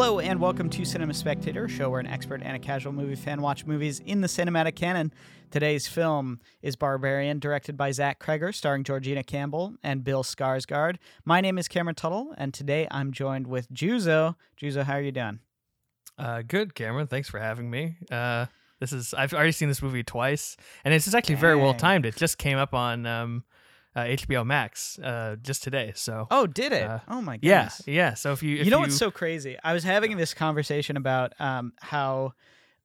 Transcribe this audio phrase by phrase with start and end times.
[0.00, 3.14] Hello and welcome to Cinema Spectator, a show where an expert and a casual movie
[3.14, 5.12] fan watch movies in the cinematic canon.
[5.50, 10.96] Today's film is Barbarian, directed by Zach Cregger, starring Georgina Campbell and Bill Skarsgård.
[11.26, 14.36] My name is Cameron Tuttle, and today I'm joined with Juzo.
[14.58, 15.40] Juzo, how are you doing?
[16.16, 17.06] Uh, good, Cameron.
[17.06, 17.98] Thanks for having me.
[18.10, 18.46] Uh,
[18.80, 22.06] this is I've already seen this movie twice, and it's actually very well timed.
[22.06, 23.44] It just came up on um,
[23.96, 25.92] uh, HBO Max uh, just today.
[25.94, 26.82] So Oh, did it?
[26.88, 27.82] Uh, oh my yeah, goodness.
[27.86, 28.14] yeah.
[28.14, 29.56] So if you if you know what's so crazy?
[29.64, 32.32] I was having this conversation about um, how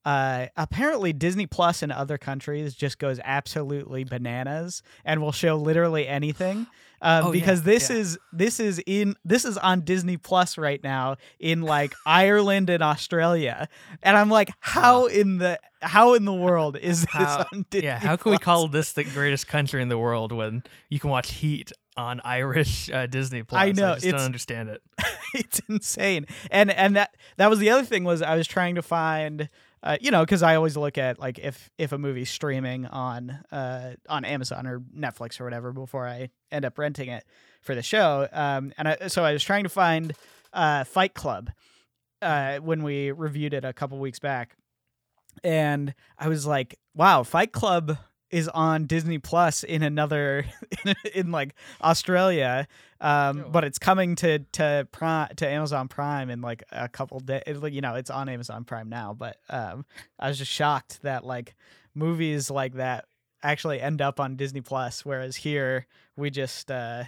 [0.05, 6.07] uh, apparently Disney Plus in other countries just goes absolutely bananas and will show literally
[6.07, 6.67] anything.
[7.05, 7.97] Um, Oh, yeah, because this yeah.
[7.97, 12.81] is this is in this is on Disney Plus right now in like Ireland and
[12.81, 13.67] Australia,
[14.03, 17.87] and I'm like, how in the how in the world is this How- on Disney?
[17.87, 21.09] yeah, how can we call this the greatest country in the world when you can
[21.11, 23.61] watch Heat on Irish uh, Disney Plus?
[23.61, 24.81] I know, I just don't understand it.
[25.35, 28.81] it's insane and and that that was the other thing was i was trying to
[28.81, 29.49] find
[29.85, 33.29] uh, you know because i always look at like if if a movie's streaming on
[33.51, 37.23] uh on amazon or netflix or whatever before i end up renting it
[37.61, 40.13] for the show um and I, so i was trying to find
[40.53, 41.51] uh fight club
[42.21, 44.57] uh when we reviewed it a couple weeks back
[45.43, 47.97] and i was like wow fight club
[48.31, 50.45] is on disney plus in another
[50.85, 52.67] in, in like australia
[53.01, 53.49] um Oh.
[53.49, 57.73] but it's coming to to prime to amazon prime in like a couple days Like
[57.73, 59.85] you know it's on amazon prime now but um
[60.19, 61.55] i was just shocked that like
[61.93, 63.05] movies like that
[63.43, 65.85] actually end up on disney plus whereas here
[66.17, 67.03] we just uh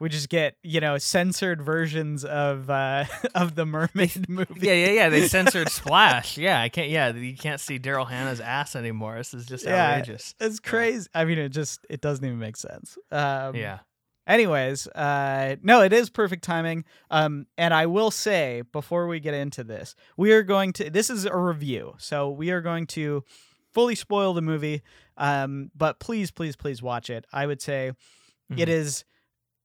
[0.00, 4.90] we just get you know censored versions of uh of the mermaid movie Yeah, yeah,
[4.90, 5.08] yeah.
[5.10, 6.36] They censored Splash.
[6.38, 6.88] Yeah, I can't.
[6.90, 9.16] Yeah, you can't see Daryl Hannah's ass anymore.
[9.18, 10.34] This is just Yeah, outrageous.
[10.40, 11.08] It's crazy.
[11.14, 12.98] I mean, it just it doesn't even make sense.
[13.12, 13.78] Um, Yeah.
[14.26, 16.84] Anyways, uh, no, it is perfect timing.
[17.10, 20.88] Um, and I will say before we get into this, we are going to.
[20.88, 23.24] This is a review, so we are going to
[23.72, 24.82] fully spoil the movie.
[25.16, 27.24] Um, but please, please, please watch it.
[27.32, 27.88] I would say
[28.56, 28.68] it Mhm.
[28.68, 29.04] is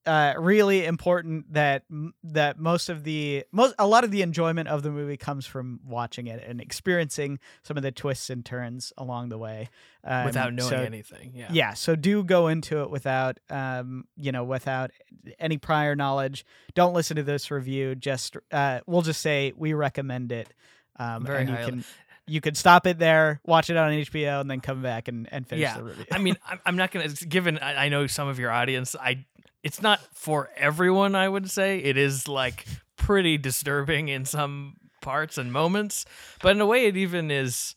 [0.05, 1.83] uh, really important that
[2.23, 5.79] that most of the most a lot of the enjoyment of the movie comes from
[5.85, 9.69] watching it and experiencing some of the twists and turns along the way
[10.03, 11.31] um, without knowing so- anything.
[11.33, 11.47] Yeah.
[11.51, 14.91] yeah so do go into it without um you know without
[15.39, 16.45] any prior knowledge
[16.75, 20.53] don't listen to this review just uh we'll just say we recommend it
[20.97, 21.71] um Very and you highly.
[21.71, 21.85] can
[22.27, 25.47] you could stop it there watch it on hbo and then come back and, and
[25.47, 25.77] finish Yeah.
[25.77, 26.35] the review I mean,
[26.65, 27.05] I'm, not gonna.
[27.05, 29.25] it's Given I, I know some of your audience, I
[29.65, 31.15] it's not for everyone.
[31.15, 32.65] I would say it is like
[32.97, 36.05] pretty disturbing in some parts and moments,
[36.43, 37.75] but in a way, it even is.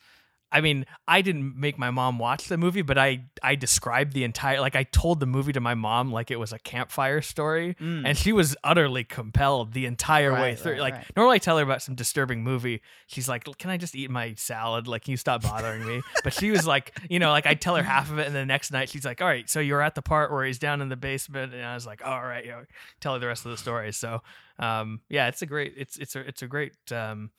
[0.50, 4.24] I mean, I didn't make my mom watch the movie, but I I described the
[4.24, 7.74] entire like I told the movie to my mom like it was a campfire story,
[7.78, 8.06] Mm.
[8.06, 10.72] and she was utterly compelled the entire way through.
[10.72, 11.06] right, like right.
[11.16, 14.34] normally I tell her about some disturbing movie, she's like, "Can I just eat my
[14.36, 14.88] salad?
[14.88, 17.76] Like, can you stop bothering me?" But she was like, you know, like I tell
[17.76, 19.94] her half of it, and the next night she's like, "All right, so you're at
[19.94, 22.62] the part where he's down in the basement," and I was like, "All right, yeah."
[23.00, 23.92] Tell her the rest of the story.
[23.92, 24.22] So,
[24.58, 26.72] um, yeah, it's a great, it's it's a it's a great.
[26.90, 27.30] Um,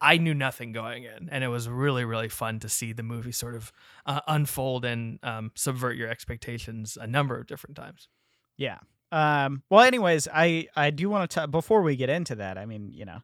[0.00, 3.32] I knew nothing going in, and it was really really fun to see the movie
[3.32, 3.72] sort of
[4.06, 8.08] uh, unfold and um, subvert your expectations a number of different times.
[8.56, 8.78] Yeah.
[9.10, 12.90] Um, well, anyways, I, I do want to, before we get into that, I mean,
[12.92, 13.20] you know,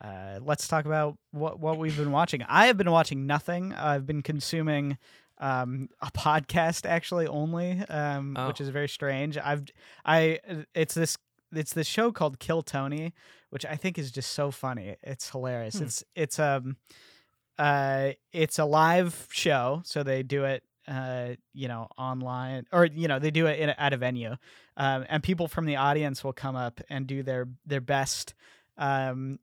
[0.00, 2.44] uh, let's talk about what, what we've been watching.
[2.48, 3.72] I have been watching nothing.
[3.72, 4.98] I've been consuming
[5.38, 8.64] um, a podcast actually only, um, which Oh.
[8.64, 9.36] is very strange.
[9.36, 9.64] I've,
[10.04, 10.38] I,
[10.74, 11.16] it's this,
[11.52, 13.12] it's this show called Kill Tony,
[13.50, 14.96] which I think is just so funny.
[15.02, 15.78] It's hilarious.
[15.78, 15.84] Hmm.
[15.84, 16.76] It's, it's, um,
[17.58, 19.82] uh, it's a live show.
[19.84, 23.70] So they do it, uh, you know, online or, you know, they do it in,
[23.70, 24.36] at a venue
[24.76, 28.34] um, and people from the audience will come up and do their their best
[28.76, 29.38] um,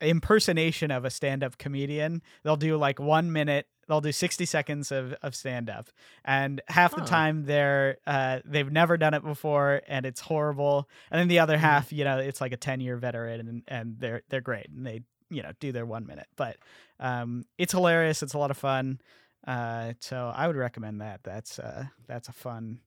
[0.00, 2.22] impersonation of a stand-up comedian.
[2.42, 3.66] They'll do like one minute.
[3.88, 5.88] They'll do sixty seconds of, of stand-up,
[6.24, 10.88] and half the time they're uh, they've never done it before, and it's horrible.
[11.10, 14.22] And then the other half, you know, it's like a ten-year veteran, and and they're
[14.28, 15.00] they're great, and they
[15.30, 16.28] you know do their one minute.
[16.36, 16.58] But
[17.00, 18.22] um, it's hilarious.
[18.22, 19.00] It's a lot of fun.
[19.46, 21.20] Uh, so I would recommend that.
[21.22, 22.80] That's uh, that's a fun,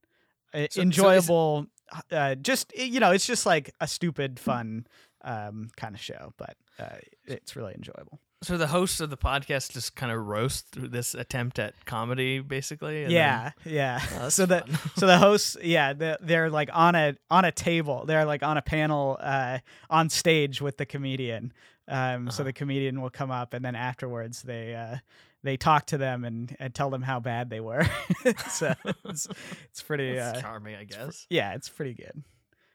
[0.53, 1.65] uh, so enjoyable.
[2.11, 4.85] uh, just you know, it's just like a stupid, fun
[5.23, 8.19] um, kind of show, but uh, it's really enjoyable.
[8.43, 12.39] So the hosts of the podcast just kind of roast through this attempt at comedy,
[12.39, 13.03] basically.
[13.03, 14.01] and then- yeah, yeah.
[14.19, 14.63] Oh, so the
[14.97, 18.05] so the hosts, yeah, the, they're like on a on a table.
[18.05, 19.59] They're like on a panel uh,
[19.89, 21.53] on stage with the comedian.
[21.87, 22.43] Um, So Uh-huh.
[22.45, 24.97] the comedian will come up, and then afterwards they uh,
[25.43, 27.85] they talk to them and, and tell them how bad they were.
[28.49, 28.73] so
[29.05, 29.27] it's,
[29.65, 30.17] it's pretty.
[30.19, 31.27] Uh, charming, I guess.
[31.29, 32.23] yeah, it's pretty good.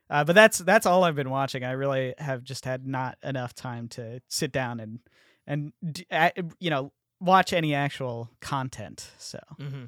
[0.09, 1.65] Uh, but that's that's all I've been watching.
[1.65, 5.01] I really have just had not enough time to sit down and
[5.47, 5.73] and
[6.59, 9.11] you know watch any actual content.
[9.19, 9.85] So Mm-hmm.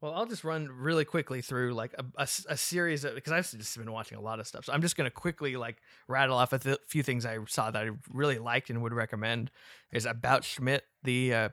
[0.00, 3.76] Well, I'll just run really quickly through like a a series of because I've just
[3.76, 4.64] been watching a lot of stuff.
[4.64, 5.76] So I'm just gonna quickly like
[6.08, 9.50] rattle off a th- few things I saw that I really liked and would recommend.
[9.92, 11.48] Is about Schmidt, the uh,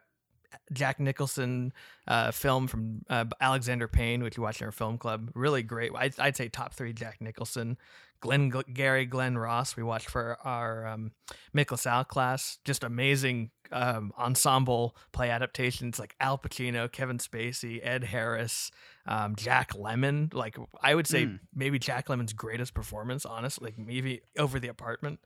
[0.72, 1.74] Jack Nicholson
[2.08, 5.30] uh, film from uh, Alexander Payne, which you watched in our film club.
[5.34, 5.92] Really great.
[5.94, 7.78] I'd, I'd say top three Jack Nicholson.
[8.19, 11.12] Glenn Gary Glenn Ross we watched for our um,
[11.56, 12.58] Mick LaSalle class.
[12.66, 18.72] Just amazing um, ensemble play adaptations like Al Pacino, Kevin Spacey, Ed Harris,
[19.06, 20.34] um, Jack Lemmon.
[20.34, 21.40] Like I would say Mm.
[21.54, 25.19] maybe Jack Lemmon's greatest performance, honestly, like maybe over the apartment.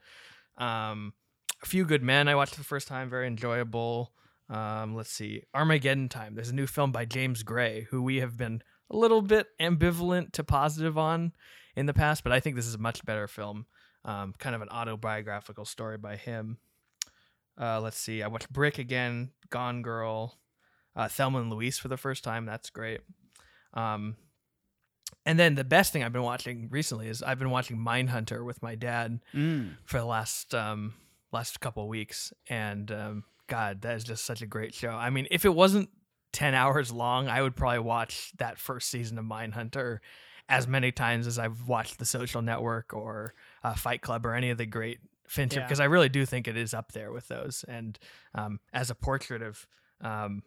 [0.58, 1.14] Um,
[1.64, 4.14] a few good men I watched for the first time, very enjoyable.
[4.50, 6.36] Um, let's see, Armageddon Time.
[6.36, 10.34] There's a new film by James Gray, who we have been a little bit ambivalent
[10.34, 11.32] to positive on
[11.76, 13.66] in the past, but I think this is a much better film.
[14.04, 16.58] Um, kind of an autobiographical story by him.
[17.60, 20.40] Uh, let's see, I watched Brick again, Gone Girl,
[20.96, 22.46] uh, Thelma and Louise for the first time.
[22.46, 23.02] That's great.
[23.74, 24.16] Um,
[25.26, 28.62] and then the best thing I've been watching recently is I've been watching Mindhunter with
[28.64, 29.76] my dad mm.
[29.86, 30.94] for the last um
[31.32, 35.10] last couple of weeks and um god that is just such a great show i
[35.10, 35.90] mean if it wasn't
[36.34, 40.00] 10 hours long i would probably watch that first season of mindhunter
[40.52, 43.34] as many times as i've watched the social network or
[43.64, 45.66] uh, fight club or any of the great fincher Yeah.
[45.66, 47.98] because i really do think it is up there with those and
[48.36, 49.66] um as a portrait of
[50.02, 50.44] um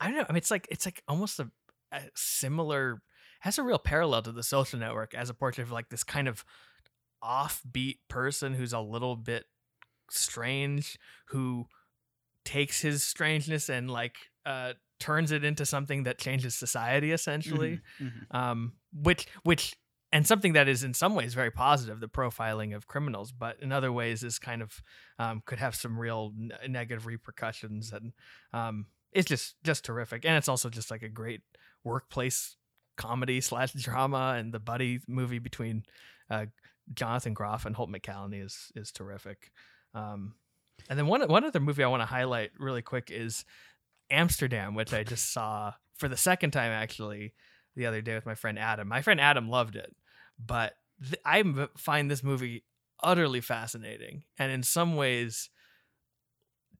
[0.00, 1.50] i don't know i mean it's like it's like almost a,
[1.92, 3.02] a similar
[3.40, 6.26] has a real parallel to the social network as a portrait of like this kind
[6.26, 6.44] of
[7.22, 9.44] offbeat person who's a little bit
[10.10, 11.66] strange who
[12.54, 14.16] takes his strangeness and like
[14.46, 17.80] uh turns it into something that changes society essentially.
[18.00, 18.34] Mhm, mhm.
[18.40, 19.64] um which which
[20.10, 23.70] and something that is in some ways very positive the profiling of criminals but in
[23.72, 24.70] other ways is kind of
[25.18, 28.12] um, could have some real n- negative repercussions and
[28.54, 30.24] um it's just just terrific.
[30.26, 31.42] And it's also just like a great
[31.84, 32.56] workplace
[32.96, 35.82] comedy slash drama and the buddy movie between
[36.30, 36.46] uh
[36.94, 39.50] jonathan groff and holt mccallany is is terrific.
[39.94, 40.34] Um
[40.88, 43.44] and then one one other movie i want to highlight really quick is
[44.10, 47.34] amsterdam which i just saw for the second time actually
[47.76, 48.88] the other day with my friend Adam.
[48.88, 49.94] My friend Adam loved it,
[50.44, 51.44] but th- I
[51.76, 52.64] find this movie
[53.00, 55.48] utterly fascinating and in some ways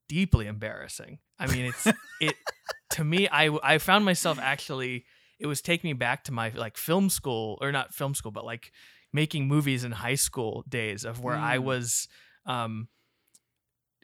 [0.08, 1.19] deeply embarrassing.
[1.38, 1.87] I mean, it's
[2.20, 2.34] it
[2.90, 3.28] to me.
[3.28, 5.04] I I found myself actually.
[5.38, 8.44] It was taking me back to my like film school or not film school, but
[8.44, 8.72] like
[9.12, 11.62] making movies in high school days of where I Mm.
[11.62, 12.08] was
[12.44, 12.88] um,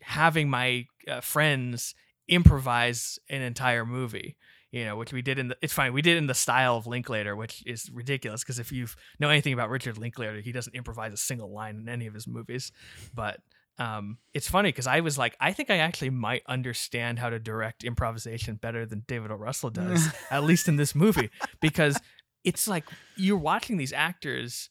[0.04, 1.94] having my uh, friends
[2.28, 4.36] improvise an entire movie
[4.74, 5.56] you know, which we did in the.
[5.62, 5.92] It's fine.
[5.92, 8.88] We did in the style of Linklater, which is ridiculous because if you
[9.20, 12.26] know anything about Richard Linklater, he doesn't improvise a single line in any of his
[12.26, 12.72] movies.
[13.14, 13.38] But
[13.78, 17.38] um, it's funny because I was like, I think I actually might understand how to
[17.38, 19.36] direct improvisation better than David O.
[19.36, 21.30] Russell does, at least in this movie,
[21.60, 21.96] because
[22.42, 22.82] it's like
[23.16, 24.70] you're watching these actors.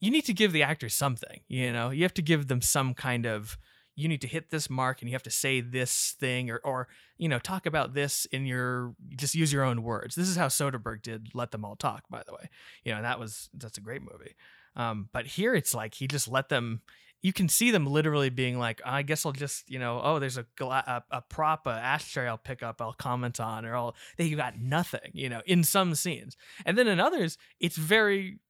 [0.00, 1.42] You need to give the actors something.
[1.46, 3.56] You know, you have to give them some kind of
[3.96, 6.88] you need to hit this mark and you have to say this thing or or
[7.18, 10.14] you know talk about this in your just use your own words.
[10.14, 12.48] This is how soderbergh did let them all talk by the way.
[12.84, 14.34] You know that was that's a great movie.
[14.76, 16.82] Um but here it's like he just let them
[17.22, 20.36] you can see them literally being like i guess i'll just you know oh there's
[20.36, 24.28] a a, a prop a ashtray i'll pick up i'll comment on or i'll they
[24.30, 26.36] got nothing you know in some scenes.
[26.66, 28.40] And then in others it's very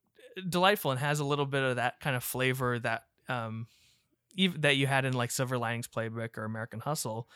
[0.49, 3.69] delightful and has a little bit of that kind of flavor that um
[4.59, 7.29] that you had in like Silver Linings Playbook or American Hustle,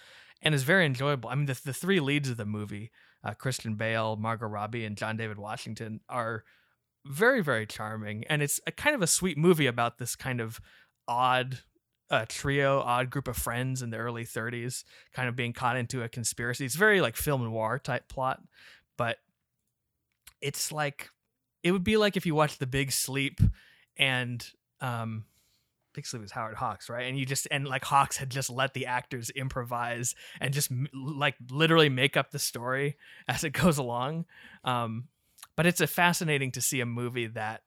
[0.42, 1.30] and is very enjoyable.
[1.30, 2.90] I mean, the the three leads of the movie,
[3.24, 6.44] uh, Christian Bale, Margot Robbie, and John David Washington, are
[7.06, 10.60] very very charming, and it's a kind of a sweet movie about this kind of
[11.06, 11.60] odd.
[12.10, 16.02] uh trio, odd group of friends in the early 30s, kind of being caught into
[16.02, 16.64] a conspiracy.
[16.64, 18.40] It's very like film noir type plot,
[18.96, 19.18] but
[20.40, 21.10] it's like
[21.62, 23.40] it would be like if you watched The Big Sleep
[23.98, 24.46] and
[24.80, 25.24] um
[25.98, 27.08] Big Sleep was Howard Hawks, right?
[27.08, 31.34] And you just and like Hawks had just let the actors improvise and just like
[31.50, 32.96] literally make up the story
[33.28, 34.26] as it goes along.
[34.62, 35.08] Um,
[35.56, 37.62] but it's a fascinating to see a movie that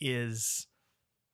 [0.00, 0.66] is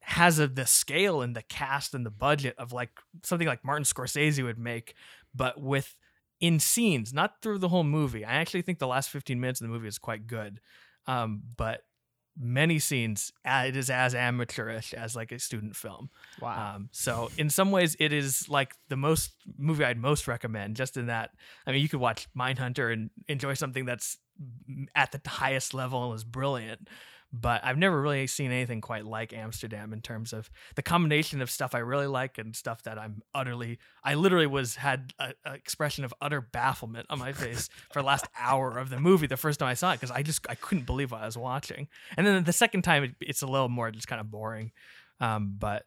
[0.01, 2.91] has a, the scale and the cast and the budget of like
[3.23, 4.95] something like Martin Scorsese would make,
[5.33, 5.97] but with
[6.41, 8.25] in scenes, not through the whole movie.
[8.25, 10.59] I actually think the last 15 minutes of the movie is quite good.
[11.07, 11.83] Um, but
[12.39, 16.11] many scenes, it is as amateurish as like a student film.
[16.41, 16.75] Wow.
[16.77, 20.77] Um, so in some ways, it is like the most movie I'd most recommend.
[20.77, 21.31] Just in that,
[21.67, 24.19] I mean, you could watch Mindhunter and enjoy something that's
[24.95, 26.89] at the highest level and is brilliant.
[27.41, 31.51] But I've never really seen anything quite like Amsterdam in terms of the combination of
[31.51, 33.79] stuff I really like and stuff that I'm utterly.
[34.05, 38.27] I literally was had an expression of utter bafflement on my face for the last
[38.39, 40.87] hour of the movie the first time I saw it because I just I couldn't
[40.87, 43.91] believe what I was watching, and then the second time it, it's a little more
[43.91, 44.71] just kind of boring,
[45.19, 45.87] um, but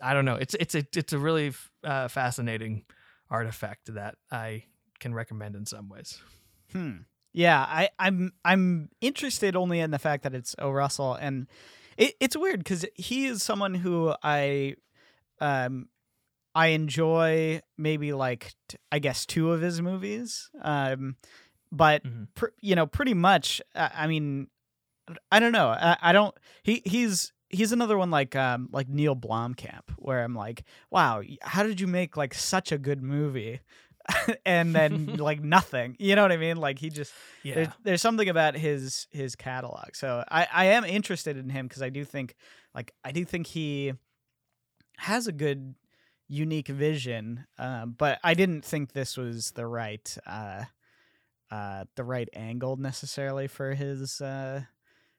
[0.00, 0.36] I don't know.
[0.36, 1.52] It's it's a it's a really
[1.84, 2.84] uh, fascinating
[3.28, 4.64] artifact that I
[5.00, 6.18] can recommend in some ways.
[6.72, 6.98] Hmm.
[7.32, 10.70] Yeah, I, I'm I'm interested only in the fact that it's O.
[10.70, 11.46] Russell, and
[11.96, 14.74] it, it's weird because he is someone who I,
[15.40, 15.88] um,
[16.54, 21.16] I enjoy maybe like t- I guess two of his movies, um,
[21.70, 22.28] but Mhm.
[22.34, 23.62] pr- you know pretty much.
[23.74, 24.48] I, I mean,
[25.30, 25.68] I don't know.
[25.68, 26.34] I, I don't.
[26.62, 31.62] He he's he's another one like um like Neil Blomkamp, where I'm like, wow, how
[31.62, 33.60] did you make like such a good movie?
[34.46, 35.96] and then like nothing.
[35.98, 36.56] You know what i mean?
[36.56, 39.94] Like he just Yeah, there's, there's something about his his catalog.
[39.94, 42.34] So i i am interested in him because i do think
[42.74, 43.92] like i do think he
[44.98, 45.74] has a good
[46.28, 50.64] unique vision um but i didn't think this was the right uh
[51.50, 54.62] uh the right angle necessarily for his uh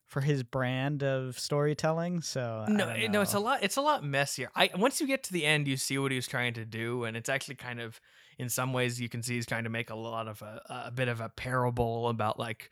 [0.06, 2.22] for his brand of storytelling.
[2.22, 3.60] So no, it- no, it's a lot.
[3.64, 4.52] It's a lot messier.
[4.56, 7.04] I once you get to the end, you see what he was trying to do,
[7.06, 8.00] and it's actually kind of,
[8.38, 10.92] in some ways, you can see he's trying to make a lot of a, a
[10.92, 12.70] bit of a parable about like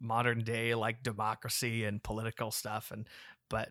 [0.00, 3.06] modern day like democracy and political stuff, and
[3.48, 3.70] but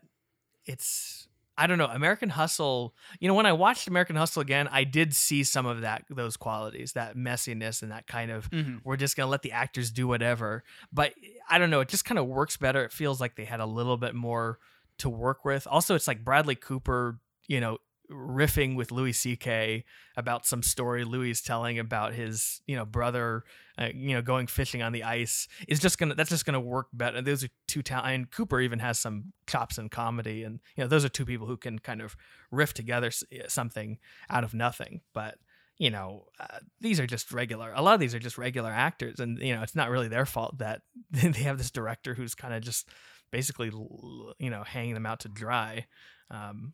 [0.65, 2.95] it's I don't know American Hustle.
[3.19, 6.37] You know, when I watched American Hustle again, I did see some of that those
[6.37, 8.81] qualities, that messiness, and that kind of Mhm.
[8.83, 10.63] we're just gonna let the actors do whatever.
[10.91, 11.13] But
[11.49, 12.83] I don't know, it just kind of works better.
[12.85, 14.59] It feels like they had a little bit more
[14.99, 15.67] to work with.
[15.67, 17.79] Also, it's like Bradley Cooper, you know,
[18.11, 19.83] riffing with Louis C.K.
[20.15, 23.43] about some story Louis is telling about his, you know, brother,
[23.77, 25.47] uh, you know, going fishing on the ice.
[25.67, 27.21] Is just gonna that's just gonna work better.
[27.21, 30.87] Those are two ta- and Cooper even has some chops in comedy, and you know,
[30.87, 32.15] those are two people who can kind of
[32.51, 33.11] riff together
[33.47, 33.97] something
[34.29, 35.01] out of nothing.
[35.13, 35.37] But
[35.77, 37.73] you know, uh, these are just regular.
[37.73, 40.25] A lot of these are just regular actors, and you know, it's not really their
[40.25, 42.87] fault that they have this director who's kind of just
[43.31, 45.87] basically, you know, hanging them out to dry.
[46.29, 46.73] Um,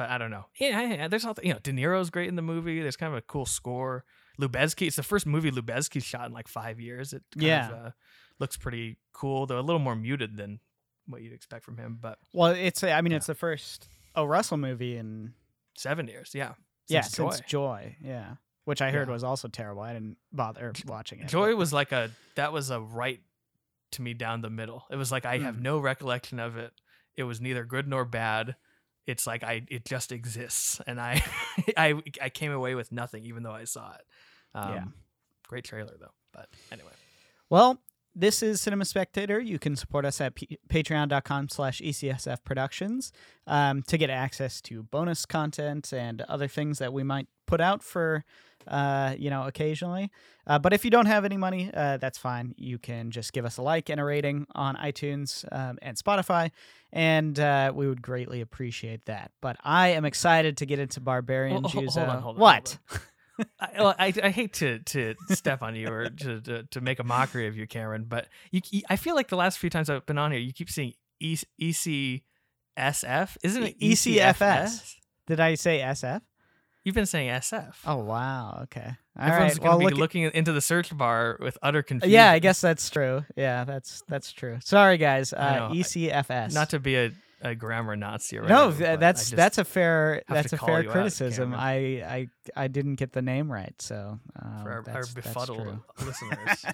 [0.00, 0.46] but I don't know.
[0.58, 1.58] Yeah, yeah, there's all you know.
[1.62, 2.80] De Niro's great in the movie.
[2.80, 4.04] There's kind of a cool score.
[4.40, 4.86] Lubezki.
[4.86, 7.12] It's the first movie Lubezki shot in like five years.
[7.12, 7.68] It kind Yeah.
[7.68, 7.90] of, uh,
[8.38, 10.60] looks pretty cool, though a little more muted than
[11.06, 11.98] what you'd expect from him.
[12.00, 13.18] But well it's i mean Yeah.
[13.18, 15.34] it's the first o russell movie in
[15.76, 16.54] seven years, yeah.
[16.88, 17.46] yeah, Since since Joy.
[17.46, 19.12] Joy, yeah, which I heard Yeah.
[19.14, 19.82] was also terrible.
[19.82, 21.28] I didn't bother watching it.
[21.28, 23.20] Joy but- was like a that was a right
[23.92, 24.86] to me down the middle.
[24.90, 25.62] It was like I have Mm.
[25.62, 26.72] no recollection of it.
[27.16, 28.56] It was neither good nor bad.
[29.06, 31.22] It's like I it just exists, and I
[31.76, 34.02] I I came away with nothing, even though I saw it.
[34.54, 34.84] Um, Yeah.
[35.48, 36.12] Great trailer though.
[36.32, 36.92] But anyway,
[37.48, 37.80] Well,
[38.14, 39.40] this is Cinema Spectator.
[39.40, 43.12] You can support us at p- patreon.com slash ECSF Productions
[43.46, 47.82] um, to get access to bonus content and other things that we might put out
[47.82, 48.24] for,
[48.68, 50.10] uh, you know, occasionally.
[50.46, 52.54] Uh, but if you don't have any money, uh, that's fine.
[52.56, 56.50] You can just give us a like and a rating on iTunes um, and Spotify,
[56.92, 59.30] and uh, we would greatly appreciate that.
[59.40, 61.92] But I am excited to get into Barbarian Hold- hold- Juzo.
[61.98, 62.78] hold on, hold on, what?
[63.58, 66.98] I, well, I, I hate to to step on you or to, to to make
[66.98, 70.04] a mockery of you, Cameron, but you, I feel like the last few times I've
[70.04, 72.20] been on here, you keep seeing E- ECSF,
[73.42, 73.92] isn't it E-.
[73.92, 74.94] ECFS?
[75.26, 76.20] Did I say SF?
[76.84, 77.74] You've been saying SF.
[77.86, 78.60] Oh wow.
[78.64, 78.90] Okay.
[79.18, 79.60] All Everyone's right.
[79.60, 79.94] going to Well, be look.
[79.98, 82.12] looking into the search bar with utter confusion.
[82.14, 83.24] yeah, I guess that's true.
[83.36, 84.58] Yeah, that's that's true.
[84.64, 85.32] Sorry, guys.
[85.34, 85.74] Uh, know.
[85.74, 86.54] ECFS.
[86.54, 87.10] Not to be a,
[87.42, 91.54] a grammar Nazi or no, whatever, th- that's that's a fair that's a fair criticism.
[91.54, 91.72] I,
[92.04, 95.84] I I didn't get the name right, so um, for our, our befuddled true.
[96.06, 96.64] listeners.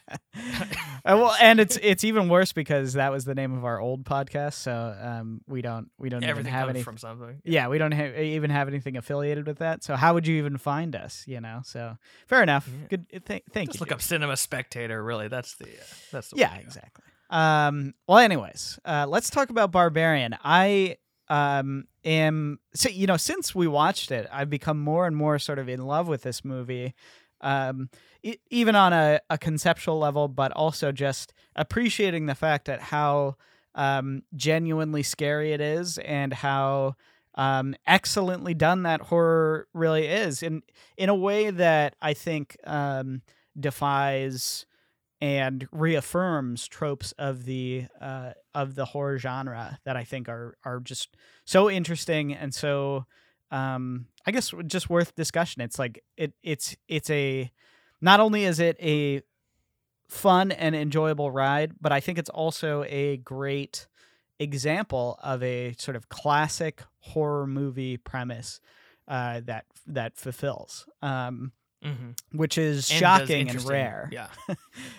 [1.04, 4.04] Uh, well, and it's it's even worse because that was the name of our old
[4.04, 6.82] podcast, so um, we don't we don't even have any.
[6.82, 7.40] from something.
[7.44, 9.85] yeah, we don't ha- even have anything affiliated with that.
[9.85, 11.25] So how would you even find us?
[11.26, 11.96] You know, so
[12.26, 12.68] fair enough.
[12.68, 12.87] Yeah.
[12.88, 13.26] Good.
[13.26, 13.85] Th- thank Just you.
[13.85, 15.02] look up Cinema Spectator.
[15.02, 16.80] Really, that's the uh, that's the yeah to go.
[17.30, 20.37] Um well anyways uh let's talk about barbarian.
[20.45, 20.97] I
[21.28, 25.59] um am so you know since we watched it i've become more and more sort
[25.59, 26.95] of in love with this movie
[27.40, 27.90] um
[28.23, 33.35] e- even on a, a conceptual level but also just appreciating the fact that how
[33.75, 36.95] um genuinely scary it is and how
[37.35, 40.42] um excellently done that horror really is.
[40.45, 40.62] In
[40.97, 43.21] in a way that i think um
[43.59, 44.64] defies
[45.20, 50.80] and reaffirms tropes of the uh, of the horror genre that I think are are
[50.80, 53.06] just so interesting and so
[53.50, 55.62] um, I guess just worth discussion.
[55.62, 57.50] It's like it it's it's a
[58.00, 59.23] not only is it a
[60.08, 63.87] fun and enjoyable ride, but I think it's also a great
[64.38, 68.61] example of a sort of classic horror movie premise
[69.08, 71.52] uh, that that fulfills, um,
[71.83, 74.09] hmm which is And shocking and rare.
[74.12, 74.28] Yeah.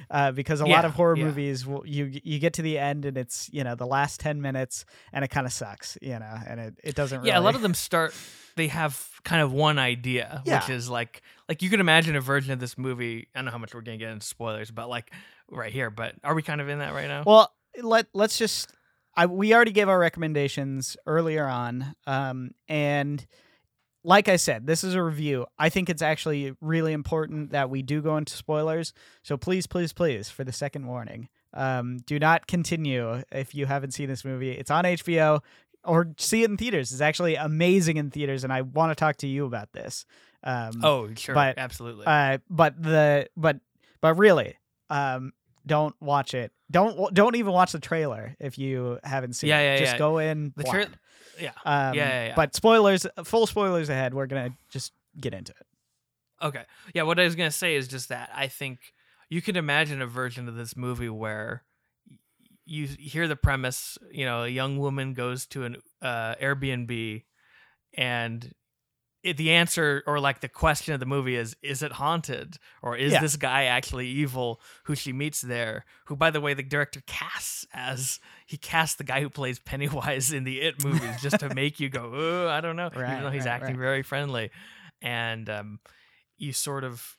[0.10, 1.26] uh, because a lot of horror yeah.
[1.26, 4.86] movies you you get to the end and it's you know the last 10 minutes
[5.12, 7.56] and it kind of sucks you know and it, it doesn't really Yeah, a lot
[7.56, 8.16] of them start.
[8.56, 12.54] They have kind of one idea, which is like, like you can imagine a version
[12.54, 13.28] of this movie.
[13.36, 15.12] I don't know how much we're gonna get into spoilers, but like
[15.52, 15.92] right here.
[15.92, 17.24] But are we kind of in that right now?
[17.26, 17.54] well
[17.84, 18.72] let let's just
[19.16, 23.26] I we already gave our recommendations earlier on um and
[24.08, 25.46] like I said, this is a review.
[25.60, 28.94] I think it's actually really important that we do go into spoilers.
[29.22, 33.92] So please, please, please, for the second warning, um, do not continue if you haven't
[33.92, 34.52] seen this movie.
[34.52, 35.42] It's on HBO
[35.84, 36.94] or see it in theaters.
[36.94, 40.06] It's actually amazing in theaters, and I want to talk to you about this.
[40.42, 42.06] Um, oh, sure, but, absolutely.
[42.08, 43.60] uh, but the but
[44.00, 44.56] but really,
[44.90, 45.34] um,
[45.66, 46.54] don't watch it.
[46.72, 49.74] Don't don't even watch the trailer if you haven't seen Yeah, it.
[49.74, 49.98] yeah, Just yeah.
[49.98, 50.54] go in.
[50.56, 50.88] the tra-
[51.40, 51.52] yeah.
[51.66, 52.34] Um, Yeah, yeah, yeah.
[52.36, 54.14] But spoilers, full spoilers ahead.
[54.14, 55.66] We're gonna just get into it.
[56.46, 56.64] Okay.
[56.94, 58.80] Yeah, what I was gonna say is just that I think
[59.30, 61.64] you can imagine a version of this movie where
[62.66, 63.98] you hear the premise.
[64.12, 67.24] You know, a young woman goes to an uh, Airbnb,
[67.96, 68.54] and
[69.30, 72.96] it, the answer or like the question of the movie is: Is it haunted, or
[72.96, 73.22] is Yeah.
[73.22, 74.62] this guy actually evil?
[74.86, 75.86] Who she meets there?
[76.06, 80.32] Who, by the way, the director casts as he casts the guy who plays Pennywise
[80.32, 83.24] in the It movies just to make you go, oh, I don't know, Right, even
[83.24, 83.82] though he's right, acting right.
[83.84, 84.50] very friendly,
[85.02, 85.80] and um,
[86.38, 87.18] you sort of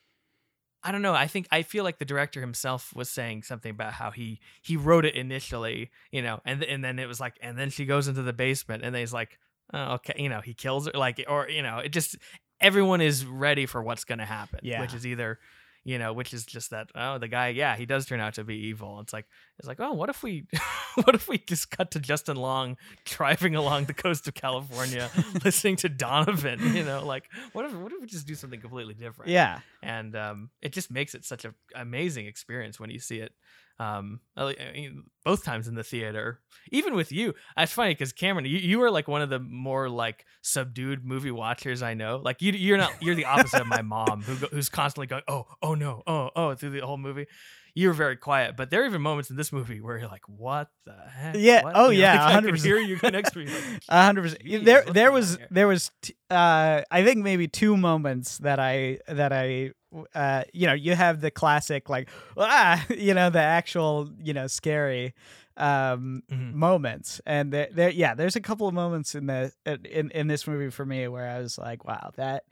[0.83, 1.13] I don't know.
[1.15, 4.77] I think I feel like the director himself was saying something about how he he
[4.77, 8.07] wrote it initially, you know, and and then it was like, and then she goes
[8.09, 9.39] into the basement, and then he's like,
[9.73, 12.17] oh, okay, you know, he kills her, like, or you know, it just
[12.61, 14.81] everyone is ready for what's gonna happen, Yeah.
[14.81, 15.39] which is either,
[15.85, 18.45] you know, which is just that oh, the guy, yeah, he does turn out to
[18.45, 19.01] be evil.
[19.01, 19.27] It's like
[19.59, 20.47] it's like oh, what if we,
[21.05, 25.11] what if we just cut to Justin Long driving along the coast of California,
[25.45, 28.95] listening to Donovan, you know, like what if what if we just do something completely
[28.95, 29.31] different?
[29.31, 33.33] Yeah, and um, it just makes it such an amazing experience when you see it.
[33.81, 36.41] Um, I mean, both times in the theater,
[36.73, 39.89] even with you, it's funny because Cameron, you, you are like one of the more
[39.89, 42.21] like subdued movie watchers I know.
[42.23, 45.47] Like you, you're not, you're the opposite of my mom, who who's constantly going, oh,
[45.63, 47.27] oh no, oh, oh, through the whole movie.
[47.75, 50.69] You're very quiet, but there are even moments in this movie where you're like, "What
[50.85, 52.65] the heck?" Yeah, What?" oh, You know, yeah, like, 100%.
[52.65, 53.45] hear you next to me.
[53.47, 54.65] Like, hundred percent.
[54.65, 59.33] There, there was, there was, t- uh, I think maybe two moments that I, that
[59.33, 59.73] I,
[60.15, 64.47] uh, you know, you have the classic like, ah, you know, the actual, you know,
[64.47, 65.15] scary,
[65.57, 66.53] um, Mhm.
[66.53, 70.47] moments, and there, there, yeah, there's a couple of moments in the in in this
[70.47, 72.45] movie for me where I was like, wow, that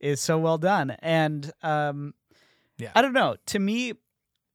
[0.00, 2.14] is so well done, and um,
[2.78, 2.92] Yeah.
[2.94, 3.94] I don't know, to me.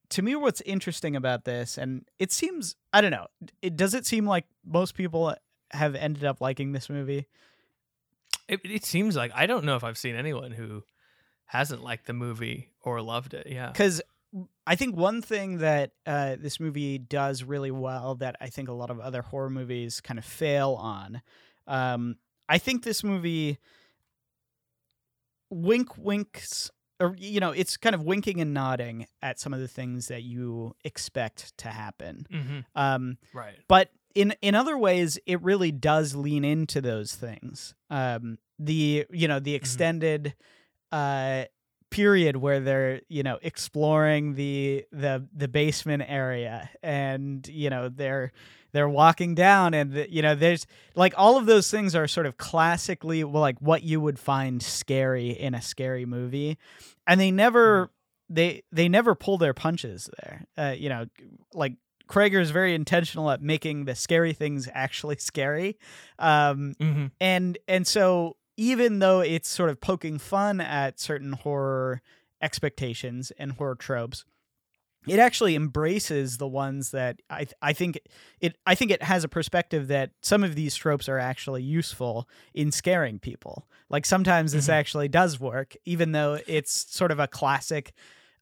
[0.10, 3.26] To me, what's interesting about this, and it seems, I don't know,
[3.64, 5.34] it does it seem like most people
[5.72, 7.26] have ended up liking this movie?
[8.48, 10.84] It, it seems like I don't know if I've seen anyone who
[11.54, 13.48] hasn't liked the movie or loved it.
[13.50, 13.72] Yeah.
[13.72, 14.02] Because
[14.66, 18.74] I think one thing that uh, this movie does really well that I think a
[18.74, 21.22] lot of other horror movies kind of fail on,
[21.68, 22.18] um,
[22.50, 23.60] I think this movie
[25.50, 29.68] wink winks or you know it's kind of winking and nodding at some of the
[29.68, 32.60] things that you expect to happen Mm-hmm.
[32.76, 33.56] um, Right.
[33.68, 39.28] but in in other ways it really does lean into those things um the you
[39.28, 40.34] know the extended
[40.94, 41.46] uh
[41.90, 48.32] period where they're you know exploring the the the basement area and you know they're
[48.72, 52.26] they're walking down and the, you know there's like all of those things are sort
[52.26, 56.58] of classically well like what you would find scary in a scary movie
[57.06, 57.92] and they never
[58.28, 61.06] they they never pull their punches there uh, you know
[61.54, 61.74] like
[62.10, 65.78] Cregger is very intentional at making the scary things actually scary.
[66.20, 67.06] Um, Mm-hmm.
[67.22, 72.02] and and so even though it's sort of poking fun at certain horror
[72.42, 74.26] expectations and horror tropes,
[75.08, 78.00] it actually embraces the ones that I I think
[78.40, 82.28] it I think it has a perspective that some of these tropes are actually useful
[82.54, 83.68] in scaring people.
[83.90, 84.74] Like sometimes this Mhm.
[84.74, 87.94] actually does work, even though it's sort of a classic.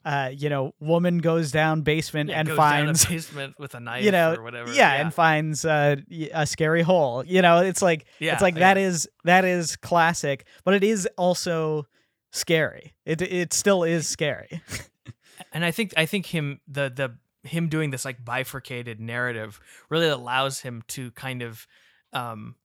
[0.03, 4.11] Uh, you know, woman goes down basement and goes finds basement with a knife you
[4.11, 4.73] know, or whatever.
[4.73, 5.95] yeah, and finds uh,
[6.33, 7.23] a scary hole.
[7.23, 8.73] You know, it's like yeah, it's like yeah.
[8.73, 11.85] that is that is classic, but it is also
[12.31, 12.93] scary.
[13.05, 14.61] It it still is scary.
[15.53, 19.59] and I think I think him the the him doing this like bifurcated narrative
[19.89, 21.67] really allows him to kind of
[22.13, 22.55] um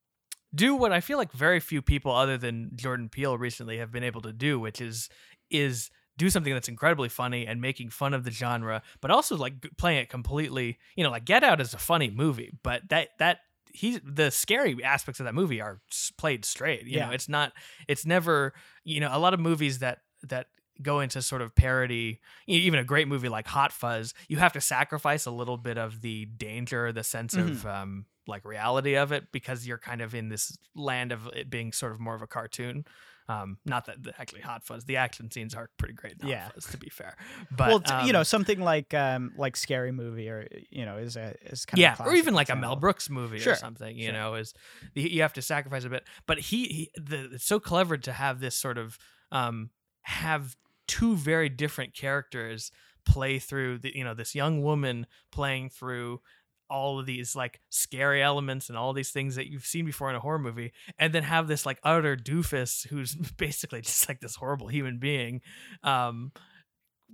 [0.54, 4.04] do what I feel like very few people other than Jordan Peele recently have been
[4.04, 5.08] able to do, which is
[5.50, 9.54] is do something that's incredibly funny and making fun of the genre, but also like
[9.76, 10.78] playing it completely.
[10.96, 13.40] You know, like Get Out is a funny movie, but that that
[13.72, 15.80] he's the scary aspects of that movie are
[16.16, 16.84] played straight.
[16.86, 17.52] You know, it's not.
[17.88, 18.54] It's never.
[18.84, 19.98] You know, a lot of movies that
[20.28, 20.46] that
[20.82, 24.60] go into sort of parody even a great movie like hot fuzz you have to
[24.60, 27.66] sacrifice a little bit of the danger the sense of Mm-hmm.
[27.66, 31.72] um like reality of it because you're kind of in this land of it being
[31.72, 32.84] sort of more of a cartoon
[33.28, 36.48] um not that the, actually hot fuzz the action scenes are pretty great Yeah.
[36.50, 37.16] fuzz to be fair
[37.56, 40.96] but well, t- you know, um, something like um like scary movie or you know
[40.98, 42.56] is a is kind yeah, of or even like a.
[42.56, 43.96] Mel Brooks movie Sure, or something.
[43.96, 44.12] You sure.
[44.12, 44.54] know, is
[44.94, 46.04] you you have to sacrifice a bit.
[46.26, 48.98] But he, he the, it's so clever to have this sort of
[49.32, 49.70] um
[50.02, 52.70] have two very different characters
[53.04, 56.20] play through the you know this young woman playing through
[56.68, 60.16] all of these like scary elements and all these things that you've seen before in
[60.16, 64.36] a horror movie and then have this like utter doofus who's basically just like this
[64.36, 65.40] horrible human being
[65.82, 66.32] um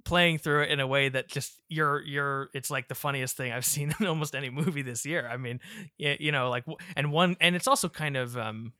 [0.04, 3.52] playing through it in a way that just you're you're it's like the funniest thing
[3.52, 5.28] I've seen in almost any movie this year.
[5.28, 5.60] I mean,
[5.98, 6.64] you know, like
[6.96, 8.72] and one and it's also kind of um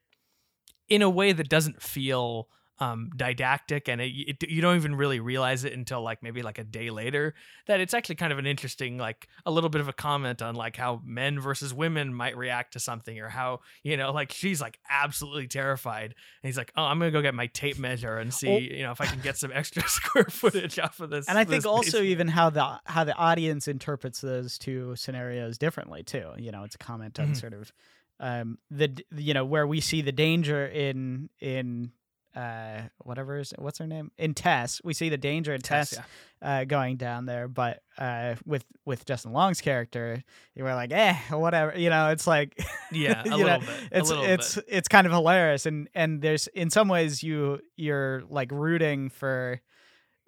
[0.89, 2.49] in a way that doesn't feel
[2.83, 4.11] um didactic and it,
[4.43, 7.35] it, you don't even really realize it until like maybe like a day later
[7.67, 10.55] that it's actually kind of an interesting like a little bit of a comment on
[10.55, 14.61] like how men versus women might react to something or how you know like she's
[14.61, 16.07] like absolutely terrified
[16.43, 18.83] and he's like oh i'm gonna go get my tape measure and see Well- you
[18.83, 21.67] know if i can get some extra square footage off of this and I think
[21.67, 22.07] also basement.
[22.07, 26.31] even how the how the audience interprets those two scenarios differently too.
[26.39, 27.37] You know, it's a comment on Mhm.
[27.41, 27.73] sort of
[28.21, 31.91] um the you know where we see the danger in in
[32.35, 36.05] uh whatever is what's her name in Tess we see the danger in Tess, Tess,
[36.43, 36.61] yeah.
[36.61, 40.23] uh going down there but uh with with Justin Long's character
[40.55, 42.59] you were like eh whatever you know it's like
[42.93, 43.69] Yeah, a little know, bit.
[43.93, 44.65] it's a little it's bit.
[44.69, 49.61] it's kind of hilarious and and there's in some ways you you're like rooting for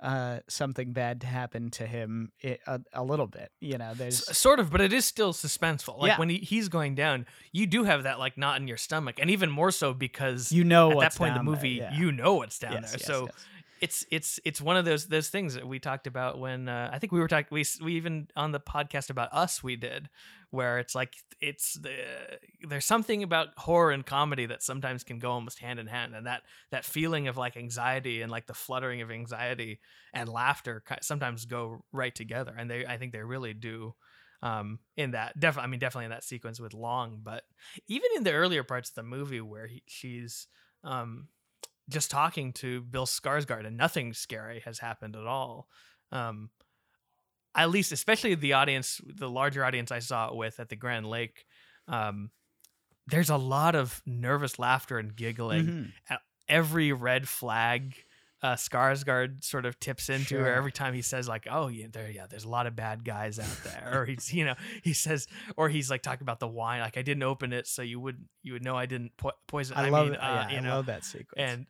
[0.01, 2.33] uh something bad to happen to him
[2.93, 5.99] a little bit you know there's S- sort of, but it is still suspenseful.
[5.99, 6.19] Like Yeah.
[6.19, 9.31] when he, he's going down, you do have that like knot in your stomach, and
[9.31, 11.95] even more so because you know at that point in the down there, movie, yeah.
[11.95, 12.99] you know what's down Yes, there.
[12.99, 13.47] yes, so yes.
[13.81, 16.99] It's it's it's one of those those things that we talked about when uh, I
[16.99, 20.09] think we were talking we we even on the podcast about us we did
[20.51, 21.93] where it's like it's the
[22.69, 26.27] there's something about horror and comedy that sometimes can go almost hand in hand and
[26.27, 29.81] that that feeling of like anxiety and like the fluttering of anxiety
[30.13, 33.95] and laughter sometimes go right together and they I think they really do
[34.43, 37.43] um in that definitely I mean definitely in that sequence with Long but
[37.89, 40.47] even in the earlier parts of the movie where he, she's
[40.85, 41.29] um
[41.89, 45.69] just talking to Bill Skarsgård and nothing scary has happened at all.
[46.13, 46.51] Um,
[47.55, 51.07] at least, especially the audience, the larger audience I saw it with at the Grand
[51.07, 51.45] Lake,
[51.87, 52.31] um,
[53.07, 55.93] there's a lot of nervous laughter and giggling.
[56.11, 56.19] Mhm.
[56.49, 57.95] Every red flag
[58.45, 60.53] uh, Skarsgård sort of tips into, Sure.
[60.55, 63.39] every time he says like, "Oh yeah, there, yeah, there's a lot of bad guys
[63.39, 65.27] out there," or he's, you know, he says,
[65.57, 68.23] or he's like talking about the wine, like I didn't open it, so you would
[68.43, 69.79] you would know I didn't po- poison.
[69.79, 71.33] I, I, love mean, uh, yeah, you I know, love that sequence.
[71.39, 71.67] and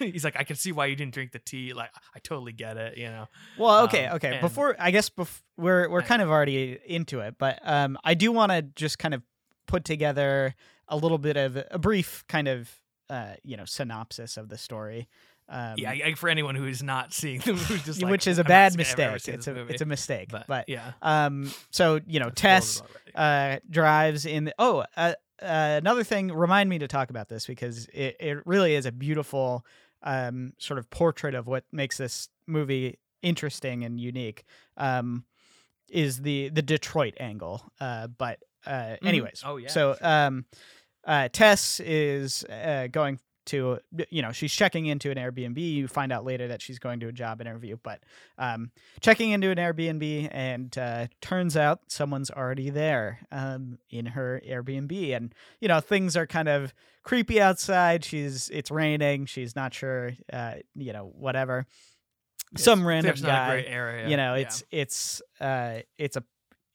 [0.12, 1.72] he's like, I can see why you didn't drink the tea.
[1.72, 2.98] Like, I totally get it.
[2.98, 4.32] You know, well, okay, um, okay.
[4.32, 8.14] and- Before I guess bef- we're we're kind of already into it, but um, I
[8.14, 9.22] do want to just kind of
[9.68, 10.56] put together
[10.88, 12.68] a little bit of a brief kind of
[13.08, 15.08] uh, you know synopsis of the story.
[15.48, 15.90] Um, yeah.
[15.90, 18.42] I, I- for anyone who is not seeing the movie, just like, which is a
[18.42, 19.34] I'm bad gonna have ever mistake.
[19.34, 20.28] It's a movie, it's a mistake.
[20.30, 24.44] but, But, yeah, um, so you know, I've spoiled it Tess uh, drives in.
[24.46, 26.32] The, oh, uh, uh, another thing.
[26.32, 29.64] Remind me to talk about this because it, it really is a beautiful
[30.02, 34.44] um, sort of portrait of what makes this movie interesting and unique.
[34.76, 35.24] Um,
[35.88, 37.62] is the the Detroit angle.
[37.80, 39.06] Uh, but uh, Mhm.
[39.06, 40.44] anyways, Oh, yeah, So um,
[41.04, 43.78] uh, Tess is uh, going to
[44.10, 45.56] you know she's checking into an Airbnb.
[45.58, 48.00] You find out later that she's going to a job interview, but
[48.38, 54.40] um, checking into an Airbnb and uh, turns out someone's already there um, in her
[54.46, 58.04] Airbnb, and you know things are kind of creepy outside.
[58.04, 59.26] She's it's raining.
[59.26, 60.12] She's not sure.
[60.32, 61.66] Uh, you know whatever.
[62.56, 64.08] Some It's- random it's not guy a great area.
[64.08, 64.42] you know yeah.
[64.42, 66.22] it's it's uh it's a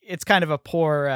[0.02, 1.08] it's kind of a poor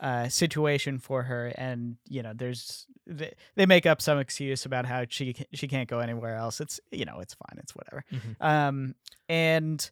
[0.00, 4.86] uh situation for her and you know there's they, they make up some excuse about
[4.86, 6.60] how she she can't go anywhere else.
[6.60, 8.04] It's you know it's fine it's whatever.
[8.12, 8.36] Mhm.
[8.40, 8.94] um
[9.28, 9.90] and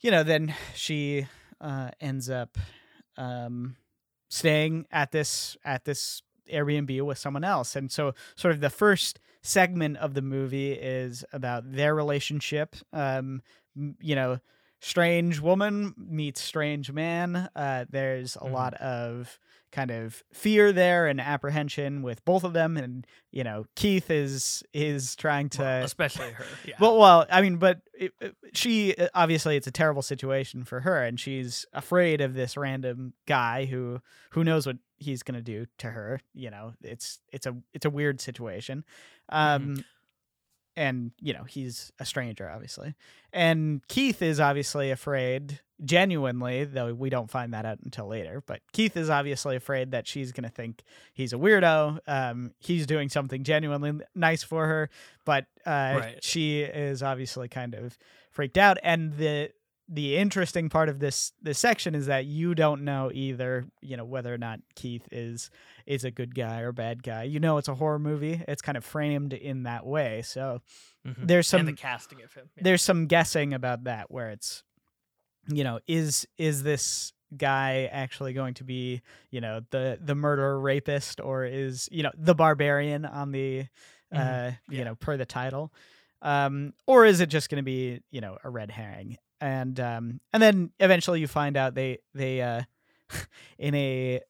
[0.00, 1.26] you know then she
[1.60, 2.56] uh ends up
[3.16, 3.76] um
[4.28, 7.74] staying at this at this Airbnb with someone else.
[7.74, 13.42] And so sort of the first segment of the movie is about their relationship um
[14.00, 14.38] you know
[14.84, 18.52] strange woman meets strange man uh there's a Mhm.
[18.52, 19.38] lot of
[19.72, 24.62] kind of fear there and apprehension with both of them and you know Keith is
[24.72, 26.44] is trying to Well, especially her.
[26.64, 26.76] Yeah.
[26.78, 30.80] well, well, I mean, but it, it- she uh, obviously it's a terrible situation for
[30.80, 35.66] her, and she's afraid of this random guy who who knows what he's gonna do
[35.78, 36.20] to her.
[36.34, 38.84] You know, it's it's a it's a weird situation.
[39.30, 39.82] Um,
[40.76, 42.94] and you know he's a stranger obviously
[43.32, 48.60] and keith is obviously afraid genuinely though we don't find that out until later but
[48.72, 50.82] keith is obviously afraid that she's going to think
[51.12, 54.90] he's a weirdo um, he's doing something genuinely nice for her
[55.24, 56.24] but uh, Right.
[56.24, 57.96] she is obviously kind of
[58.30, 59.50] freaked out and the
[59.88, 64.04] the interesting part of this this section is that you don't know either you know
[64.04, 65.50] whether or not keith is
[65.86, 68.78] is a good guy or bad guy you know it's a horror movie it's kind
[68.78, 70.60] of framed in that way so
[71.06, 71.26] Mhm.
[71.26, 72.48] there's and the some casting of him.
[72.56, 72.62] yeah.
[72.64, 74.62] there's some guessing about that where it's
[75.48, 80.58] you know is is this guy actually going to be you know the the murderer
[80.58, 83.66] rapist or is you know the barbarian on the
[84.14, 84.56] uh Mhm.
[84.70, 84.84] you Yeah.
[84.84, 85.74] know per the title
[86.22, 90.20] um or is it just going to be you know a red herring and um
[90.32, 92.62] and then eventually you find out they they uh
[93.58, 94.20] in a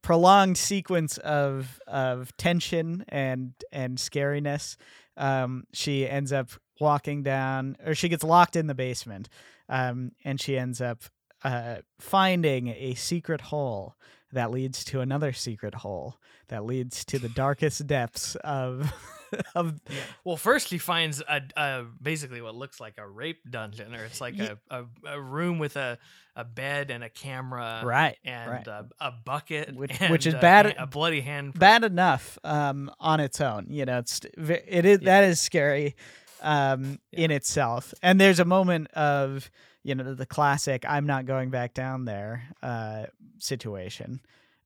[0.00, 4.76] prolonged sequence of of tension and and scariness
[5.18, 6.48] um she ends up
[6.80, 9.28] walking down or she gets locked in the basement
[9.68, 11.02] um and she ends up
[11.44, 13.94] uh finding a secret hole
[14.32, 16.16] that leads to another secret hole
[16.48, 18.92] that leads to the darkest depths of
[19.54, 19.96] of Yeah.
[20.24, 24.20] Well, first he finds a, a basically what looks like a rape dungeon, or it's
[24.20, 24.84] like Ye- a, a,
[25.14, 25.98] a room with a,
[26.36, 28.66] a bed and a camera right and right.
[28.66, 31.58] a, a bucket, Which- and which is a, bad a bloody hand.
[31.58, 35.20] bad enough um on its own you know it's it is Yeah.
[35.20, 35.96] that is scary
[36.42, 37.24] um Yeah.
[37.24, 39.50] in itself and there's a moment of
[39.86, 43.04] you know the classic i'm not going back down there uh
[43.38, 44.20] situation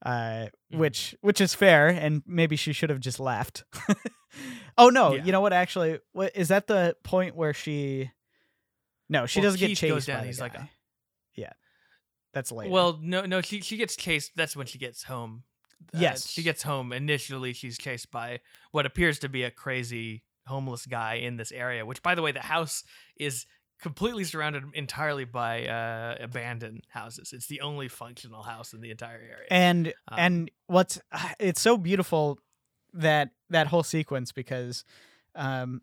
[0.05, 0.79] uh Mhm.
[0.79, 3.65] which which is fair and maybe she should have just left
[4.79, 5.25] oh no Yeah.
[5.25, 8.11] you know what actually what is that the point where she
[9.09, 10.71] no she Well, doesn't get chased goes by down, the he's like, guy.
[11.35, 11.53] yeah
[12.33, 14.31] that's later Well, no, no, she she gets chased.
[14.37, 15.43] That's when she gets home.
[15.93, 16.29] Uh, Yes.
[16.31, 16.93] she gets home.
[16.93, 18.39] Initially, she's chased by
[18.71, 21.85] what appears to be a crazy homeless guy in this area.
[21.85, 22.85] Which, by the way, the house
[23.17, 23.47] is
[23.81, 27.33] completely surrounded entirely by uh, abandoned houses.
[27.33, 29.47] It's the only functional house in the entire area.
[29.51, 31.01] and Um, and what's
[31.39, 32.39] it's so beautiful
[32.93, 34.85] that that whole sequence because
[35.37, 35.81] um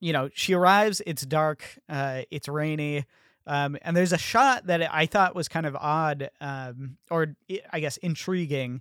[0.00, 3.04] you know she arrives it's dark uh it's rainy
[3.46, 7.36] um and there's a shot that i thought was kind of odd um or
[7.74, 8.80] i guess intriguing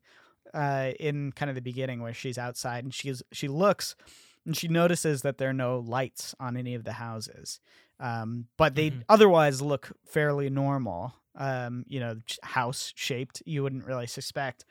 [0.54, 3.96] uh in kind of the beginning where she's outside and she's she looks
[4.46, 7.60] and she notices that there are no lights on any of the houses
[8.00, 9.04] um but they Mhm.
[9.10, 14.66] otherwise look fairly normal um you know house shaped you wouldn't really suspect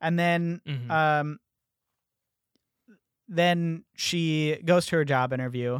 [0.00, 0.90] and then Mhm.
[0.90, 1.38] um
[3.28, 5.78] then she goes to her job interview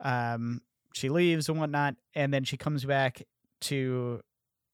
[0.00, 0.60] um
[0.94, 3.22] she leaves and whatnot and then she comes back
[3.60, 4.20] to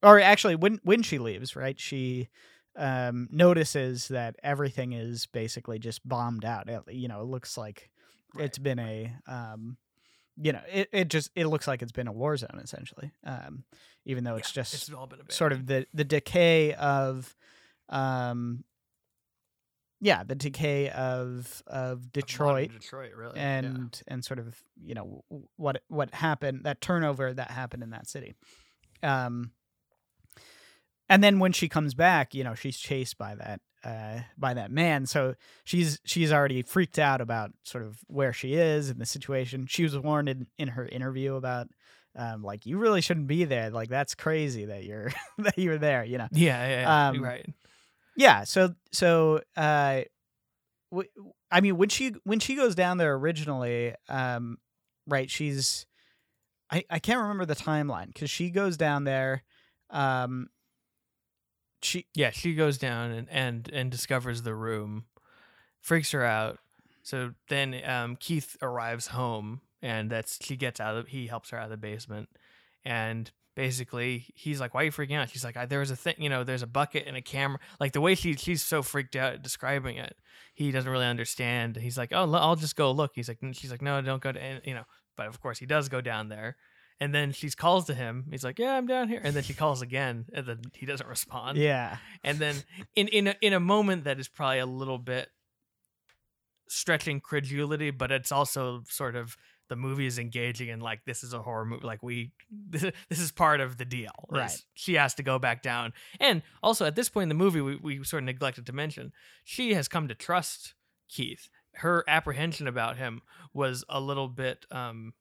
[0.02, 2.28] or actually when when she leaves right she
[2.76, 7.90] um notices that everything is basically just bombed out It- you know it looks like
[8.34, 8.44] Right.
[8.46, 9.76] it's been a um
[10.40, 13.64] you know it, it just it looks like it's been a war zone essentially um
[14.04, 14.90] even though it's Yeah, just it's
[15.34, 17.34] sort of the the decay of
[17.88, 18.64] um
[20.00, 23.36] yeah the decay of of Of detroit Detroit, really.
[23.38, 23.58] yeah.
[23.58, 25.22] and and sort of you know
[25.56, 28.34] what what happened that turnover that happened in that city
[29.02, 29.52] um
[31.08, 34.70] and then when she comes back you know she's chased by that uh by that
[34.70, 35.06] man.
[35.06, 39.66] So she's she's already freaked out about sort of where she is and the situation.
[39.66, 41.68] She was warned in, in her interview about
[42.16, 43.70] um like you really shouldn't be there.
[43.70, 46.28] Like that's crazy that you're that you're there you know?
[46.32, 47.46] Yeah, yeah, yeah, um, right.
[48.16, 50.02] yeah so so uh
[50.90, 51.08] w-
[51.50, 54.58] i mean when she when she goes down there originally um
[55.06, 55.86] right she's
[56.70, 59.42] i i can't remember the timeline because she goes down there
[59.90, 60.48] um
[61.82, 65.04] she Yeah, she goes down and and and discovers the room,
[65.80, 66.58] freaks her out.
[67.02, 71.58] So then um, Keith arrives home, and that's she gets out of he helps her
[71.58, 72.28] out of the basement,
[72.84, 76.14] and basically he's like, "Why are you freaking out?" She's like, I, "There's a thing,
[76.18, 79.16] you know, there's a bucket and a camera." Like the way she she's so freaked
[79.16, 80.16] out describing it,
[80.54, 81.76] he doesn't really understand.
[81.76, 84.42] He's like, "Oh, I'll just go look." He's like, "She's like, no, don't go to,"
[84.42, 84.84] any-" you know.
[85.16, 86.56] But of course, he does go down there.
[87.02, 88.26] And then she calls to him.
[88.30, 91.08] He's like, "Yeah, I'm down here." And then she calls again, and then he doesn't
[91.08, 92.54] respond yeah and then
[92.94, 95.28] in in a, in a moment that is probably a little bit
[96.68, 99.36] stretching credulity but it's also sort of
[99.68, 102.32] the movie is engaging in like this is a horror movie like we
[102.70, 104.56] this, this is part of the deal Right.
[104.74, 107.76] she has to go back down and also at this point in the movie we,
[107.76, 109.12] we sort of neglected to mention
[109.44, 110.74] she has come to trust
[111.08, 113.20] keith her apprehension about him
[113.52, 115.12] was a little bit um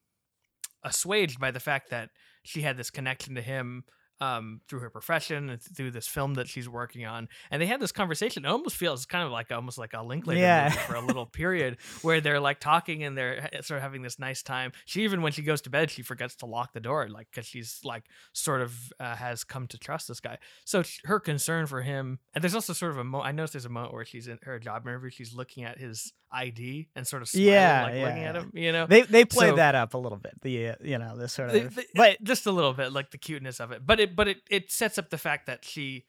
[0.84, 2.10] assuaged by the fact that
[2.42, 3.84] she had this connection to him
[4.20, 7.28] um, through her profession and through this film that she's working on.
[7.50, 8.44] And they had this conversation.
[8.44, 10.68] It almost feels kind of like almost like a Linklater Yeah.
[10.68, 14.20] movie for a little period where they're like talking and they're sort of having this
[14.20, 14.70] nice time.
[14.84, 17.46] She even when she goes to bed, she forgets to lock the door, like because
[17.46, 20.38] she's like sort of uh, has come to trust this guy.
[20.64, 23.22] So sh- her concern for him, and there's also sort of a mo.
[23.22, 25.10] I noticed there's a moment where she's in her job interview.
[25.10, 28.50] She's looking at his ID and sort of smiling, Yeah, like yeah, looking at him.
[28.54, 30.40] You know, They they played So- that up a little bit.
[30.42, 33.18] The uh, you know this sort of they- but just a little bit like the
[33.18, 36.04] cuteness of it but it but it it sets up the fact that she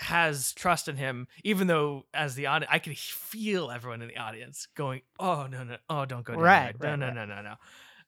[0.00, 4.16] has trust in him even though as the audience i could feel everyone in the
[4.16, 6.90] audience going oh no no oh don't go down Right, there.
[6.90, 7.14] right, no right.
[7.16, 7.54] no no no no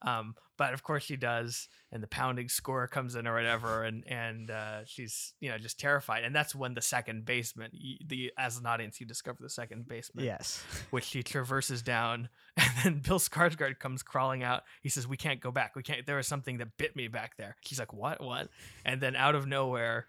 [0.02, 4.04] um but of course she does and the pounding score comes in or whatever and
[4.06, 7.74] and uh she's you know just terrified and that's when the second basement
[8.06, 10.62] the as an audience you discover the second basement yes.
[10.90, 12.28] which she traverses down.
[12.82, 14.62] And then Bill Skarsgård comes crawling out.
[14.82, 15.76] He says, "We can't go back.
[15.76, 16.06] We can't.
[16.06, 18.22] There was something that bit me back there." She's like, "What?
[18.22, 18.48] What?"
[18.84, 20.06] And then out of nowhere,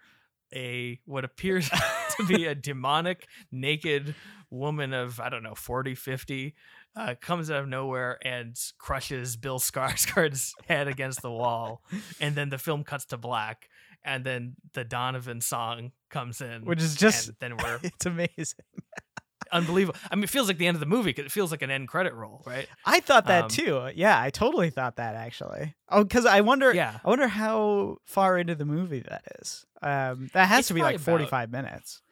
[0.54, 1.68] a what appears
[2.16, 4.14] to be a demonic naked
[4.50, 6.54] woman of I don't know 40, 50
[6.96, 11.82] uh, comes out of nowhere and crushes Bill Skarsgård's head against the wall.
[12.20, 13.68] And then the film cuts to black.
[14.04, 18.64] And then the Donovan song comes in, Which is just and then we're it's amazing.
[19.52, 19.98] unbelievable.
[20.10, 21.70] I mean, it feels like the end of the movie because it feels like an
[21.70, 22.66] end credit roll, right?
[22.84, 23.90] I thought that Um, too.
[23.94, 25.74] Yeah, I totally thought that actually.
[25.88, 26.74] Oh, because I wonder.
[26.74, 26.98] Yeah.
[27.04, 29.64] I wonder how far into the movie that is.
[29.82, 32.02] Um, that has It's to be like probably about- forty-five minutes,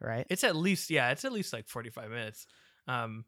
[0.00, 0.26] right?
[0.30, 2.46] It's at least yeah, it's at least like forty five minutes.
[2.88, 3.24] Um,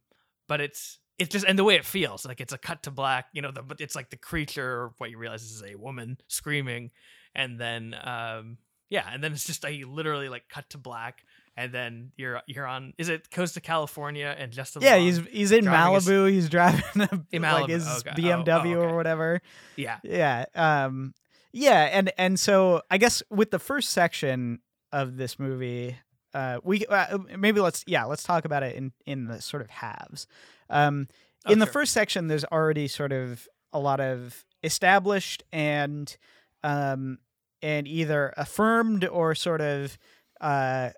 [0.48, 3.26] but it's it's just and the way it feels like it's a cut to black.
[3.32, 6.90] You know, the but it's like the creature what you realize is a woman screaming,
[7.34, 8.58] and then um
[8.90, 11.22] yeah, and then it's just a literally like cut to black.
[11.56, 12.94] And then you're you're on.
[12.98, 14.80] Is it Coast to California and Justin?
[14.80, 15.00] Yeah, Long?
[15.06, 16.30] he's he's in driving his- Malibu.
[16.30, 18.10] He's driving a, In like his okay.
[18.10, 18.94] Oh, BMW oh, or okay.
[18.94, 19.42] whatever.
[19.74, 20.44] yeah Yeah.
[20.54, 21.14] Um.
[21.52, 24.60] Yeah, and and so I guess with the first section
[24.92, 25.96] of this movie,
[26.34, 29.70] uh, we uh, maybe let's yeah let's talk about it in in the sort of
[29.70, 30.26] halves.
[30.70, 31.08] Um,
[31.46, 31.72] Oh, in the sure.
[31.72, 36.16] first section, there's already sort of a lot of established and
[36.64, 37.18] um
[37.62, 39.96] and either affirmed or sort of
[40.40, 40.90] uh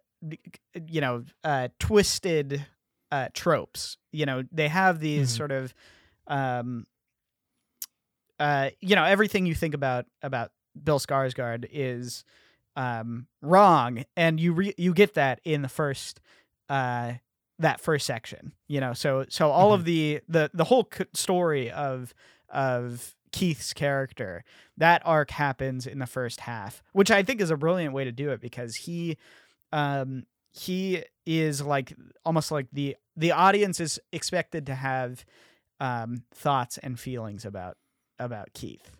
[0.87, 2.65] you know uh twisted
[3.13, 3.99] uh tropes.
[4.13, 5.37] You know they have these Mhm.
[5.37, 5.75] sort of
[6.27, 6.87] um
[8.39, 12.25] uh you know everything you think about about Bill Skarsgård is
[12.77, 16.21] um wrong and you re- you get that in the first
[16.69, 17.13] uh
[17.59, 18.93] that first section you know?
[18.95, 22.15] So so all of the the the whole c- story of
[22.49, 24.45] of Keith's character
[24.77, 28.13] that arc happens in the first half which I think is a brilliant way to
[28.13, 29.17] do it because he
[29.73, 31.93] um he is like
[32.25, 35.25] almost like the the audience is expected to have
[35.81, 37.77] um thoughts and feelings about
[38.19, 38.91] about Keith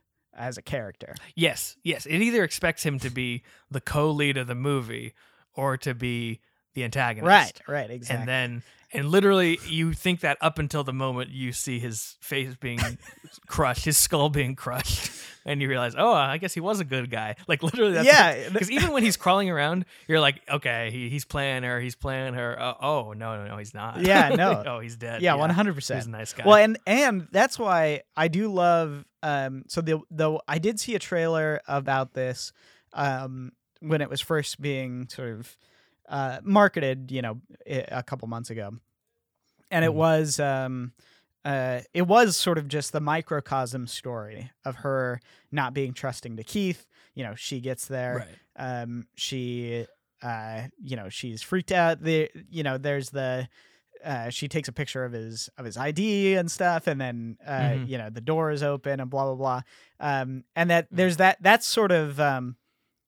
[0.41, 2.07] as a character Yes, yes.
[2.07, 5.15] It either expects him to be the co-lead of the movie
[5.55, 6.41] or to be
[6.75, 7.27] the antagonist.
[7.27, 11.53] right right exactly And then and literally you think that up until the moment you
[11.53, 12.81] see his face being
[13.47, 15.13] crushed, his skull being crushed,
[15.45, 17.37] and you realize, oh, I guess he was a good guy.
[17.47, 21.25] Like literally, that's yeah Because even when he's crawling around, you're like, okay, he, he's
[21.25, 22.61] playing her, he's playing her.
[22.61, 24.01] Uh, oh no, no, no, he's not.
[24.01, 24.63] Yeah, no.
[24.67, 25.23] oh, he's dead.
[25.23, 25.75] yeah, 100%.
[25.75, 26.45] He's a nice guy.
[26.45, 29.05] Well, and and that's why I do love.
[29.23, 32.53] Um, so the though I did see a trailer about this,
[32.93, 35.57] um, when it was first being sort of,
[36.11, 37.11] uh, marketed.
[37.11, 38.73] You know, a couple months ago,
[39.71, 39.95] and it Mhm.
[39.95, 40.93] was um.
[41.43, 46.45] Uh, it was sort of just the microcosm story of her not being trusting to
[46.45, 46.87] Keith.
[47.15, 48.27] You know, she gets there.
[48.59, 48.83] right.
[48.85, 49.87] um she
[50.23, 53.49] uh you know she's freaked out the you know there's the
[54.05, 57.53] uh she takes a picture of his of his id and stuff and then uh
[57.71, 57.89] Mhm.
[57.89, 59.63] you know the door is open and blah blah blah
[60.01, 62.57] um and that there's that that's sort of um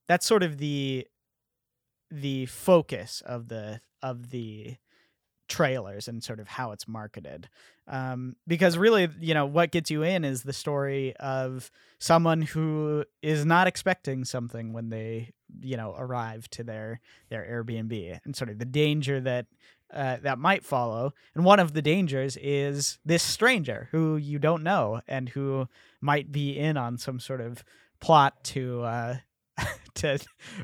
[0.09, 1.07] that's sort of the
[2.13, 4.77] the focus of the of the
[5.49, 7.49] trailers and sort of how it's marketed.
[7.89, 13.05] Um because really you know what gets you in is the story of someone who
[13.23, 18.51] is not expecting something when they you know arrive to their their Airbnb and sort
[18.51, 19.47] of the danger that
[19.93, 21.13] uh, that might follow.
[21.35, 25.69] And one of the dangers is this stranger who you don't know and who
[26.01, 27.63] might be in on some sort of
[28.01, 29.17] plot to uh
[30.03, 30.19] to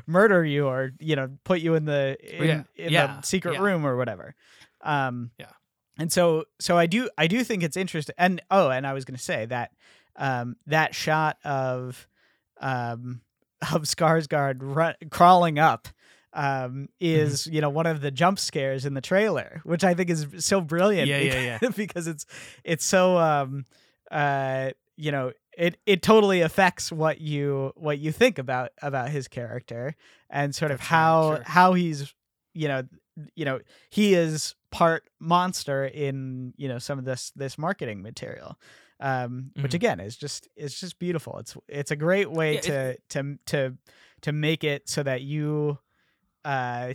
[0.07, 2.63] murder you or you know put you in the in, Yeah.
[2.85, 3.07] in Yeah.
[3.17, 3.61] the secret Yeah.
[3.61, 4.35] room or whatever
[4.81, 5.51] um Yeah.
[5.97, 9.05] and so so i do i do think it's interesting and oh and i was
[9.05, 9.71] going to say that
[10.15, 12.07] um that shot of
[12.59, 13.21] um
[13.73, 15.87] of Skarsgård run, crawling up
[16.33, 17.55] um is Mm-hmm.
[17.55, 20.61] you know one of the jump scares in the trailer which i think is so
[20.61, 22.25] brilliant Yeah, yeah, because, because it's
[22.63, 23.65] it's so um
[24.11, 29.27] uh you know it it totally affects what you what you think about about his
[29.27, 29.95] character
[30.29, 31.43] and sort of That's how sure.
[31.45, 32.13] how he's
[32.55, 32.83] you know
[33.35, 38.57] you know he is part monster in you know some of this this marketing material
[39.01, 39.75] um which Mhm.
[39.75, 43.77] again is just it's just beautiful it's it's a great way Yeah, to to to
[44.21, 45.77] to make it so that you
[46.45, 46.93] uh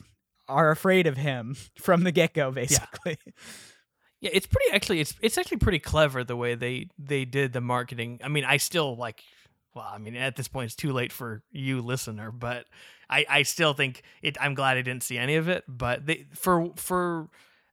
[0.49, 3.33] are afraid of him from the get-go basically Yeah,
[4.33, 8.21] it's pretty actually it's it's actually pretty clever the way they they did the marketing.
[8.23, 9.23] I mean, I still like
[9.75, 12.67] well, I mean, at this point it's too late for you listener, but
[13.11, 16.27] I I still think it I'm glad I didn't see any of it, but they
[16.35, 17.29] for for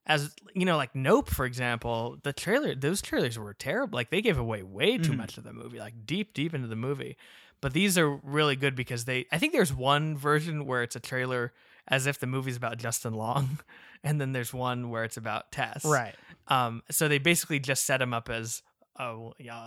[0.07, 3.95] as you know, like Nope, for example, the trailer, those trailers were terrible.
[3.95, 5.17] Like they gave away way too Mhm.
[5.17, 7.17] much of the movie, like deep, deep into the movie.
[7.61, 9.27] But these are really good because they.
[9.31, 11.53] I think there's one version where it's a trailer
[11.87, 13.59] as if the movie's about Justin Long,
[14.03, 15.85] and then there's one where it's about Tess.
[15.85, 16.15] right
[16.51, 18.61] Um, so they basically just set him up as
[18.97, 19.15] a,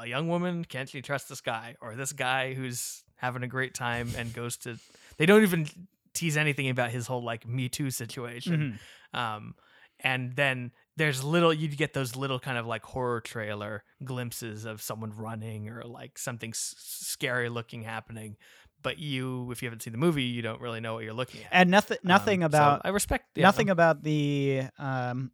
[0.03, 0.64] a young woman.
[0.64, 1.76] Can't you trust this guy?
[1.80, 4.76] Or this guy who's having a great time and goes to.
[5.16, 5.66] They don't even
[6.12, 8.78] tease anything about his whole like Me Too situation.
[9.14, 9.18] Mhm.
[9.18, 9.55] Um,
[10.01, 14.82] and then there's little you'd get those little kind of like horror trailer glimpses of
[14.82, 18.37] someone running or like something s- scary looking happening.
[18.82, 21.41] But you, if you haven't seen the movie, you don't really know what you're looking
[21.43, 21.49] at.
[21.53, 25.30] and nothing nothing Um, so about I respect yeah, nothing about the um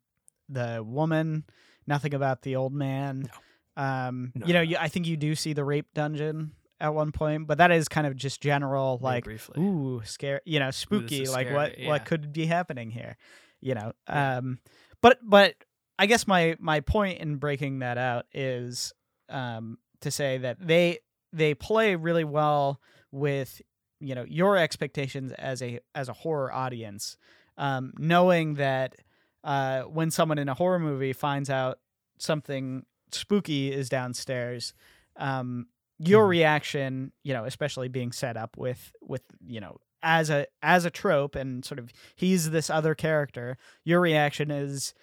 [0.51, 1.45] the woman
[1.87, 3.31] nothing about the old man
[3.77, 6.95] um No, you know no, you, i think you do see the rape dungeon at
[6.95, 9.61] one point but that is kind of just general very like briefly.
[9.63, 12.05] ooh scare you know spooky is like what scary, what yeah.
[12.05, 13.17] could be happening here
[13.61, 14.39] you know Yeah.
[14.39, 14.59] um
[15.03, 15.55] but but
[15.99, 18.93] i guess my my point in breaking that out is
[19.29, 20.99] um to say that they
[21.33, 22.81] they play really well
[23.13, 23.61] with
[24.01, 27.17] you know your expectations as a as a horror audience
[27.59, 28.97] um knowing that
[29.45, 31.79] uh when someone in a horror movie finds out
[32.19, 34.75] something spooky is downstairs
[35.17, 35.67] um
[35.99, 36.31] your Mhm.
[36.31, 40.91] reaction you know especially being set up with with you know as a as a
[40.91, 44.95] trope and sort of he's this other character your reaction is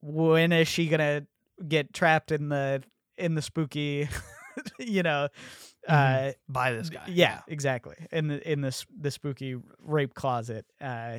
[0.00, 1.26] when is she gonna
[1.68, 2.82] get trapped in the
[3.16, 4.08] in the spooky
[4.78, 5.28] you know
[5.88, 7.04] uh by this guy.
[7.08, 11.18] yeah, exactly in the in this the spooky rape closet uh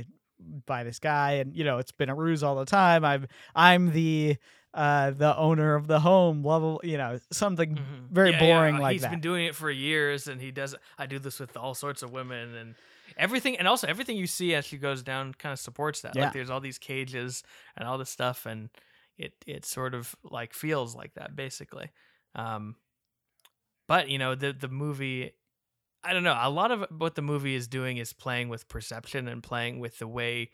[0.65, 3.25] by this guy and you know it's been a ruse all the time i'm
[3.55, 4.35] i'm the
[4.73, 8.09] uh the owner of the home blah blah, blah you know something Mhm.
[8.09, 10.51] very Yeah, yeah, boring uh, like He's that been doing it for years, and he
[10.51, 10.75] does.
[10.97, 12.75] I do this with all sorts of women, and
[13.17, 16.15] everything, and also everything you see as she goes down kind of supports that.
[16.15, 16.23] Yeah.
[16.25, 17.41] Like there's all these cages
[17.77, 18.69] and all this stuff, and
[19.17, 21.89] it it sort of like feels like that basically.
[22.35, 22.75] Um,
[23.87, 25.31] but you know the the movie.
[26.05, 26.37] I don't know.
[26.39, 29.97] A lot of what the movie is doing is playing with perception and playing with
[29.99, 30.51] the way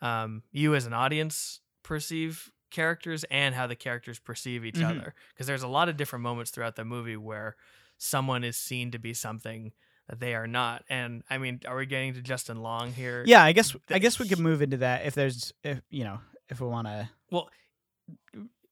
[0.00, 4.90] um, you as an audience perceive characters and how the characters perceive each Mhm.
[5.00, 5.14] other.
[5.32, 7.56] Because there's a lot of different moments throughout the movie where
[7.98, 9.72] someone is seen to be something
[10.08, 10.84] that they are not.
[10.88, 13.22] And I mean, are we getting to Justin Long here?
[13.26, 16.20] yeah i guess i guess we could move into that if there's if you know
[16.50, 17.48] if we want to Well,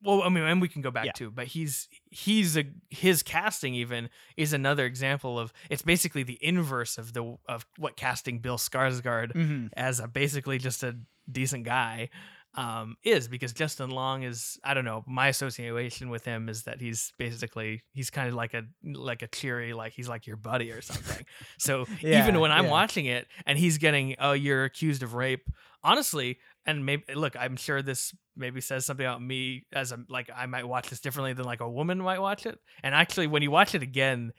[0.04, 1.12] well, I mean, and we can go back Yeah.
[1.12, 6.38] to, but he's he's a his casting even is another example of it's basically the
[6.44, 9.66] inverse of the of what casting Bill Skarsgård mm-hmm.
[9.76, 10.96] as a basically just a
[11.30, 12.08] decent guy
[12.54, 16.80] um is because Justin Long is I don't know my association with him is that
[16.82, 20.70] he's basically he's kind of like a like a cheery like he's like your buddy
[20.70, 21.24] or something
[21.58, 22.70] so Yeah, even when I'm yeah.
[22.70, 25.48] watching it and he's getting oh you're accused of rape
[25.82, 30.30] honestly and maybe look I'm sure this maybe says something about me as a like
[30.34, 33.42] I might watch this differently than like a woman might watch it and actually when
[33.42, 34.32] you watch it again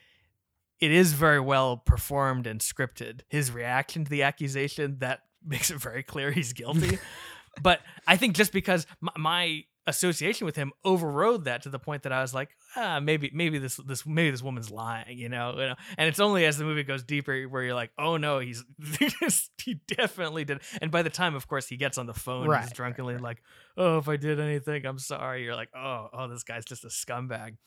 [0.83, 3.21] it is very well performed and scripted.
[3.29, 6.99] His reaction to the accusation that makes it very clear he's guilty.
[7.61, 12.03] but I think just because my, my association with him overrode that to the point
[12.03, 15.51] that I was like, ah, maybe maybe this this maybe this woman's lying, you know,
[15.51, 15.75] you know.
[15.97, 18.63] And it's only as the movie goes deeper where you're like, oh no, he's
[19.57, 20.61] he definitely did.
[20.81, 23.15] And by the time, of course, he gets on the phone, Right, he's right, drunkenly
[23.15, 23.23] right.
[23.23, 23.43] like,
[23.77, 25.43] oh, if I did anything, I'm sorry.
[25.43, 27.57] You're like, oh, oh, this guy's just a scumbag.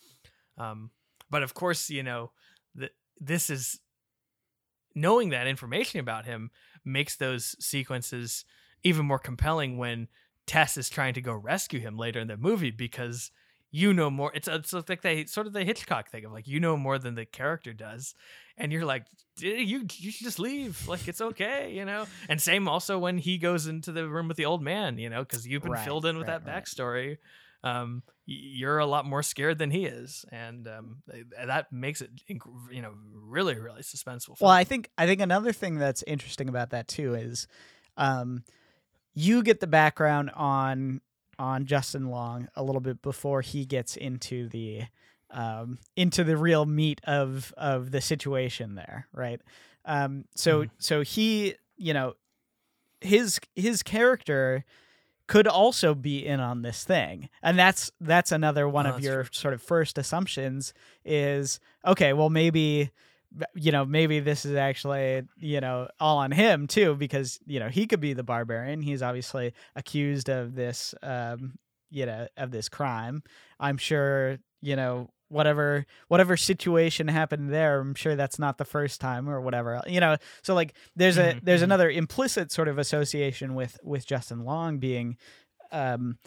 [0.59, 0.91] Um,
[1.31, 2.33] but of course, you know
[2.77, 2.91] that
[3.21, 3.81] this is
[4.95, 6.51] knowing that information about him
[6.85, 8.45] makes those sequences
[8.83, 10.09] even more compelling when
[10.47, 13.31] Tess is trying to go rescue him later in the movie because
[13.71, 14.31] you know more.
[14.35, 17.15] It's it's like they sort of the Hitchcock thing of like you know more than
[17.15, 18.15] the character does,
[18.57, 19.07] and you're like
[19.39, 22.07] you you should just leave like it's okay you know.
[22.29, 25.23] And same also when he goes into the room with the old man you know
[25.23, 26.65] because you've been Right, filled in with right, that right.
[26.65, 27.19] backstory.
[27.65, 31.03] Um, you're a lot more scared than he is, and um,
[31.47, 32.11] that makes it
[32.71, 34.37] you know really really suspenseful.
[34.41, 37.47] Well, I think I think another thing that's interesting about that too is,
[37.97, 38.45] um,
[39.17, 41.01] you get the background on
[41.39, 44.83] on Justin Long a little bit before he gets into the
[45.31, 49.41] um, into the real meat of of the situation there, right?
[49.85, 50.71] Um, so Mhm.
[50.79, 52.15] so he, you know,
[53.01, 54.65] his his character
[55.27, 59.25] could also be in on this thing, and that's that's another one Oh, of your
[59.25, 59.31] true.
[59.33, 60.73] sort of first assumptions
[61.05, 62.13] is okay.
[62.13, 62.91] Well, maybe
[63.55, 67.69] you know maybe this is actually you know all on him too because you know
[67.69, 68.81] he could be the barbarian.
[68.83, 71.59] He's obviously accused of this um
[71.91, 73.23] you know of this crime.
[73.61, 79.01] I'm sure you know whatever whatever situation happened there i'm sure that's not the first
[79.01, 80.17] time or whatever you know.
[80.43, 81.65] So like there's a Mhm, there's mhm.
[81.65, 85.17] another implicit sort of association with with justin long being
[85.73, 86.19] um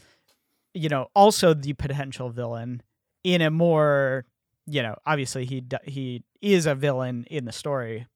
[0.74, 2.82] you know also the potential villain
[3.24, 4.26] in a more
[4.68, 8.08] you know obviously he d- he is a villain in the story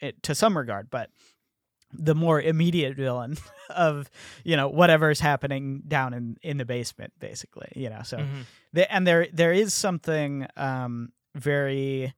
[0.00, 1.10] it, to some regard but
[1.92, 3.36] the more immediate villain
[3.70, 4.10] of
[4.44, 8.46] you know whatever's happening down in in the basement basically you know so Mhm.
[8.72, 12.14] the, and there there is something um very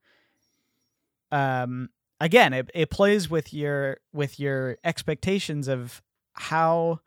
[1.32, 1.88] um
[2.20, 6.02] again it, it plays with your with your expectations of
[6.34, 7.00] how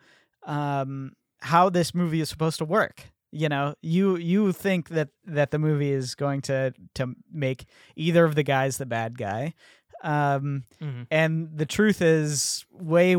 [0.45, 3.03] um how this movie is supposed to work
[3.41, 7.65] you know you you think that that the movie is going to to make
[7.95, 9.53] either of the guys the bad guy
[10.03, 11.07] um Mhm.
[11.09, 13.11] and the truth is way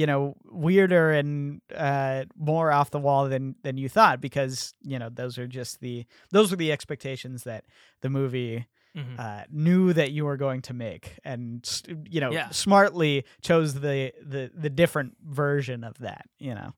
[0.00, 4.98] you know weirder and uh more off the wall than than you thought because you
[4.98, 7.64] know those are just the those were the expectations that
[8.00, 9.18] the movie Mhm.
[9.18, 11.68] uh knew that you were going to make and
[12.08, 12.48] you know Yeah.
[12.50, 16.72] smartly chose the the the different version of that you know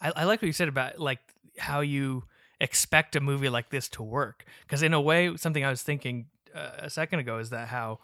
[0.00, 1.20] I, I like what you said about like
[1.58, 2.24] how you
[2.60, 4.44] expect a movie like this to work.
[4.62, 7.98] Because in a way something i was thinking uh, a second ago is that how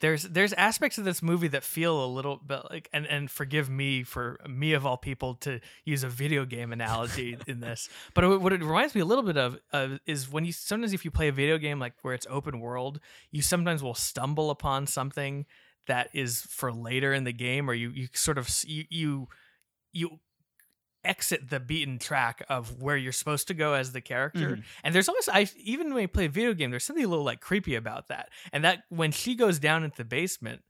[0.00, 3.70] there's there's aspects of this movie that feel a little bit like and and forgive
[3.70, 8.24] me for me of all people to use a video game analogy in this but
[8.24, 11.04] it- what it reminds me a little bit of uh, is when you sometimes if
[11.04, 12.98] you play a video game like where it's open world
[13.30, 15.46] you sometimes will stumble upon something
[15.86, 19.28] that is for later in the game or you you sort of you you
[19.92, 20.18] you
[21.04, 24.56] exit the beaten track of where you're supposed to go as the character.
[24.56, 24.64] Mhm.
[24.84, 27.24] And there's almost I even when you play a video game, there's something a little
[27.24, 28.30] like creepy about that.
[28.52, 30.62] And that when she goes down into the basement,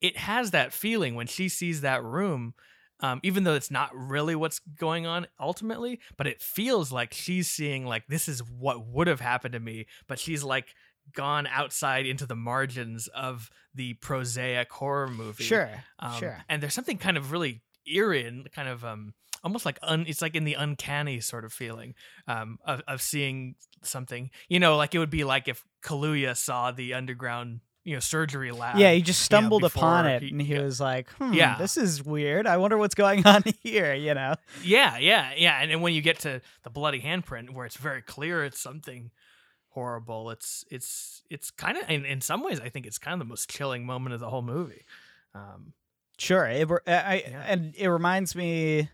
[0.00, 2.54] it has that feeling when she sees that room.
[3.00, 7.46] Um, even though it's not really what's going on ultimately, but it feels like she's
[7.46, 10.74] seeing like this is what would have happened to me, but she's like
[11.12, 15.44] gone outside into the margins of the prosaic horror movie.
[15.44, 19.12] sure Um, sure And there's something kind of really eerie and kind of um
[19.44, 21.94] almost like un it's like in the uncanny sort of feeling
[22.28, 24.30] um of, of seeing something.
[24.48, 28.50] You know, like it would be like if Kaluuya saw the underground, you know, surgery
[28.50, 28.76] lab.
[28.78, 30.62] yeah he just stumbled upon it he- and he yeah.
[30.62, 31.56] was like hmm, Yeah.
[31.56, 34.34] this is weird i wonder what's going on here you know
[34.64, 35.58] Yeah, yeah, yeah.
[35.60, 39.12] And then when you get to the bloody handprint where it's very clear it's something
[39.68, 43.18] horrible, it's it's it's kind of in, in some ways I think it's kind of
[43.20, 44.84] the most chilling moment of the whole movie.
[45.34, 45.72] Um
[46.18, 46.46] Sure.
[46.46, 47.44] It, re- I, Yeah.
[47.46, 48.88] and it reminds me,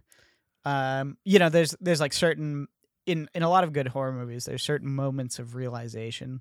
[0.64, 2.68] um, you know, there's there's like certain
[3.06, 6.40] in in a lot of good horror movies, there's certain moments of realization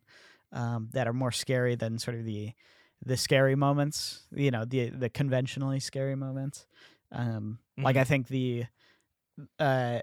[0.52, 2.52] um, that are more scary than sort of the
[3.06, 4.28] the scary moments.
[4.32, 6.68] You know, the the conventionally scary moments.
[7.12, 8.02] Um, Like Mhm.
[8.02, 8.66] I think the
[9.60, 10.00] uh,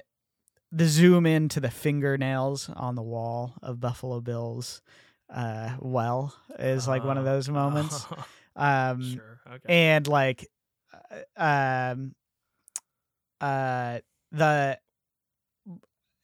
[0.72, 4.82] the zoom into the fingernails on the wall of Buffalo Bill's
[5.32, 8.06] uh, well is like one of uh, those moments.
[8.56, 9.40] Um, sure.
[9.46, 9.72] Okay.
[9.72, 10.48] and like
[11.36, 12.14] uh, um
[13.40, 13.98] uh
[14.32, 14.78] the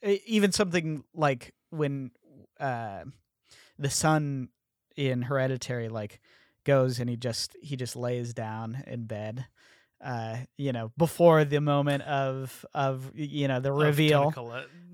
[0.03, 2.11] even something like when
[2.61, 3.05] uh
[3.79, 4.49] the son
[4.97, 6.21] in hereditary like
[6.65, 9.47] goes and he just he just lays down in bed
[10.05, 14.31] uh you know before the moment of of you know the reveal.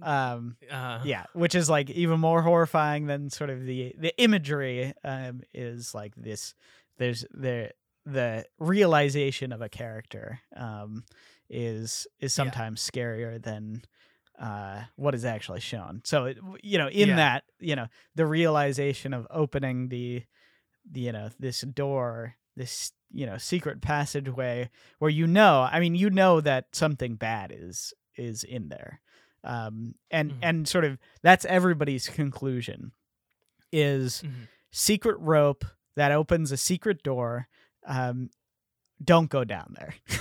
[0.02, 4.94] Um Uh, yeah which is like even more horrifying than sort of the the imagery
[5.04, 6.54] um is like this
[6.98, 7.70] there's the
[8.06, 11.04] the realization of a character um
[11.50, 12.44] is is Yeah.
[12.44, 13.82] sometimes scarier than
[14.38, 17.16] uh what is actually shown so it, you know in Yeah.
[17.16, 20.22] that you know the realization of opening the,
[20.90, 25.94] the you know this door this you know secret passageway where you know i mean
[25.94, 29.00] you know that something bad is is in there
[29.44, 30.38] um and Mhm.
[30.42, 32.92] and sort of that's everybody's conclusion
[33.72, 34.48] is mhm.
[34.70, 35.64] secret rope
[35.96, 37.48] that opens a secret door
[37.86, 38.30] um
[39.02, 39.94] don't go down there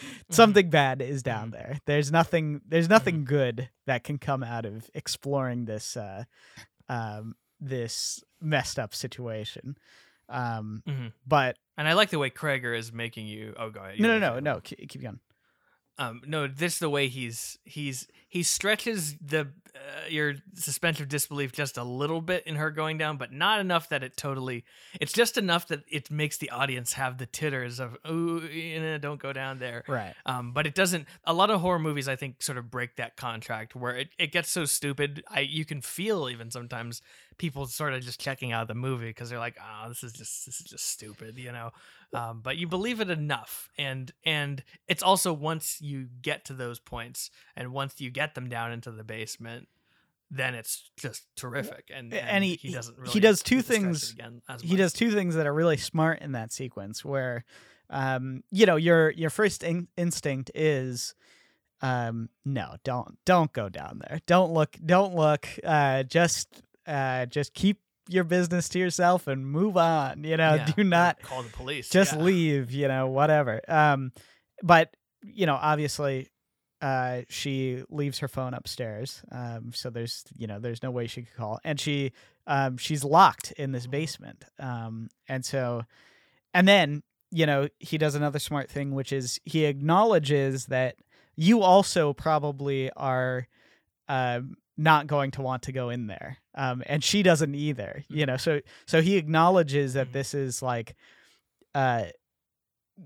[0.30, 1.52] something bad is down Mhm.
[1.52, 6.24] there there's nothing there's nothing good that can come out of exploring this uh
[6.88, 9.76] um this messed up situation
[10.28, 11.12] um Mhm.
[11.26, 13.54] but And I like the way Cregger is making you.
[13.58, 13.98] Oh, go ahead.
[13.98, 15.20] you no no no no keep, keep going
[15.98, 21.08] um, no, this is the way he's he's he stretches the uh, your suspension of
[21.08, 24.64] disbelief just a little bit in her going down, but not enough that it totally.
[25.00, 29.32] It's just enough that it makes the audience have the titters of "ooh, don't go
[29.32, 30.14] down there." Right.
[30.26, 31.06] Um, but it doesn't.
[31.24, 34.32] A lot of horror movies, I think, sort of break that contract where it, it
[34.32, 35.24] gets so stupid.
[35.28, 37.00] I you can feel even sometimes
[37.38, 40.46] people sort of just checking out the movie because they're like, "Oh, this is just
[40.46, 41.70] this is just stupid," you know.
[42.12, 46.78] Um, but you believe it enough, and and it's also once you get to those
[46.78, 49.68] points, and once you get them down into the basement,
[50.30, 51.90] then it's just terrific.
[51.94, 54.92] And And and, he- he doesn't really he does two things- Again as he does
[54.92, 57.44] two things that are really smart in that sequence where
[57.90, 61.14] um you know your your first in- instinct is
[61.82, 67.54] um no don't don't go down there don't look don't look uh just uh just
[67.54, 71.48] keep your business to yourself and move on you know Yeah, do not call the
[71.50, 71.88] police.
[71.88, 72.22] just yeah.
[72.22, 74.12] leave you know whatever um
[74.62, 76.28] but you know obviously
[76.82, 81.22] uh she leaves her phone upstairs um so there's you know there's no way she
[81.22, 82.12] could call and she
[82.46, 85.82] um she's locked in this basement um and so
[86.54, 90.96] and then you know he does another smart thing which is he acknowledges that
[91.34, 93.48] you also probably are
[94.08, 98.26] um not going to want to go in there um and she doesn't either you
[98.26, 100.12] know so so he acknowledges that Mhm.
[100.12, 100.94] this is like
[101.74, 102.04] uh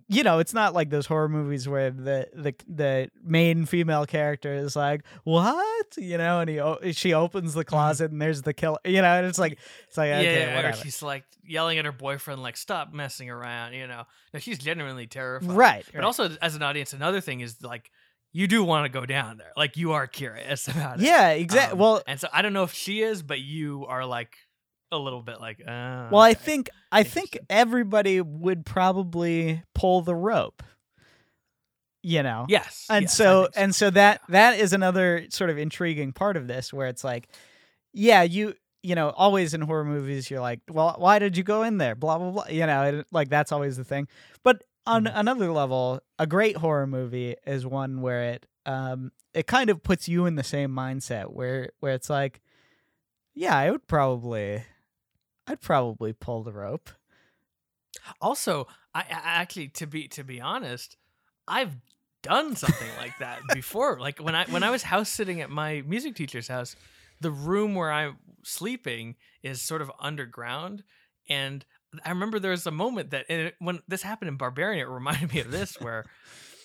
[0.08, 4.54] you know it's not like those horror movies where the the the main female character
[4.54, 6.48] is like what you know and
[6.84, 9.58] he she opens the closet and there's the killer you know and it's like
[9.88, 10.22] it's like Mm-hmm.
[10.22, 13.88] yeah, okay or whatever she's like yelling at her boyfriend, like "Stop messing around," you
[13.88, 14.04] know.
[14.32, 15.50] No, she's genuinely terrified.
[15.50, 16.04] right But right.
[16.04, 17.90] also, as an audience, another thing is like
[18.32, 19.52] you do want to go down there.
[19.56, 21.04] Like you are curious about it.
[21.04, 24.04] yeah exactly Um, well and so I don't know if she is, but you are
[24.04, 24.34] like
[24.92, 25.60] a little bit like.
[25.60, 30.62] Uh, well i think i think everybody would probably pull the rope
[32.02, 32.86] you know yes.
[32.88, 36.48] and yes, I so and so that that is another sort of intriguing part of
[36.48, 37.28] this where it's like
[37.92, 41.62] yeah you you know always in horror movies you're like well why did you go
[41.62, 44.08] in there blah blah blah you know and, like that's always the thing
[44.42, 45.12] but on Mhm.
[45.14, 50.08] another level a great horror movie is one where it um it kind of puts
[50.08, 52.40] you in the same mindset where where it's like
[53.34, 54.64] yeah i would probably
[55.46, 56.90] i'd probably pull the rope
[58.20, 59.04] Also, I, I
[59.40, 60.96] actually to be to be honest,
[61.48, 61.76] I've
[62.22, 63.98] done something like that before.
[63.98, 66.76] Like when I when I was house sitting at my music teacher's house,
[67.20, 70.84] the room where I'm sleeping is sort of underground,
[71.28, 71.64] and
[72.04, 75.32] I remember there was a moment that it, when this happened in Barbarian, it reminded
[75.32, 76.04] me of this where.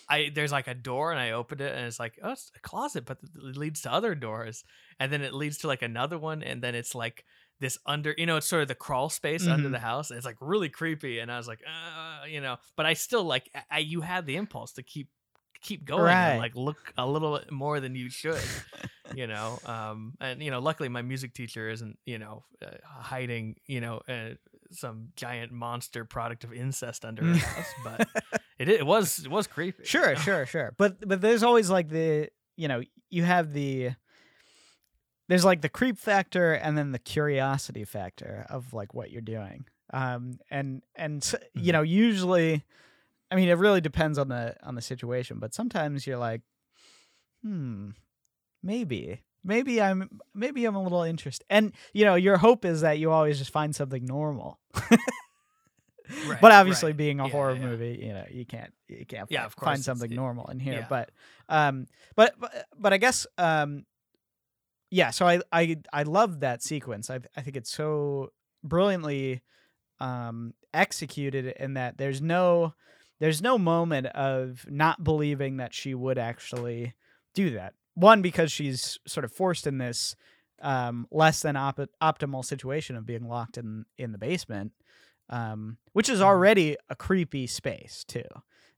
[0.08, 2.60] I there's like a door and I opened it and it's like oh it's a
[2.60, 4.64] closet but it leads to other doors
[5.00, 7.26] and then it leads to like another one and then it's like
[7.60, 9.72] this under you know it's sort of the crawl space under Mhm.
[9.72, 12.86] the house and it's like really creepy and i was like uh, you know but
[12.86, 15.10] i still like I, you had the impulse to keep
[15.62, 16.30] keep going Right.
[16.30, 18.38] and like look a little bit more than you should
[19.16, 23.56] you know um and you know luckily my music teacher isn't you know uh, hiding
[23.66, 24.36] you know uh,
[24.72, 28.08] some giant monster product of incest under her house but
[28.60, 30.20] it, it was it was creepy you Sure, know?
[30.22, 30.74] sure, sure.
[30.78, 33.92] But but there's always like the you know you have the
[35.28, 39.66] there's like the creep factor and then the curiosity factor of like what you're doing.
[39.94, 41.74] Um and and you Mhm.
[41.74, 42.64] know usually
[43.32, 46.42] I mean it really depends on the on the situation, but sometimes you're like
[47.44, 47.90] hmm
[48.64, 51.46] maybe maybe I'm maybe I'm a little interested.
[51.50, 54.60] And you know your hope is that you always just find something normal.
[56.28, 56.98] Right, but obviously right.
[56.98, 57.66] being a Yeah, horror yeah.
[57.68, 60.60] movie you know you can't you can't Yeah, fi- of course, find something normal in
[60.60, 61.10] here but
[61.50, 63.86] um but, but but i guess um
[64.92, 68.32] yeah so i i i love that sequence i i think it's so
[68.64, 69.42] brilliantly
[70.00, 72.74] um executed in that there's no
[73.20, 76.94] there's no moment of not believing that she would actually
[77.34, 80.16] do that one because she's sort of forced in this
[80.62, 84.72] um less than op- optimal situation of being locked in in the basement
[85.30, 86.24] um, which is Mhm.
[86.24, 88.22] already a creepy space too.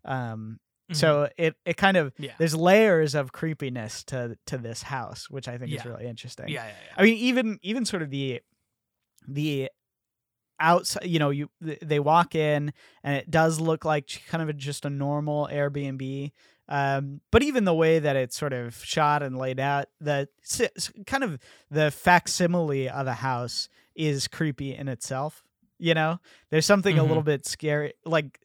[0.06, 0.60] Um,
[0.90, 0.96] Mhm.
[0.96, 5.50] So it it kind of yeah there's layers of creepiness to to this house, which
[5.50, 6.48] I think is really interesting.
[6.48, 6.94] yeah yeah, yeah.
[6.96, 8.42] I mean, even even sort of the
[9.28, 9.70] the
[10.60, 14.54] outside, you know, you they walk in and it does look like kind of a,
[14.54, 16.32] just a normal Airbnb.
[16.70, 20.28] Um, but even the way that it's sort of shot and laid out, the
[21.06, 21.40] kind of
[21.72, 25.44] the facsimile of a house is creepy in itself.
[25.80, 27.08] You know, there's something a Mhm.
[27.08, 27.94] little bit scary.
[28.06, 28.40] Like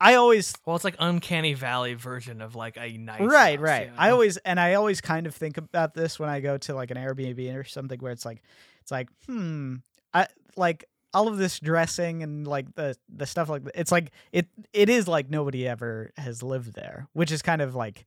[0.00, 3.86] I always Well, it's like uncanny valley version of like a nice right house, right
[3.88, 6.74] you i always and i always kind of think about this when i go to
[6.74, 8.42] like an airbnb or something where it's like
[8.80, 9.74] it's like hmm
[10.14, 10.26] i
[10.56, 10.86] like
[11.18, 15.08] all of this dressing and like the the stuff like it's like it it is
[15.08, 18.06] like nobody ever has lived there, which is kind of like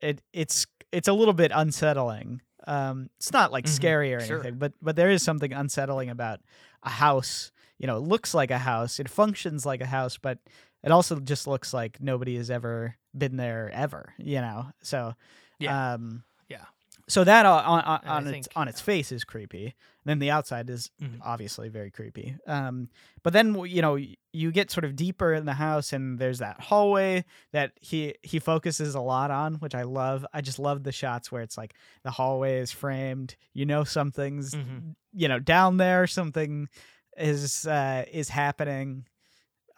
[0.00, 2.40] it it's it's a little bit unsettling.
[2.68, 4.36] Um, it's not like Mhm, scary or sure.
[4.36, 6.40] anything, but but there is something unsettling about
[6.84, 7.50] a house.
[7.78, 10.38] You know, it looks like a house, it functions like a house, but
[10.84, 14.14] it also just looks like nobody has ever been there ever.
[14.18, 15.14] You know, so
[15.58, 15.94] Yeah.
[15.94, 16.22] um.
[17.08, 19.64] So that on on, on its think- on its face is creepy.
[19.66, 21.18] And then the outside is Mhm.
[21.22, 22.36] obviously very creepy.
[22.46, 22.88] Um,
[23.22, 23.96] but then you know
[24.32, 28.38] you get sort of deeper in the house, and there's that hallway that he he
[28.40, 30.26] focuses a lot on, which I love.
[30.34, 33.36] I just love the shots where it's like the hallway is framed.
[33.52, 34.94] You know something's Mhm.
[35.12, 36.06] you know down there.
[36.08, 36.68] Something
[37.16, 39.06] is uh, is happening.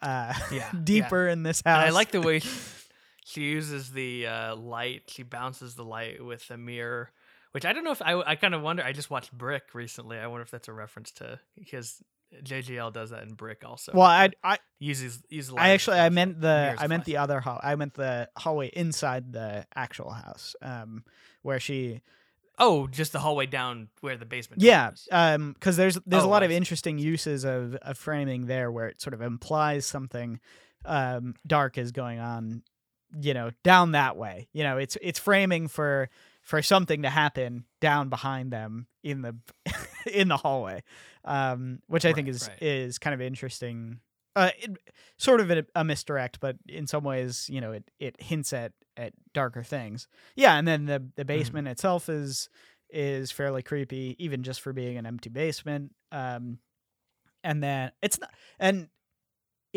[0.00, 0.80] Uh, Yeah, yeah.
[0.82, 1.86] deeper in this And house.
[1.86, 2.50] I like the way she,
[3.24, 5.02] she uses the uh, light.
[5.08, 7.10] She bounces the light with a mirror,
[7.59, 8.20] which I don't know if I.
[8.20, 8.82] I kind of wonder.
[8.82, 10.18] I just watched Brick recently.
[10.18, 12.02] I wonder if that's a reference to because
[12.42, 13.92] JGL does that in Brick also.
[13.94, 15.52] Well, I I uses uses.
[15.56, 17.59] I actually I meant the a I meant the other hall.
[17.62, 21.04] I meant the hallway inside the actual house, um,
[21.42, 22.00] where she
[22.61, 24.61] Oh, just the hallway down where the basement.
[24.62, 25.09] yeah, is.
[25.12, 28.88] um, because there's there's a Oh, lot of interesting uses of, of framing there where
[28.88, 30.40] it sort of implies something
[30.84, 32.62] um dark is going on,
[33.20, 34.48] you know, down that way.
[34.52, 36.11] You know, it's it's framing for
[36.49, 39.36] for something to happen down behind them in the
[40.11, 40.82] in the hallway,
[41.26, 42.62] um, which I think is right.
[42.62, 44.01] is kind of interesting.
[44.34, 44.70] Uh, it,
[45.18, 48.72] sort of a, a misdirect, but in some ways, you know, it, it hints at
[48.96, 50.09] at darker things.
[50.36, 51.09] Yeah, and then the Mm-hmm.
[51.16, 52.49] the basement itself is
[52.88, 55.92] is fairly creepy, even just for being an empty basement.
[56.12, 56.61] Um,
[57.44, 58.88] and then it's not, and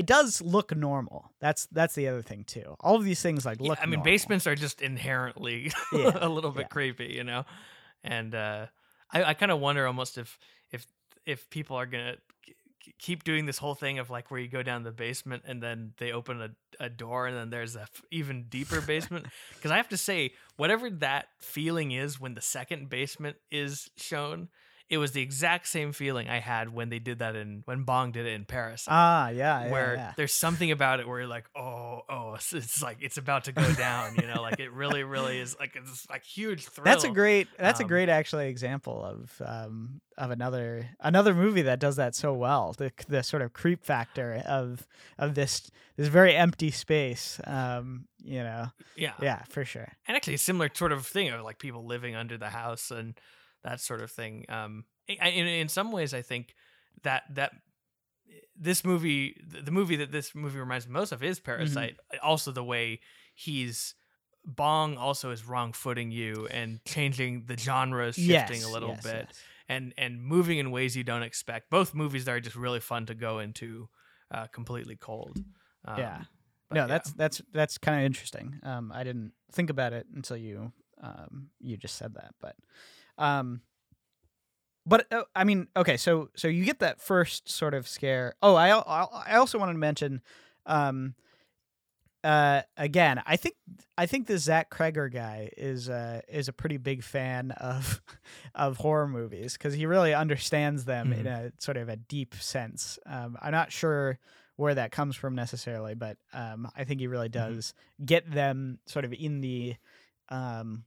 [0.01, 1.31] it does look normal.
[1.39, 2.75] That's that's the other thing too.
[2.79, 3.79] All of these things like Yeah, look.
[3.81, 4.05] I mean, normal.
[4.11, 6.67] basements are just inherently Yeah, a little bit yeah.
[6.75, 7.45] creepy, you know.
[8.03, 8.65] And uh,
[9.11, 10.37] I, I kind of wonder almost if
[10.71, 10.85] if
[11.25, 12.15] if people are gonna
[12.97, 15.93] keep doing this whole thing of like where you go down the basement and then
[15.97, 16.49] they open a,
[16.79, 19.25] a door and then there's a f- even deeper basement.
[19.55, 24.49] Because I have to say, whatever that feeling is when the second basement is shown,
[24.91, 28.11] it was the exact same feeling I had when they did that in when Bong
[28.11, 30.13] did it in Paris Ah, yeah, yeah, where yeah.
[30.17, 33.53] there's something about it where you're like, oh, oh, it's, it's like it's about to
[33.53, 36.83] go down, you know, like it really, really is like it's like huge thrill.
[36.85, 37.47] That's a great.
[37.57, 42.13] That's a Um, great actually example of um of another another movie that does that
[42.13, 42.75] so well.
[42.77, 44.85] The the sort of creep factor of
[45.17, 47.39] of this this very empty space.
[47.45, 48.67] Um, you know,
[48.97, 49.93] yeah, yeah, for sure.
[50.07, 53.17] and actually a similar sort of thing of like people living under the house and
[53.63, 54.45] that sort of thing.
[54.49, 56.55] Um, in in some ways, I think
[57.03, 57.51] that that
[58.55, 61.97] this movie, the movie that this movie reminds me most of is Parasite.
[62.21, 62.99] Also, the way
[63.33, 63.95] he's.
[64.43, 69.03] Bong also is wrong footing you and changing the genres, shifting yes, a little yes,
[69.03, 69.25] bit.
[69.29, 69.39] yes.
[69.69, 71.69] and and moving in ways you don't expect.
[71.69, 73.87] Both movies that are just really fun to go into,
[74.31, 75.37] uh, completely cold.
[75.85, 76.23] Um, Yeah.
[76.71, 76.87] no, yeah.
[76.87, 78.59] that's that's that's kind of interesting.
[78.63, 80.71] Um, I didn't think about it until you
[81.03, 82.55] um you just said that, but
[83.21, 83.61] um,
[84.85, 88.33] but uh, I mean, okay, so so you get that first sort of scare.
[88.41, 90.21] Oh, I I I also wanted to mention,
[90.65, 91.13] um,
[92.23, 93.55] uh, again, I think
[93.97, 98.01] I think the Zach Cregger guy is uh is a pretty big fan of
[98.55, 102.97] of horror movies because he really understands them in a sort of a deep sense.
[103.05, 104.17] Um, I'm not sure
[104.55, 109.05] where that comes from necessarily, but um, I think he really does get them sort
[109.05, 109.75] of in the
[110.29, 110.83] um,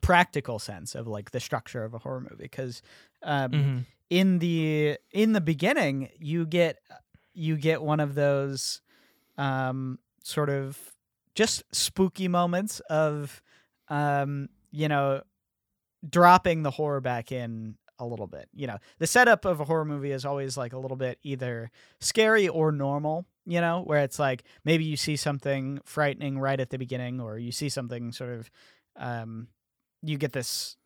[0.00, 2.82] practical sense of like the structure of a horror movie because
[3.22, 3.86] um, Mhm.
[4.10, 6.78] in the in the beginning you get
[7.34, 8.80] you get one of those
[9.36, 10.78] um sort of
[11.34, 13.42] just spooky moments of
[13.88, 15.22] um you know
[16.08, 19.84] dropping the horror back in a little bit you know the setup of a horror
[19.84, 21.70] movie is always like a little bit either
[22.00, 26.70] scary or normal you know where it's like maybe you see something frightening right at
[26.70, 28.50] the beginning or you see something sort of
[28.96, 29.48] um
[30.02, 30.76] you get this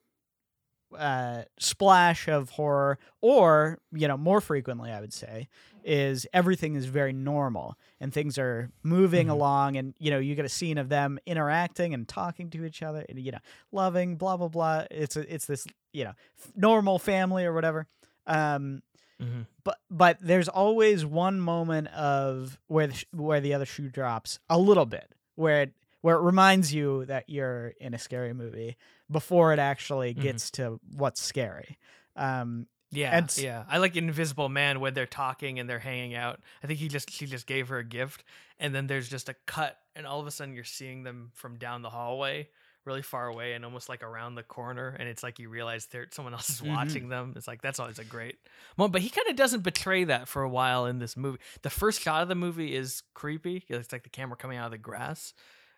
[0.97, 5.49] uh, splash of horror, or you know, more frequently, I would say,
[5.85, 9.31] is everything is very normal and things are moving Mhm.
[9.31, 12.83] along, and you know, you get a scene of them interacting and talking to each
[12.83, 13.39] other, and you know,
[13.73, 14.85] loving, blah blah blah.
[14.91, 17.87] It's a, it's this you know, f- normal family or whatever.
[18.27, 18.83] Um,
[19.21, 19.47] Mhm.
[19.65, 24.41] but but there's always one moment of where the, sh- where the other shoe drops
[24.51, 25.73] a little bit, where it
[26.03, 28.77] where it reminds you that you're in a scary movie
[29.11, 30.21] before it actually Mhm.
[30.21, 31.79] gets to what's scary.
[32.17, 33.65] Um, Yeah, And yeah.
[33.71, 36.41] I like Invisible Man when they're talking and they're hanging out.
[36.63, 38.23] I think he just she just gave her a gift,
[38.59, 41.57] and then there's just a cut, and all of a sudden you're seeing them from
[41.57, 42.51] down the hallway
[42.85, 46.07] really far away and almost like around the corner, and it's like you realize there
[46.11, 46.69] someone else is Mhm.
[46.77, 47.33] watching them.
[47.35, 48.37] It's like that's always a great
[48.77, 48.93] moment.
[48.93, 51.39] But he kind of doesn't betray that for a while in this movie.
[51.63, 53.65] The first shot of the movie is creepy.
[53.69, 55.33] It's like the camera coming out of the grass.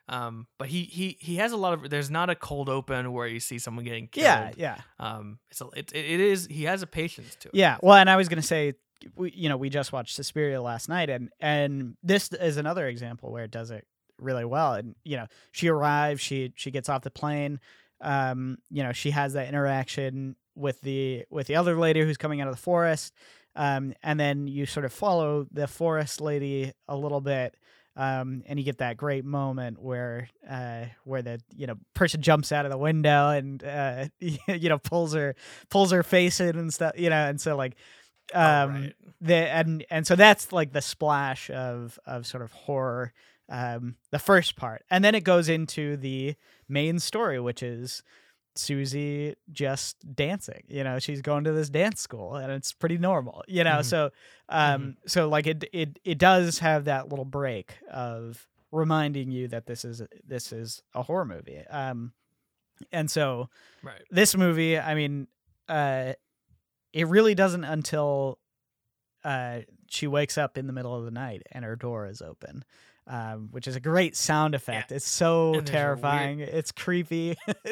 [0.09, 1.89] Um, but he he he has a lot of.
[1.91, 4.25] There's not a cold open where you see someone getting killed.
[4.25, 6.47] Yeah, yeah, Um, it's a, it, it is.
[6.51, 7.55] He has a patience to it.
[7.55, 7.79] yeah.
[7.83, 8.75] Well, and I was gonna say,
[9.17, 13.33] we, you know, we just watched Suspiria last night, and and this is another example
[13.33, 13.87] where it does it
[14.19, 14.75] really well.
[14.75, 17.61] And you know, she arrives, she she gets off the plane.
[18.03, 22.43] Um, you know, she has that interaction with the with the other lady who's coming
[22.43, 23.15] out of the forest.
[23.57, 27.57] Um, and then you sort of follow the forest lady a little bit.
[27.97, 32.51] Um, and you get that great moment where uh, where the you know person jumps
[32.51, 35.37] out of the window and uh, you know pulls her
[35.71, 37.77] pulls her face in and stuff you know and so like
[38.33, 38.93] um right.
[39.21, 43.13] the and and so that's like the splash of of sort of horror
[43.49, 46.35] um the first part and then it goes into the
[46.69, 48.03] main story which is
[48.57, 53.43] Susie just dancing you know she's going to this dance school and it's pretty normal
[53.49, 53.85] you know Mhm.
[53.85, 54.11] so
[54.49, 59.67] um so like it it it does have that little break of reminding you that
[59.67, 62.13] this is this is a horror movie um
[62.93, 63.49] and so
[63.83, 64.03] Right.
[64.11, 65.27] this movie i mean
[65.69, 66.13] uh
[66.93, 68.39] it really doesn't until
[69.25, 72.65] uh she wakes up in the middle of the night and her door is open
[73.07, 77.37] um which is a great sound effect it's so a weird- terrifying it's creepy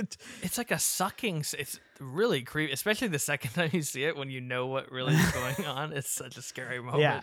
[0.43, 1.45] It's like a sucking.
[1.59, 5.15] It's really creepy, especially the second time you see it when you know what really
[5.15, 5.93] is going on.
[5.93, 7.01] It's such a scary moment.
[7.01, 7.21] Yeah.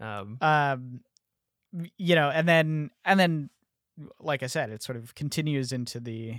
[0.00, 1.00] Um, um
[1.96, 3.48] you know and then and then
[4.20, 6.34] like i said it sort of continues into the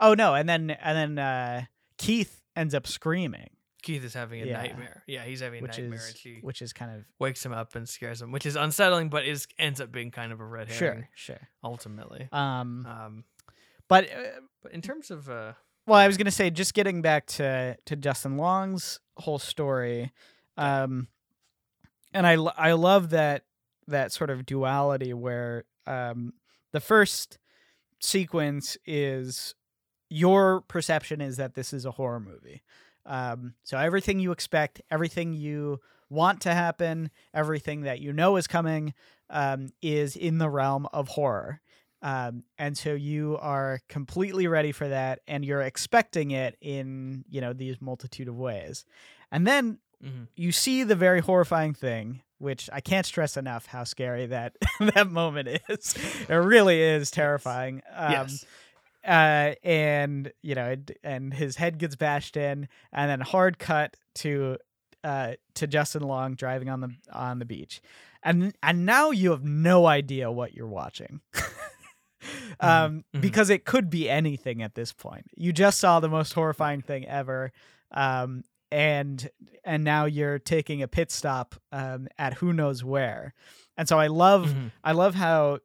[0.00, 1.62] oh no and then and then uh
[1.98, 3.50] keith ends up screaming
[3.82, 4.62] Keith is having a Yeah.
[4.62, 5.02] nightmare.
[5.06, 7.52] Yeah, he's having a which nightmare, is and she which is kind of wakes him
[7.52, 10.44] up and scares him, which is unsettling, but is ends up being kind of a
[10.44, 12.28] red herring sure sure ultimately.
[12.32, 13.24] um Um,
[13.88, 15.52] but uh, but in terms of uh,
[15.86, 20.12] Well, I was gonna say, just getting back to to Justin Long's whole story,
[20.56, 21.08] um,
[22.12, 23.44] and I I love that
[23.86, 26.34] that sort of duality where um,
[26.72, 27.38] the first
[28.00, 29.54] sequence is
[30.10, 32.62] your perception is that this is a horror movie.
[33.06, 35.80] Um, so everything you expect, everything you
[36.10, 38.94] want to happen, everything that you know is coming,
[39.30, 41.60] um, is in the realm of horror.
[42.00, 47.40] Um, and so you are completely ready for that, and you're expecting it in you
[47.40, 48.84] know these multitude of ways.
[49.32, 50.28] And then mhm.
[50.36, 54.54] you see the very horrifying thing, which I can't stress enough how scary that
[54.94, 55.96] that moment is.
[56.28, 57.82] It really is terrifying.
[57.94, 58.44] Um, yes,
[59.08, 64.58] uh, and you know, and his head gets bashed in, and then hard cut to
[65.02, 67.80] uh to Justin Long driving on the on the beach,
[68.22, 71.20] and and now you have no idea what you're watching.
[72.60, 73.20] um mhm.
[73.20, 77.06] because it could be anything at this point you just saw the most horrifying thing
[77.06, 77.52] ever
[77.92, 78.42] um
[78.72, 79.30] and
[79.64, 83.34] and now you're taking a pit stop um at who knows where
[83.76, 84.72] and so i love Mhm.
[84.82, 85.60] I love how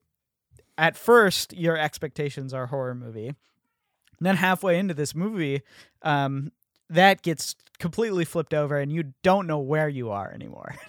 [0.77, 3.27] at first your expectations are horror movie.
[3.27, 5.61] And then halfway into this movie,
[6.01, 6.51] um,
[6.89, 10.75] that gets completely flipped over and you don't know where you are anymore.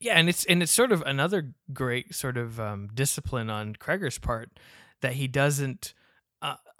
[0.00, 4.18] Yeah, and it's and it's sort of another great sort of um, discipline on Cregger's
[4.18, 4.48] part
[5.02, 5.92] that he doesn't,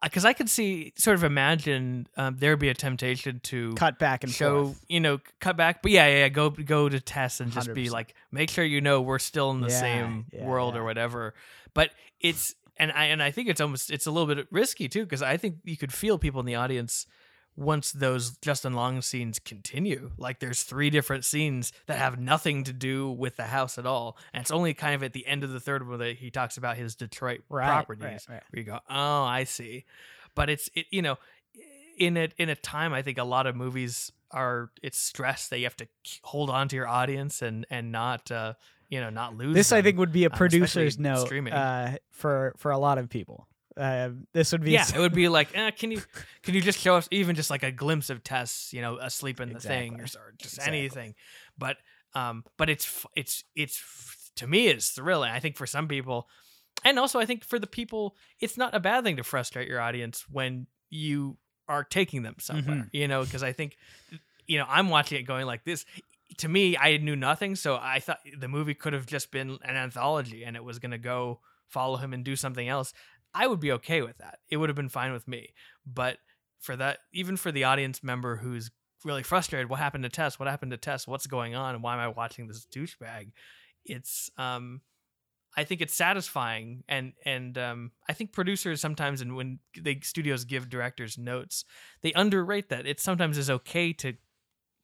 [0.03, 4.25] because I could see sort of imagine um, there be a temptation to Cut back
[4.25, 4.85] and show forth.
[4.89, 7.87] you know cut back, but yeah, yeah, yeah, go go to Tess and just be
[7.89, 7.93] 100%.
[7.93, 11.35] like, make sure you know we're still in the Yeah, same yeah, world or whatever.
[11.75, 11.91] But
[12.21, 15.23] it's and I and I think it's almost it's a little bit risky too because
[15.23, 17.07] I think you could feel people in the audience
[17.57, 20.13] once those Justin Long scenes continue.
[20.17, 24.17] Like there's three different scenes that have nothing to do with the house at all,
[24.33, 26.57] and it's only kind of at the end of the third one that he talks
[26.57, 28.03] about his Detroit Right, properties.
[28.05, 28.43] right, right.
[28.51, 29.85] Where you go, oh, I see.
[30.35, 31.17] But it's it you know
[31.99, 35.59] in a in a time I think a lot of movies are it's stress that
[35.59, 35.89] you have to
[36.23, 38.55] hold on to your audience and and not uh
[38.89, 39.55] you know not lose.
[39.55, 41.53] This I think would be a um, producer's note streaming.
[41.53, 43.49] uh, for for a lot of people.
[43.77, 46.03] Uh, this would be yeah, it would be like, eh, can you
[46.43, 49.41] can you just show us even just like a glimpse of Tess, you know, asleep
[49.41, 50.79] in the thing or, or just Exactly.
[50.79, 51.15] anything.
[51.57, 51.77] But
[52.15, 53.81] um, but it's it's it's
[54.37, 55.31] to me it's thrilling.
[55.31, 56.29] I think for some people,
[56.85, 59.81] and also I think for the people, it's not a bad thing to frustrate your
[59.81, 61.37] audience when you
[61.69, 62.77] are taking them somewhere.
[62.79, 62.89] Mhm.
[62.93, 63.77] You know, because I think
[64.47, 65.87] you know I'm watching it going like this.
[66.39, 69.77] To me, I knew nothing, so I thought the movie could have just been an
[69.77, 72.93] anthology, and it was gonna go follow him and do something else.
[73.35, 74.39] I would be okay with that.
[74.49, 75.55] It would have been fine with me.
[75.87, 76.19] But
[76.59, 78.71] for that, even for the audience member who's
[79.05, 80.39] really frustrated, what happened to Tess?
[80.39, 81.07] What happened to Tess?
[81.07, 81.75] What's going on?
[81.75, 83.33] And why am I watching this douchebag?
[83.85, 84.83] It's um,
[85.57, 90.45] I think it's satisfying, and and um, I think producers sometimes, and when the studios
[90.45, 91.65] give directors notes,
[92.03, 92.87] they underrate that.
[92.87, 94.15] It sometimes is okay to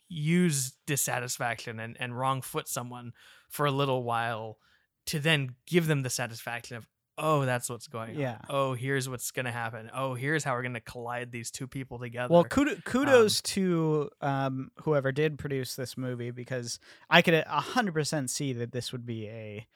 [0.09, 3.13] use dissatisfaction and and wrong foot someone
[3.49, 4.59] for a little while,
[5.07, 6.87] to then give them the satisfaction of
[7.19, 8.21] oh that's what's going on.
[8.21, 8.39] Yeah.
[8.49, 9.91] Oh here's what's gonna happen.
[9.95, 12.33] Oh here's how we're gonna collide these two people together.
[12.33, 16.79] Well, kudos, kudos to um, whoever did produce this movie because
[17.11, 19.67] I could a hundred percent see that this would be a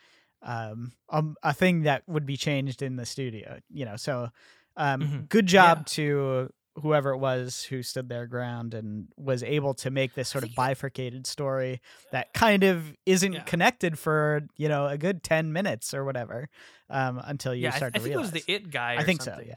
[0.42, 3.58] um um, a thing that would be changed in the studio.
[3.72, 4.30] You know, so
[4.76, 5.28] um, Mhm.
[5.28, 5.84] good job Yeah.
[5.86, 10.44] to whoever it was who stood their ground and was able to make this sort
[10.44, 11.80] of bifurcated story
[12.12, 13.42] that kind of isn't Yeah.
[13.42, 16.48] connected for you know a good 10 minutes or whatever
[16.88, 18.96] um, until you yeah, start I to think realize it was the it guy.
[18.98, 19.48] I think so something.
[19.48, 19.56] yeah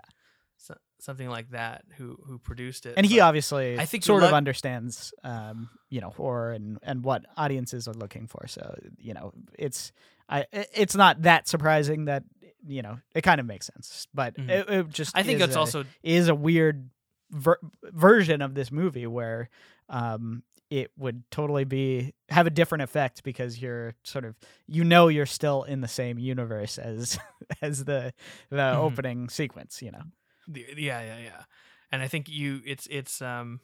[0.58, 2.94] So, something like that who who produced it.
[2.98, 7.26] and he obviously I think sort of understands um, you know horror and and what
[7.38, 9.92] audiences are looking for so you know it's
[10.30, 12.24] i i- it's not that surprising that
[12.66, 14.50] you know it kind of makes sense but Mhm.
[14.50, 16.90] it, it just I think it's a- also is a weird
[17.34, 19.50] ver- version of this movie where
[19.90, 24.36] um it would totally be have a different effect because you're sort of
[24.68, 27.20] you know you're still in the same universe as
[27.62, 28.14] as the
[28.50, 28.78] the Mhm.
[28.78, 30.04] opening sequence you know?
[30.48, 31.44] Yeah yeah yeah.
[31.92, 33.60] And i think you it's it's um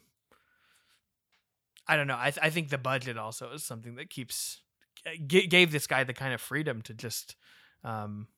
[1.88, 4.62] i don't know i, th- I think the budget also is something that keeps
[5.26, 7.36] g- gave this guy the kind of freedom to just
[7.84, 8.28] um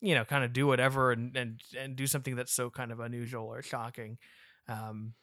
[0.00, 3.00] you know kind of do whatever and and and do something that's so kind of
[3.00, 4.18] unusual or shocking
[4.68, 5.14] um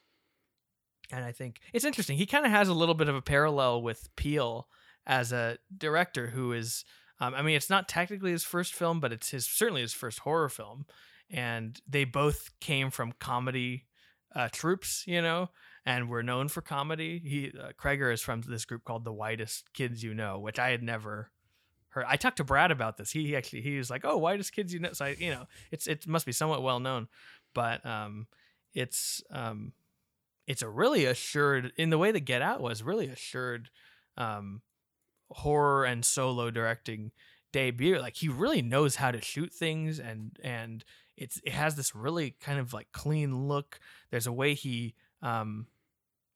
[1.11, 3.81] and i think it's interesting he kind of has a little bit of a parallel
[3.81, 4.67] with Peele
[5.05, 6.83] as a director who is
[7.19, 10.19] um, i mean it's not technically his first film but it's his certainly his first
[10.19, 10.85] horror film
[11.29, 13.85] and they both came from comedy
[14.35, 15.49] uh, troupes, you know,
[15.85, 17.21] and were known for comedy.
[17.23, 20.69] He uh, Cregger is from this group called the Whitest Kids You Know, which I
[20.69, 21.31] had never
[21.89, 22.05] heard.
[22.07, 23.11] I talked to Brad about this.
[23.11, 25.87] He actually he was like, "Oh, Whitest Kids You Know." So I, you know, it's
[25.87, 27.07] it must be somewhat well known,
[27.53, 28.27] but um,
[28.76, 29.71] it's um,
[30.45, 33.69] it's a really assured in the way that Get Out was really assured
[34.17, 34.61] um,
[35.32, 37.11] horror and solo directing
[37.51, 37.97] debut.
[37.99, 40.84] Like he really knows how to shoot things and and
[41.17, 43.80] it's it has this really kind of like clean look.
[44.11, 45.67] There's a way he um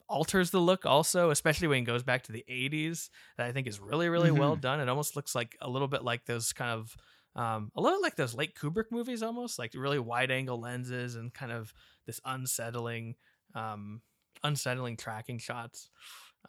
[0.08, 3.66] alters the look also, especially when he goes back to the 80s that I think
[3.66, 4.80] is really really well done.
[4.80, 6.96] It almost looks like a little bit like those kind of
[7.36, 11.32] um, a little like those late Kubrick movies, almost like really wide angle lenses and
[11.32, 11.72] kind of
[12.06, 13.14] this unsettling,
[13.54, 14.00] um,
[14.42, 15.90] unsettling tracking shots.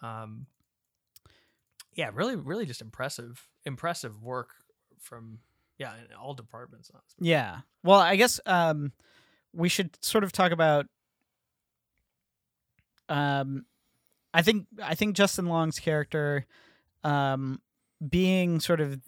[0.01, 0.47] Um,
[1.93, 4.51] yeah, really, really just impressive, impressive work
[4.99, 5.39] from
[5.77, 6.91] yeah in all departments.
[6.93, 7.29] movie.
[7.29, 7.59] Yeah.
[7.83, 8.91] Well, I guess um,
[9.53, 10.87] we should sort of talk about.
[13.09, 13.65] Um,
[14.33, 16.47] I think I think Justin Long's character,
[17.03, 17.61] um,
[18.07, 18.99] being sort of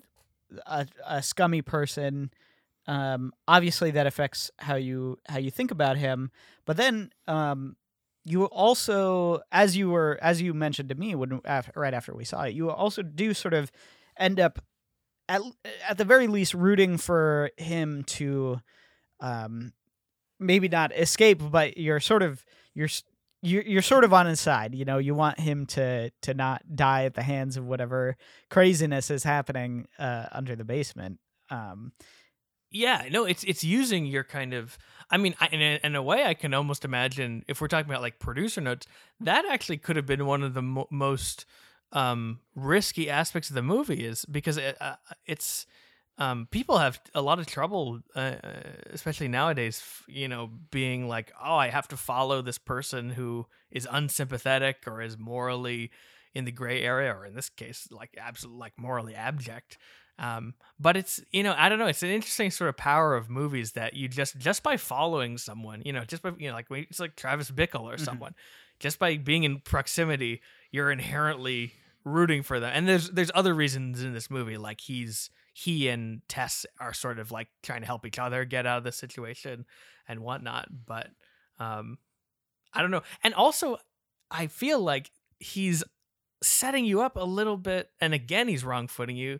[0.65, 2.31] a, a scummy person,
[2.87, 6.31] um, obviously that affects how you how you think about him.
[6.65, 7.75] But then, um,
[8.25, 12.25] you also, as you were as you mentioned to me when af- right after we
[12.25, 13.71] saw it, you also do sort of
[14.17, 14.59] end up
[15.29, 15.41] at
[15.87, 18.59] at the very least rooting for him to
[19.19, 19.73] um
[20.39, 22.43] maybe not escape but you're sort of
[22.73, 22.89] you're
[23.43, 26.61] you're, you're sort of on his side you know you want him to to not
[26.75, 28.15] die at the hands of whatever
[28.49, 31.19] craziness is happening uh under the basement
[31.49, 31.91] um
[32.71, 34.77] Yeah, no, it's it's using your kind of.
[35.11, 37.87] I mean, I, in, a, in a way, I can almost imagine if we're talking
[37.91, 38.87] about like producer notes,
[39.19, 41.45] that actually could have been one of the mo- most
[41.91, 44.95] um, risky aspects of the movie, is because it, uh,
[45.27, 45.67] it's
[46.17, 48.35] um, people have a lot of trouble, uh,
[48.91, 49.83] especially nowadays.
[50.07, 55.01] You know, being like, oh, I have to follow this person who is unsympathetic or
[55.01, 55.91] is morally
[56.35, 59.77] in the gray area, or in this case, like absolutely like morally abject.
[60.19, 61.87] Um, but it's you know I don't know.
[61.87, 65.81] It's an interesting sort of power of movies that you just just by following someone,
[65.83, 67.99] you know, just by you know like it's like Travis Bickle or Mhm.
[67.99, 68.35] someone,
[68.79, 70.41] just by being in proximity,
[70.71, 71.73] you're inherently
[72.05, 72.71] rooting for them.
[72.73, 77.19] And there's there's other reasons in this movie, like he's he and Tess are sort
[77.19, 79.65] of like trying to help each other get out of the situation
[80.07, 80.67] and whatnot.
[80.85, 81.09] But
[81.59, 81.99] um,
[82.73, 83.03] I don't know.
[83.23, 83.77] And also,
[84.31, 85.83] I feel like he's
[86.41, 89.39] setting you up a little bit, and again, he's wrong footing you.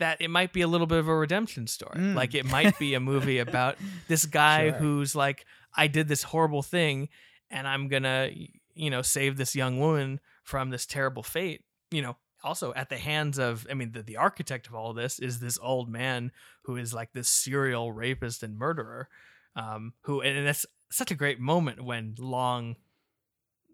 [0.00, 2.00] That it might be a little bit of a redemption story.
[2.00, 2.14] Mm.
[2.16, 3.76] Like it might be a movie about
[4.08, 4.78] this guy Sure.
[4.78, 5.44] who's like,
[5.76, 7.08] I did this horrible thing,
[7.48, 8.30] and I'm gonna,
[8.74, 11.62] you know, save this young woman from this terrible fate.
[11.92, 15.18] You know, also at the hands of, I mean, the, the architect of all this
[15.18, 16.30] is this old man
[16.62, 19.08] who is like this serial rapist and murderer.
[19.56, 22.76] Um, who and that's such a great moment when Long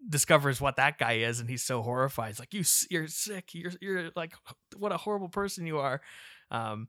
[0.07, 3.71] discovers what that guy is and he's so horrified he's like you you're sick you're
[3.79, 4.33] you're like
[4.77, 6.01] what a horrible person you are
[6.49, 6.87] um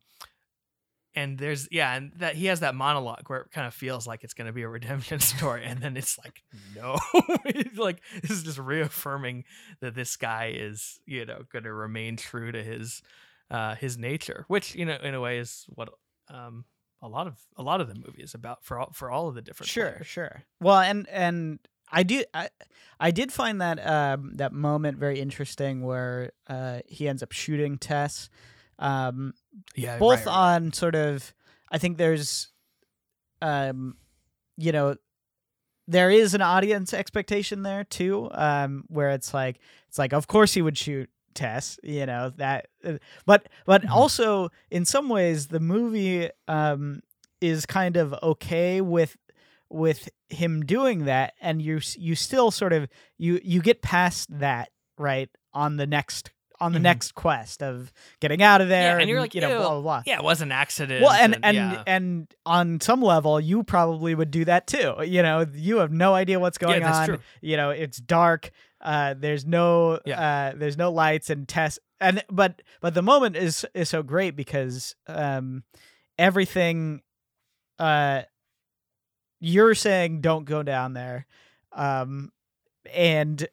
[1.15, 4.25] and there's yeah, and that he has that monologue where it kind of feels like
[4.25, 6.43] it's going to be a redemption story, and then it's like
[6.75, 6.97] no,
[7.45, 9.45] it's like this is just reaffirming
[9.81, 13.03] that this guy is you know going to remain true to his
[13.51, 15.91] uh his nature, which you know in a way is what
[16.31, 16.65] um
[17.03, 19.35] a lot of a lot of the movie is about for all for all of
[19.35, 20.07] the different Sure, players.
[20.07, 20.43] sure.
[20.61, 21.59] Well, and and
[21.91, 22.49] I do I,
[23.01, 27.77] I did find that um that moment very interesting where uh he ends up shooting
[27.77, 28.31] Tess.
[28.83, 29.35] Um
[29.77, 30.55] yeah, both right, right.
[30.57, 31.33] on sort of
[31.71, 32.51] I think there's
[33.41, 33.97] um
[34.57, 34.97] you know
[35.89, 39.59] there is an audience expectation there too um where it's like
[39.89, 43.91] it's like of course he would shoot Tess you know that uh, but but Mhm.
[43.91, 47.01] also in some ways the movie um
[47.41, 49.17] is kind of okay with
[49.71, 54.71] with him doing that and you you still sort of you you get past that
[54.99, 56.31] right on the next
[56.63, 56.83] on the Mhm.
[56.83, 60.03] next quest of getting out of there and you're like, you know blah blah blah
[60.07, 61.03] yeah, it was an accident.
[61.03, 61.83] well and and yeah.
[61.87, 66.15] and on some level you probably would do that too you know you have no
[66.15, 67.19] idea what's going yeah, on true.
[67.41, 68.51] you know it's dark
[68.81, 73.67] uh there's no uh there's no lights and Tess and but but the moment is
[73.75, 75.63] is so great because um
[76.19, 77.01] everything
[77.79, 78.23] uh
[79.41, 81.27] you're saying don't go down there
[81.73, 82.31] um
[82.93, 83.47] and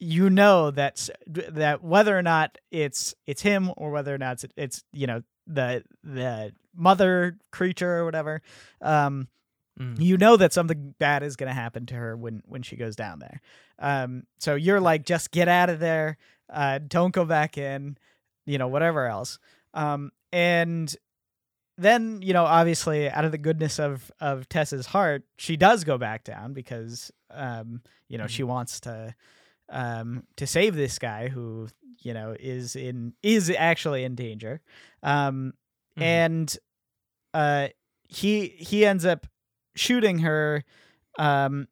[0.00, 4.52] you know that's that whether or not it's it's him or whether or not it's
[4.56, 8.42] it's you know the the mother creature or whatever
[8.82, 9.28] um
[9.80, 10.00] Mm.
[10.00, 12.96] you know that something bad is going to happen to her when when she goes
[12.96, 13.40] down there.
[13.78, 16.16] Um so you're like just get out of there.
[16.52, 17.96] Uh don't go back in
[18.44, 19.38] you know whatever else.
[19.74, 20.92] Um and
[21.76, 25.96] then you know obviously out of the goodness of of Tess's heart she does go
[25.96, 29.14] back down because um you know she wants to
[29.70, 31.68] um to save this guy who
[32.02, 34.60] you know is in is actually in danger
[35.02, 35.52] um
[35.96, 36.02] Mhm.
[36.02, 36.58] and
[37.34, 37.68] uh
[38.08, 39.26] he he ends up
[39.74, 40.64] shooting her
[41.18, 41.68] um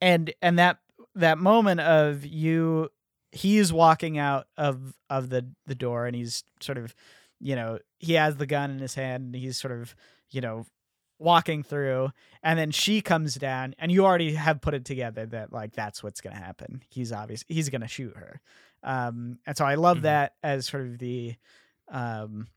[0.00, 0.78] and and that
[1.14, 2.90] that moment of you
[3.32, 6.94] he's walking out of of the the door and he's sort of
[7.40, 9.94] you know he has the gun in his hand and he's sort of
[10.30, 10.66] you know
[11.20, 12.10] walking through
[12.42, 16.02] and then she comes down and you already have put it together that like that's
[16.02, 16.82] what's going to happen.
[16.88, 18.40] He's obvious he's going to shoot her.
[18.82, 20.02] Um and so i love Mhm.
[20.02, 21.36] that as sort of the
[21.88, 22.48] um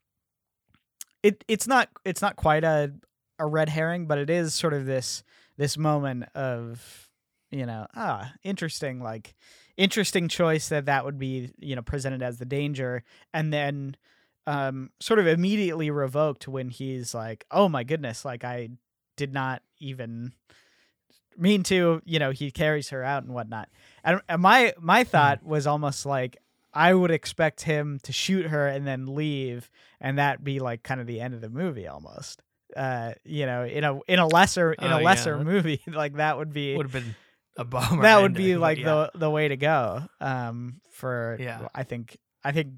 [1.21, 2.93] it it's not it's not quite a
[3.39, 5.23] a red herring but it is sort of this
[5.57, 7.09] this moment of
[7.51, 9.35] you know ah interesting like
[9.75, 13.03] interesting choice that that would be you know presented as the danger.
[13.33, 13.97] And then
[14.47, 18.69] um sort of immediately revoked when he's like oh my goodness like i
[19.15, 20.33] did not even
[21.37, 23.69] mean to you know he carries her out and whatnot
[24.03, 26.37] and, and my my thought was almost like
[26.73, 29.69] i would expect him to shoot her and then leave
[29.99, 32.41] and that be like kind of the end of the movie almost
[32.75, 36.15] uh you know in a in a lesser in Oh, a lesser that- movie like
[36.17, 37.15] that would be would have been
[37.57, 38.01] a bummer.
[38.03, 38.85] that would be ending, but like yeah.
[38.85, 41.67] the the way to go um for Yeah.
[41.73, 42.73] i think i think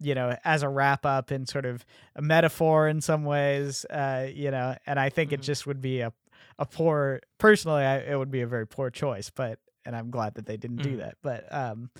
[0.00, 1.84] you know as a wrap up and sort of
[2.16, 5.44] a metaphor in some ways uh you know and i think it Mhm.
[5.44, 6.12] just would be a
[6.58, 10.34] a poor personally I, it would be a very poor choice but and i'm glad
[10.34, 10.98] that they didn't do Mhm.
[10.98, 11.90] that but um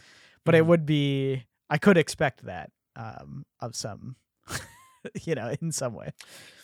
[0.45, 0.69] but it Mhm.
[0.69, 4.17] would be i could expect that um of some
[5.23, 6.11] you know in some way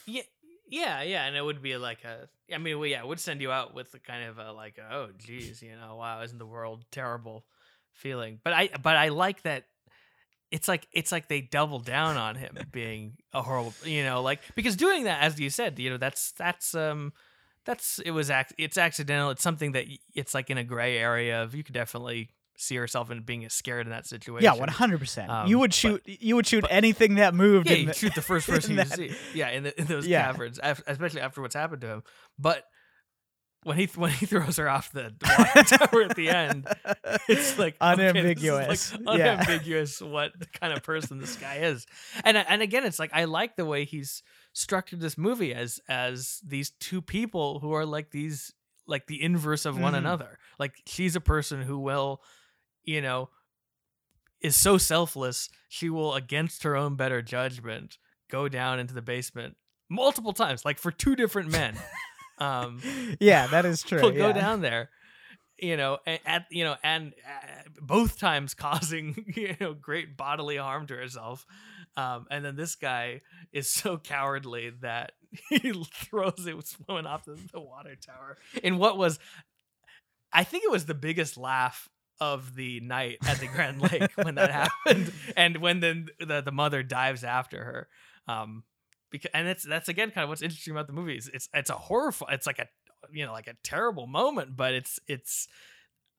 [0.07, 0.23] Yeah,
[0.69, 2.29] yeah, yeah, and it would be like a.
[2.53, 4.79] I mean, well, yeah, it would send you out with a kind of a like,
[4.79, 7.45] oh, geez, you know, wow, isn't the world terrible?
[7.93, 9.67] Feeling, but I, but I like that.
[10.57, 14.41] It's like it's like they double down on him being a horrible, you know, like
[14.55, 17.13] because doing that, as you said, you know, that's that's um,
[17.65, 19.31] that's it was ac- it's accidental.
[19.31, 22.77] It's something that y- it's like in a gray area of you could definitely see
[22.77, 24.45] yourself in being scared in that situation.
[24.45, 27.77] yeah 100% Um, you would but- shoot you would shoot but- anything that moved Yeah,
[27.79, 29.11] you shoot the first person you that- see.
[29.35, 30.27] Yeah, in, the, in those Yeah.
[30.27, 32.03] caverns, af- especially after what's happened to him.
[32.39, 32.65] But
[33.65, 36.67] when he when he throws her off the tower at the end,
[37.29, 38.93] it's like okay, like, Unambiguous.
[38.93, 39.33] Yeah.
[39.41, 41.87] unambiguous what kind of person this guy is.
[42.25, 44.23] And and again, it's like I like the way he's
[44.53, 48.53] structured this movie as as these two people who are like these
[48.87, 49.99] like the inverse of one Mhm.
[49.99, 50.39] another.
[50.59, 52.21] Like she's a person who will,
[52.83, 53.31] you know,
[54.41, 57.97] is so selfless, she will against her own better judgment
[58.31, 59.57] go down into the basement
[59.89, 61.77] multiple times, like for two different men.
[62.39, 62.81] um
[63.21, 64.91] yeah that is true will go down there
[65.59, 70.87] you know at you know and uh, both times causing you know great bodily harm
[70.87, 71.47] to herself.
[71.97, 73.21] Um and then this guy
[73.53, 75.13] is so cowardly that
[75.49, 79.19] he throws it swimming off the, the water tower in what was
[80.33, 81.89] i think it was the biggest laugh
[82.21, 86.53] of the night at the grand lake when that happened and when then the, the
[86.53, 87.89] mother dives after her.
[88.27, 88.65] Um
[89.15, 91.71] because and it's that's again kind of what's interesting about the movie is it's it's
[91.71, 92.67] a horror it's like a
[93.13, 95.47] you know like a terrible moment but it's it's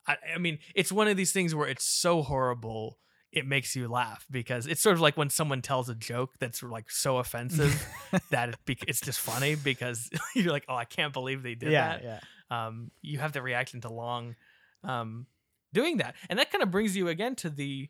[0.07, 2.97] I, I mean it's one of these things where it's so horrible
[3.33, 6.63] it makes you laugh because it's sort of like when someone tells a joke that's
[6.63, 7.85] like so offensive
[8.31, 11.71] that it bec- it's just funny because you're like oh I can't believe they did
[11.71, 12.19] yeah, that yeah.
[12.67, 14.35] um, you have the reaction to Long
[14.85, 15.25] um,
[15.73, 17.89] doing that, and that kind of brings you again to the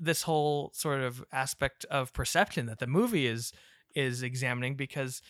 [0.00, 3.52] this whole sort of aspect of perception that the movie is
[3.94, 5.22] is examining because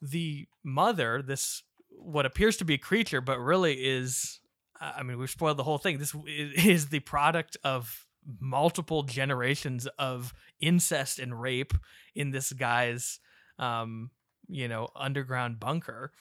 [0.00, 4.40] the mother, this what appears to be a creature, but really is,
[4.80, 5.98] I mean, we've spoiled the whole thing.
[5.98, 8.06] This is the product of
[8.40, 11.74] multiple generations of incest and rape
[12.14, 13.20] in this guy's,
[13.58, 14.10] um,
[14.48, 16.12] you know, underground bunker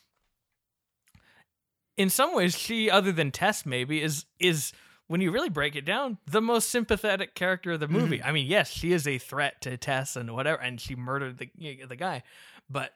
[1.98, 4.72] in some ways she other than tess maybe is is
[5.14, 8.27] when you really break it down the most sympathetic character of the movie Mm-hmm.
[8.27, 11.49] i mean yes she is a threat to tess and whatever and she murdered the
[11.88, 12.23] the guy
[12.68, 12.94] but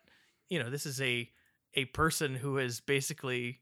[0.49, 1.30] you know this is a
[1.76, 3.60] a person who has basically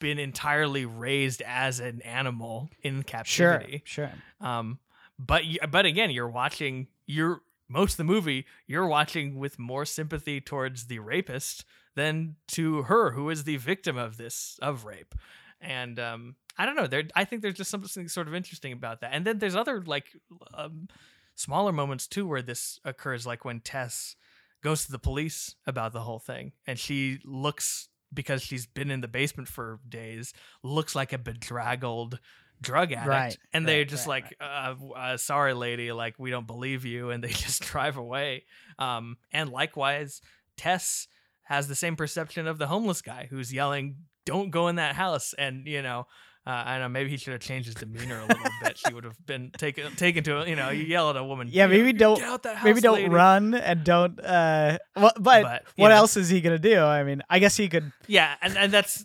[0.00, 4.10] been entirely raised as an animal in captivity sure.
[4.40, 4.78] um,
[5.18, 6.86] but but again, you're watching.
[7.06, 8.46] You're most of the movie.
[8.68, 11.64] You're watching with more sympathy towards the rapist
[11.96, 15.14] than to her, who is the victim of this of rape.
[15.60, 16.86] And um, I don't know.
[16.86, 19.10] There, I think there's just something sort of interesting about that.
[19.12, 20.06] And then there's other like
[20.54, 20.88] um,
[21.34, 24.16] smaller moments too where this occurs, like when Tess
[24.62, 29.00] goes to the police about the whole thing, and she looks because she's been in
[29.00, 30.32] the basement for days,
[30.62, 32.18] looks like a bedraggled
[32.60, 36.46] drug addict Right, and they're just right, like uh, uh sorry lady like we don't
[36.46, 38.44] believe you and they just drive away
[38.78, 40.20] um and likewise
[40.56, 41.06] tess
[41.44, 43.96] has the same perception of the homeless guy who's yelling
[44.28, 46.06] don't go in that house and you know
[46.46, 46.88] uh, I don't know.
[46.88, 48.78] Maybe he should have changed his demeanor a little bit.
[48.78, 50.70] She would have been taken taken to you know.
[50.70, 51.48] You yell at a woman.
[51.50, 54.18] Yeah, know, maybe don't- get out that house, Maybe don't lady." run and don't.
[54.18, 55.96] Uh, well, but, But, what yeah.
[55.98, 56.78] else is he gonna do?
[56.80, 57.92] I mean, I guess he could.
[58.06, 59.04] Yeah, and, and that's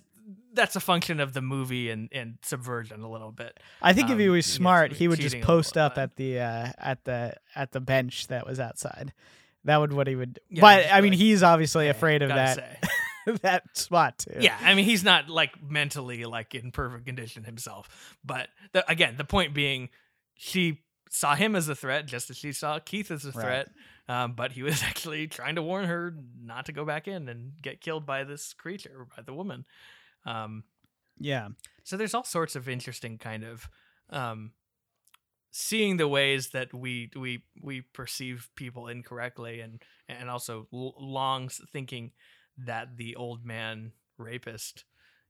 [0.54, 3.60] that's a function of the movie and, and subversion a little bit.
[3.82, 5.78] I think if he Um, was smart, we're he would just cheating a little post
[5.78, 9.12] up at the uh, at the at the bench that was outside.
[9.66, 10.40] That would what he would.
[10.50, 12.78] Yeah, but I mean, like, he's obviously afraid of that say.
[13.42, 14.38] that spot too.
[14.40, 19.16] Yeah, I mean he's not like mentally like in perfect condition himself, but the, again,
[19.18, 19.90] the point being,
[20.36, 23.42] she saw him as a threat just as she saw Keith as a Right.
[23.42, 23.70] threat.
[24.10, 27.54] Um, but he was actually trying to warn her not to go back in and
[27.62, 29.66] get killed by this creature, by the woman.
[30.26, 30.64] Um,
[31.20, 31.50] yeah,
[31.84, 33.70] so there's all sorts of interesting kind of
[34.10, 34.52] um,
[35.52, 41.50] seeing the ways that we we we perceive people incorrectly, and and also l- long
[41.72, 42.12] thinking
[42.58, 44.86] that the old man rapist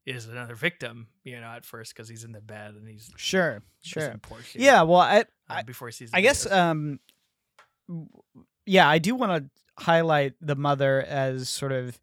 [0.06, 1.08] is another victim.
[1.24, 4.12] You know, at first because he's in the bed and he's sure, sure.
[4.12, 6.12] in poor shape, Yeah, well, I, uh, before he sees.
[6.12, 6.60] The I guess, rapist.
[6.60, 7.00] um,
[8.66, 12.00] yeah, I do want to highlight the mother as sort of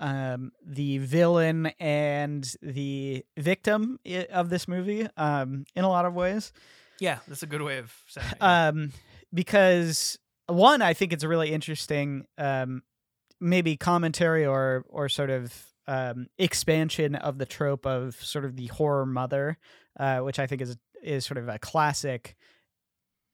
[0.00, 3.98] um the villain and the victim
[4.30, 6.52] of this movie um in a lot of ways
[7.02, 8.28] yeah, that's a good way of saying.
[8.30, 8.92] It, uh, um
[9.34, 12.82] because one i think it's a really interesting um
[13.42, 18.68] maybe commentary or or sort of um expansion of the trope of sort of the
[18.68, 19.58] horror mother
[19.98, 22.36] uh which i think is is sort of a classic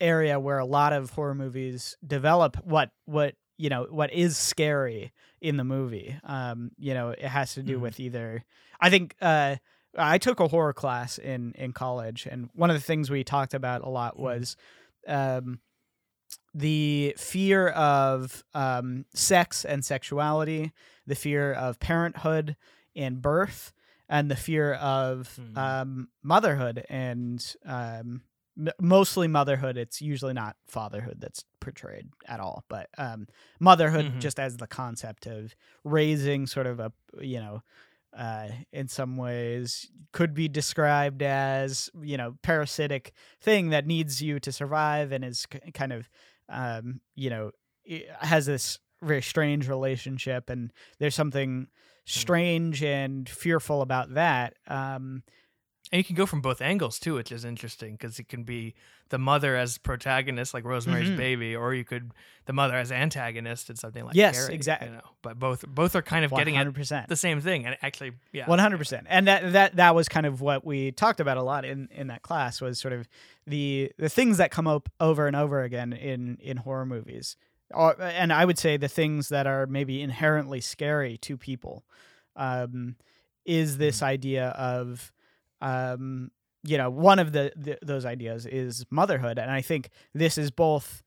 [0.01, 5.13] area where a lot of horror movies develop what what you know what is scary
[5.41, 7.81] in the movie um you know it has to do Mhm.
[7.83, 8.45] with either
[8.81, 9.57] i think uh
[9.97, 13.55] I took a horror class in in college, and one of the things we talked
[13.55, 14.21] about a lot Mhm.
[14.21, 14.57] was
[15.09, 15.61] um,
[16.55, 20.73] the fear of um, sex and sexuality,
[21.07, 22.57] the fear of parenthood
[22.97, 23.73] and birth,
[24.09, 25.57] and the fear of Mhm.
[25.59, 28.23] um, motherhood and um,
[28.59, 29.77] m- mostly motherhood.
[29.77, 33.29] It's usually not fatherhood that's portrayed at all, but um,
[33.61, 34.19] motherhood Mhm.
[34.21, 35.55] just as the concept of
[35.85, 37.63] raising sort of a you know
[38.17, 44.41] uh, in some ways could be described as you know parasitic thing that needs you
[44.41, 46.09] to survive and is k- kind of
[46.49, 47.51] um, you know
[48.21, 51.69] has this very strange relationship and there's something
[52.05, 55.23] strange and fearful about that um,
[55.91, 58.75] And you can go from both angles too, which is interesting because it can be
[59.09, 61.17] the mother as protagonist, like Rosemary's Mhm.
[61.17, 62.13] Baby, or you could
[62.45, 64.89] the mother as antagonist in something like Yes, exactly.
[64.89, 67.77] You know, but both both are kind of getting at 100% the same thing, and
[67.83, 71.21] actually, yeah, One hundred percent, and that that that was kind of what we talked
[71.21, 73.09] about a lot in in that class was sort of
[73.47, 77.37] the the things that come up over and over again in in horror movies,
[77.71, 81.85] or, and I would say the things that are maybe inherently scary to people,
[82.37, 82.97] um,
[83.47, 85.13] is this idea of,
[85.61, 86.31] um,
[86.65, 90.51] you know, one of the, the those ideas is motherhood, and I think this is
[90.51, 91.03] both.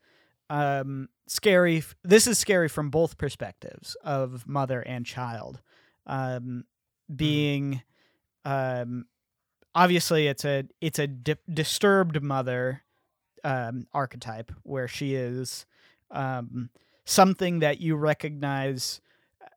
[0.50, 1.84] um, scary.
[2.04, 5.62] This is scary from both perspectives of mother and child.
[6.06, 6.66] Um,
[7.16, 7.82] being,
[8.46, 9.06] um,
[9.76, 12.84] obviously, it's a it's a di- disturbed mother
[13.44, 15.66] um, archetype where she is
[16.12, 16.70] um,
[17.06, 19.02] something that you recognize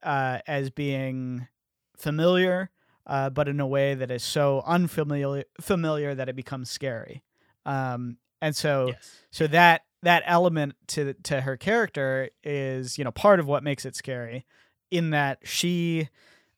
[0.02, 1.48] uh, as being
[1.96, 2.70] familiar,
[3.06, 7.22] uh, but in a way that is so unfamiliar familiar that it becomes scary.
[7.66, 9.22] Um, and so yes.
[9.30, 13.84] so that that element to to her character is you know part of what makes
[13.86, 14.44] it scary
[14.90, 16.08] in that she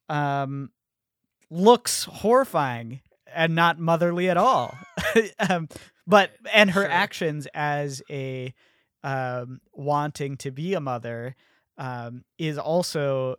[0.08, 0.70] um
[1.48, 3.00] looks horrifying
[3.32, 4.76] and not motherly at all
[5.48, 5.68] um,
[6.06, 6.90] but and her Sure.
[6.90, 8.52] actions as a
[9.04, 11.36] um wanting to be a mother
[11.78, 13.36] um is also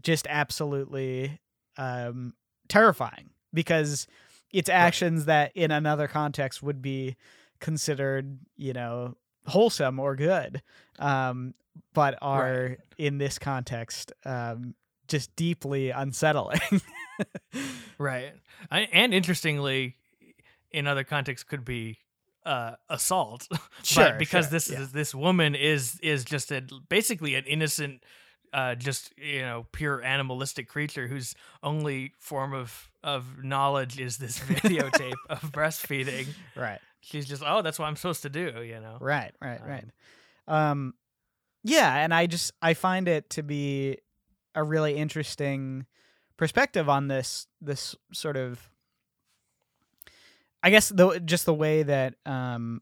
[0.00, 1.38] just absolutely
[1.78, 2.34] um
[2.68, 4.06] terrifying because
[4.52, 7.16] it's actions that in another context would be
[7.60, 9.14] considered, you know,
[9.46, 10.62] wholesome or good,
[10.98, 11.54] um,
[11.94, 12.78] but are Right.
[12.98, 14.74] in this context um,
[15.06, 16.60] just deeply unsettling.
[17.98, 18.32] Right.
[18.70, 19.96] I, and interestingly,
[20.70, 21.98] in other contexts, could be
[22.46, 23.48] uh, assault.
[23.82, 24.80] Sure, but because sure, this yeah.
[24.80, 28.02] is this woman is is just a basically an innocent,
[28.52, 34.38] uh, just you know, pure animalistic creature whose only form of of knowledge is this
[34.40, 36.26] videotape of breastfeeding.
[36.56, 38.62] right, She's just oh, that's what I'm supposed to do.
[38.62, 38.96] You know.
[39.00, 39.84] right, right, Um, right.
[40.46, 40.94] Um,
[41.64, 43.98] yeah, and I just I find it to be
[44.54, 45.86] a really interesting
[46.36, 48.70] perspective on this this sort of
[50.62, 52.80] I guess the just the way that um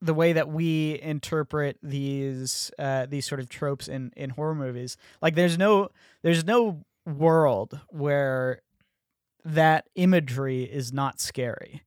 [0.00, 4.96] the way that we interpret these uh these sort of tropes in in horror movies
[5.20, 5.88] like there's no
[6.22, 8.60] there's no world where
[9.44, 11.82] that imagery is not scary.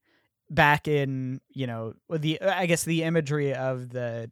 [0.49, 4.29] Back in you know the i guess the imagery of the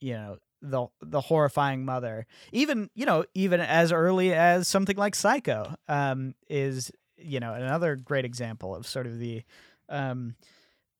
[0.00, 5.16] you know the the horrifying mother even you know even as early as something like
[5.16, 9.42] psycho um is you know another great example of sort of the
[9.88, 10.36] um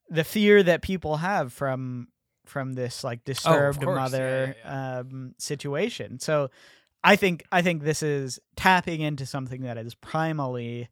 [0.09, 2.09] the fear that people have from
[2.49, 3.89] from this like disturbed course.
[3.97, 6.49] Yeah, mother yeah, um situation so
[7.05, 10.89] i think i think this is tapping into something that is primally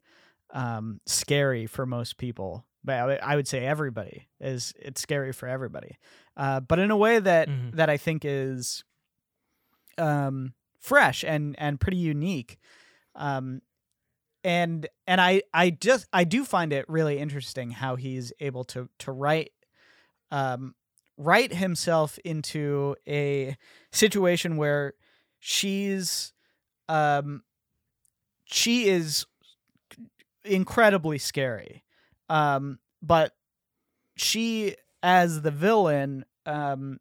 [0.50, 5.96] um scary for most people but I would- say everybody is it's scary for everybody
[6.36, 7.72] uh but in a way that Mhm.
[7.76, 8.84] that i think is
[9.98, 12.58] um fresh and and pretty unique
[13.14, 13.62] um
[14.42, 18.88] and and i i just i do find it really interesting how he's able to
[18.98, 19.52] to write
[20.30, 20.74] um
[21.16, 23.56] write himself into a
[23.92, 24.94] situation where
[25.38, 26.32] she's
[26.88, 27.42] um
[28.44, 29.26] she is
[30.44, 31.82] incredibly scary.
[32.28, 33.32] Um but
[34.16, 36.98] she as the villain um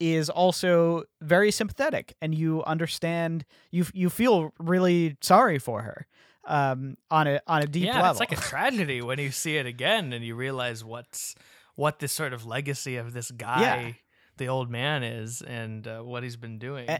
[0.00, 6.06] is also very sympathetic and you understand you you feel really sorry for her
[6.44, 8.10] um on a on a deep yeah, level.
[8.10, 11.36] it's like a tragedy when you see it again and you realize what's
[11.74, 13.98] what this sort of legacy of this guy,
[14.36, 16.88] the old man, is, and uh, what he's been doing.
[16.88, 16.98] Eh,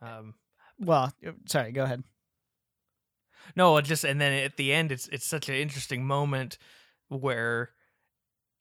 [0.00, 0.34] um,
[0.78, 1.12] well
[1.46, 2.02] sorry go ahead
[3.56, 6.58] no, just and then at the end, it's it's such an interesting moment
[7.08, 7.70] where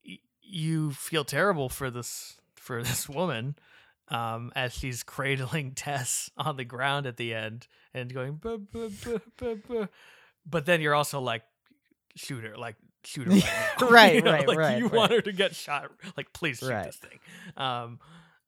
[0.06, 3.56] y- you feel terrible for this for this woman.
[4.08, 8.90] Um, as she's cradling Tess on the ground at the end and going, "Buh, buh,
[9.06, 9.88] buh, buh, buh."
[10.46, 11.44] but then you're also like,
[12.16, 13.44] shoot her, like shoot her right.
[13.92, 14.94] Right, You know, right, like, right, You right.
[14.94, 16.86] want her to get shot, like please shoot Right.
[16.86, 17.20] this thing.
[17.58, 18.00] Um,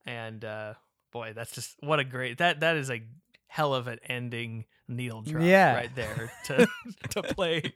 [0.05, 0.73] and uh,
[1.11, 3.01] boy, that's just what a great that that is a
[3.47, 5.73] hell of an ending needle drop Yeah.
[5.75, 6.67] right there to
[7.11, 7.73] to play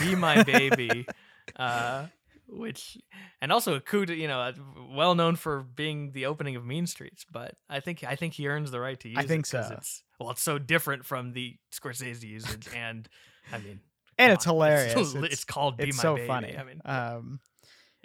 [0.00, 1.06] "Be My Baby."
[1.54, 2.06] Uh,
[2.48, 2.96] which
[3.40, 4.52] and also a coup to, you know
[4.94, 8.46] well known for being the opening of mean streets but i think i think he
[8.46, 9.68] earns the right to use I think it so.
[9.76, 13.08] it's well it's so different from the scorsese usage and
[13.52, 13.80] i mean
[14.18, 14.94] and it's hilarious.
[15.14, 16.26] it's, it's, called be it's my so baby.
[16.26, 16.56] funny.
[16.58, 17.40] I mean um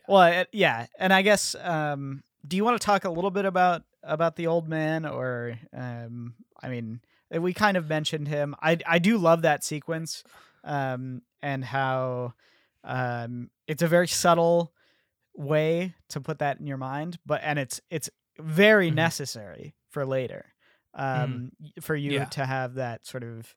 [0.07, 3.45] well it, yeah and i guess um do you want to talk a little bit
[3.45, 8.55] about about the old man or um i mean we kind of mentioned him.
[8.61, 10.23] I i do love that sequence
[10.63, 12.33] um and how
[12.83, 14.73] um it's a very subtle
[15.35, 18.09] way to put that in your mind but and it's it's
[18.39, 18.95] very Mhm.
[18.95, 20.45] necessary for later
[20.95, 22.25] um y- for you Yeah.
[22.25, 23.55] to have that sort of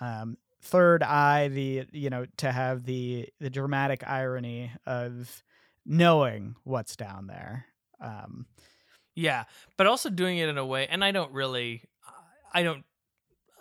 [0.00, 5.42] um third eye the you know to have the the dramatic irony of
[5.84, 7.66] knowing what's down there
[8.00, 8.46] um
[9.16, 9.44] yeah
[9.76, 11.82] but also doing it in a way and i don't really
[12.54, 12.84] i don't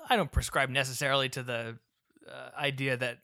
[0.10, 1.78] i don't prescribe necessarily to the
[2.32, 3.18] uh, idea that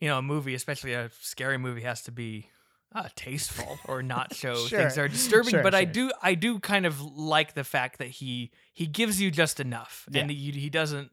[0.00, 2.46] you know a movie especially a scary movie has to be
[2.94, 4.80] uh, tasteful or not show Sure.
[4.80, 7.98] things that are disturbing Sure, but i do i do kind of like the fact
[7.98, 10.22] that he he gives you just enough Yeah.
[10.22, 11.10] and he, he doesn't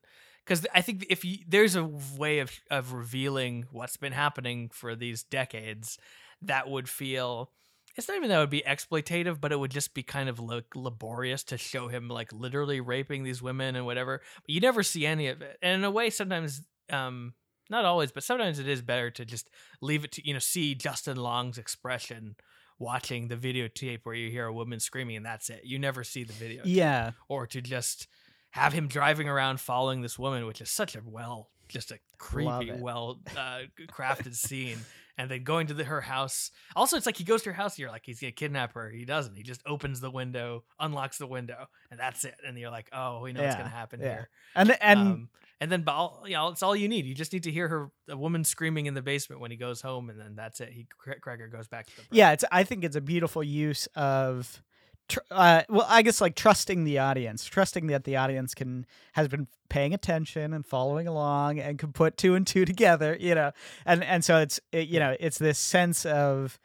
[0.47, 1.83] because i think if you, there's a
[2.17, 5.97] way of of revealing what's been happening for these decades
[6.41, 7.51] that would feel
[7.95, 10.39] it's not even that it would be exploitative but it would just be kind of
[10.39, 14.21] like laborious to show him like literally raping these women and whatever.
[14.43, 15.57] But you never see any of it.
[15.63, 16.61] And in a way sometimes
[16.91, 17.33] um
[17.71, 19.49] not always but sometimes it is better to just
[19.81, 22.35] leave it to you know see justin long's expression
[22.79, 25.61] watching the videotape where you hear a woman screaming and that's it.
[25.63, 27.11] You never see the video Yeah.
[27.27, 28.07] or to just
[28.57, 32.71] have him driving around following this woman which is such a well just a creepy
[32.79, 33.59] well uh,
[33.91, 34.77] crafted scene
[35.17, 37.77] and then going to the, her house also it's like he goes to her house
[37.77, 41.27] you're like he's gonna kidnap her he doesn't he just opens the window unlocks the
[41.27, 44.07] window and that's it and you're like oh we know what's gonna happen yeah.
[44.07, 45.29] here And and um,
[45.59, 47.05] and then, but all, you know, it's all you need.
[47.05, 49.81] You just need to hear her, a woman screaming in the basement when he goes
[49.81, 50.69] home, and then that's it.
[50.71, 52.03] He Cra- Cregger goes back to the.
[52.11, 54.61] yeah, it's I think it's a beautiful use of
[55.09, 59.27] tr- uh well, I guess like trusting the audience, trusting that the audience can has
[59.27, 63.51] been paying attention and following along and can put two and two together, you know.
[63.85, 66.59] And and so it's it, you know, it's this sense of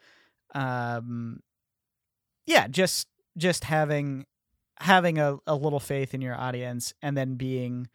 [0.55, 1.41] um
[2.45, 3.07] yeah, just
[3.37, 4.25] just having
[4.79, 7.87] having a, a little faith in your audience and then being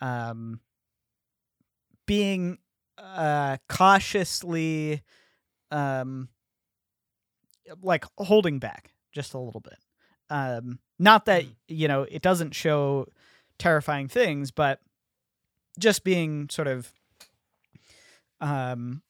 [0.00, 0.60] um
[2.06, 2.58] being
[2.98, 5.02] uh cautiously
[5.70, 6.28] um
[7.82, 9.78] like holding back just a little bit
[10.32, 11.54] um not that Mm.
[11.68, 13.06] you know it doesn't show
[13.58, 14.80] terrifying things but
[15.78, 16.92] just being sort of
[18.40, 19.02] um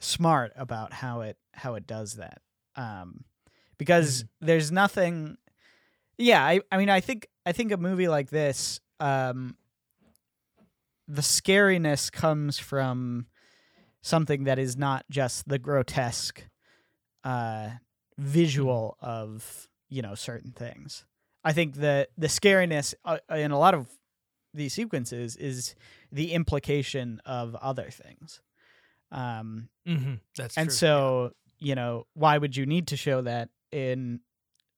[0.00, 2.40] smart about how it how it does that.
[2.76, 3.24] Um
[3.78, 5.36] because there's nothing
[6.18, 9.56] yeah I, I mean i think i think a movie like this um
[11.08, 13.26] the scariness comes from
[14.02, 16.44] something that is not just the grotesque
[17.24, 17.70] uh
[18.18, 21.04] visual of you know certain things.
[21.44, 23.88] I think the the scariness uh, in a lot of
[24.54, 25.74] these sequences is
[26.12, 28.40] the implication of other things.
[29.12, 30.74] Um hmm That's and true.
[30.74, 34.20] so you know why would you need to show that in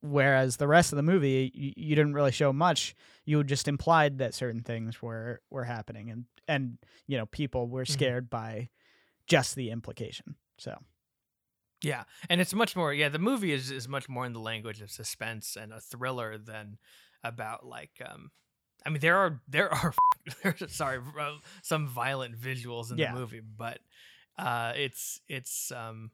[0.01, 2.95] whereas the rest of the movie you, you didn't really show much.
[3.25, 7.85] You just implied that certain things were were happening and and you know people were
[7.85, 7.93] Mhm.
[7.93, 8.71] scared by
[9.27, 10.37] just the implication.
[10.59, 10.77] So
[11.83, 12.93] yeah, and it's much more.
[12.95, 16.39] Yeah, the movie is is much more in the language of suspense and a thriller
[16.39, 16.79] than
[17.23, 18.01] about like.
[18.05, 18.31] um
[18.85, 19.95] I mean, there are there are
[20.69, 23.13] sorry uh, some violent visuals in Yeah.
[23.13, 23.79] the movie, but
[24.39, 26.11] uh, it's it's um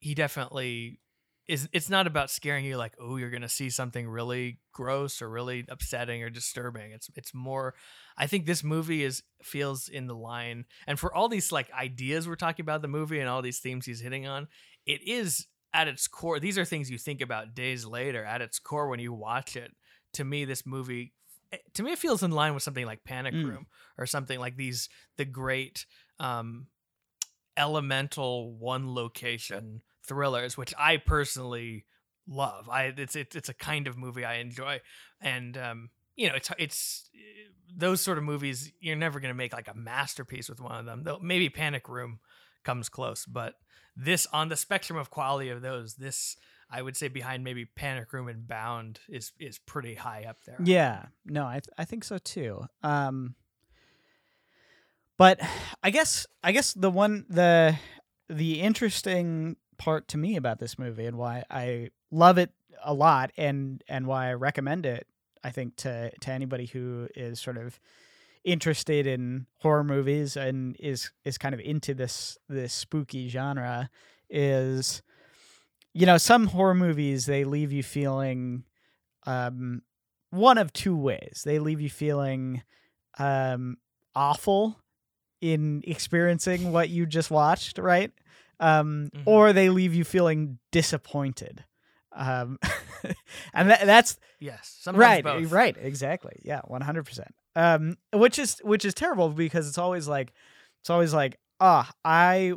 [0.00, 0.98] he definitely
[1.46, 1.68] is.
[1.72, 5.64] It's not about scaring you like oh you're gonna see something really gross or really
[5.68, 6.92] upsetting or disturbing.
[6.92, 7.74] It's it's more.
[8.16, 12.26] I think this movie is feels in the line, and for all these like ideas
[12.28, 14.48] we're talking about the movie and all these themes he's hitting on,
[14.86, 16.38] it is at its core.
[16.38, 18.24] These are things you think about days later.
[18.24, 19.72] At its core, when you watch it,
[20.14, 21.12] to me, this movie,
[21.52, 23.44] eh, to me, it feels in line with something like Panic Mm.
[23.44, 23.66] Room
[23.98, 25.84] or something like these the great
[26.20, 26.68] um,
[27.56, 31.84] elemental one location thrillers, which I personally
[32.26, 32.68] love.
[32.68, 34.80] I it's it, it's a kind of movie I enjoy,
[35.20, 37.10] and um, you know, it's it's
[37.76, 38.72] those sort of movies.
[38.80, 41.02] You're never gonna make like a masterpiece with one of them.
[41.04, 42.20] Though maybe Panic Room
[42.64, 43.54] comes close, but
[43.96, 46.36] this on the spectrum of quality of those, this
[46.70, 50.56] I would say behind maybe Panic Room and Bound is is pretty high up there.
[50.64, 53.34] yeah no i th- i think so too um
[55.18, 55.38] but
[55.84, 57.76] i guess i guess the one the
[58.28, 62.50] the interesting part to me about this movie and why i love it
[62.84, 65.06] a lot and and why i recommend it
[65.42, 67.78] i think to to anybody who is sort of
[68.44, 73.88] interested in horror movies and is is kind of into this this spooky genre
[74.28, 75.02] is
[75.92, 78.64] you know some horror movies they leave you feeling
[79.26, 79.82] um
[80.34, 81.42] one of two ways.
[81.44, 82.62] They leave you feeling
[83.18, 83.78] um
[84.16, 84.80] awful
[85.40, 88.10] in experiencing what you just watched right
[88.60, 89.22] um Mhm.
[89.26, 91.64] or they leave you feeling disappointed
[92.12, 92.58] um
[93.54, 95.50] and that, that's Yes, sometimes right both.
[95.52, 97.26] right exactly yeah 100%
[97.56, 100.32] um which is which is terrible because it's always like
[100.80, 102.52] it's always like ah i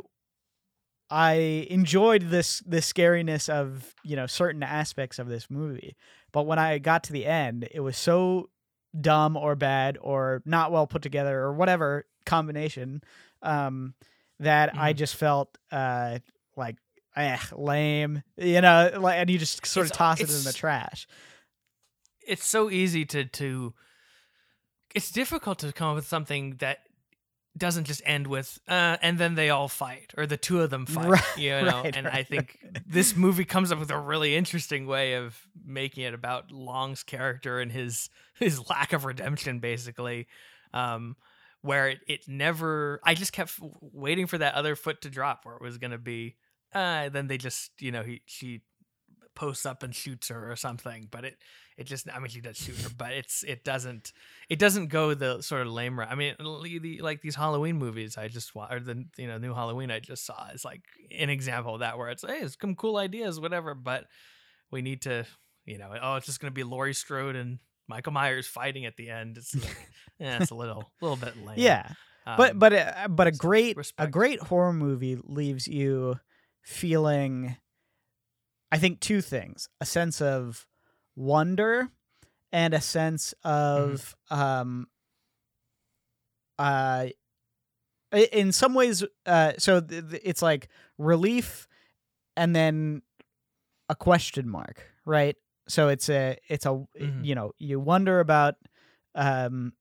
[1.10, 5.96] i enjoyed this this scariness of you know certain aspects of this movie
[6.32, 8.50] but when i got to the end it was so
[8.98, 13.00] dumb or bad or not well put together or whatever combination
[13.42, 13.94] um
[14.40, 14.96] that i Mhm.
[14.96, 16.18] just felt uh
[16.56, 16.76] like
[17.16, 21.06] eh, lame you know like and you just sort of toss it in the trash
[22.26, 23.74] it's so easy to to
[24.94, 26.78] it's difficult to come up with something that
[27.56, 30.86] doesn't just end with uh, and then they all fight or the two of them
[30.86, 33.98] fight Right, you know right, and right, i think this movie comes up with a
[33.98, 39.58] really interesting way of making it about long's character and his his lack of redemption
[39.58, 40.28] basically
[40.72, 41.16] um
[41.62, 45.56] where it, it never i just kept waiting for that other foot to drop where
[45.56, 46.36] it was going to be
[46.74, 48.62] uh then they just you know he she
[49.34, 51.36] posts up and shoots her or something but it
[51.76, 54.12] it just i mean she does shoot her but it's it doesn't
[54.48, 56.10] it doesn't go the sort of lame route.
[56.10, 59.54] I mean the, like these halloween movies i just wa- or the you know new
[59.54, 60.82] halloween i just saw is like
[61.16, 64.06] an example of that where it's hey it's some cool ideas whatever but
[64.72, 65.24] we need to
[65.66, 68.96] you know oh it's just going to be laurie strode and michael myers fighting at
[68.96, 69.88] the end it's like
[70.18, 71.88] yeah it's a little little bit lame Yeah,
[72.36, 76.20] but Um, but a, but a great a great horror movie leaves you
[76.62, 77.56] feeling
[78.70, 79.68] I think two things.
[79.80, 80.66] A sense of
[81.16, 81.88] wonder
[82.52, 84.88] and a sense of um
[86.58, 87.08] uh
[88.12, 91.66] i- in some ways uh so th- it's like relief
[92.36, 93.02] and then
[93.88, 95.36] a question mark, right?
[95.68, 97.24] So it's a it's a Mhm.
[97.24, 98.54] you know, you wonder about
[99.14, 99.72] um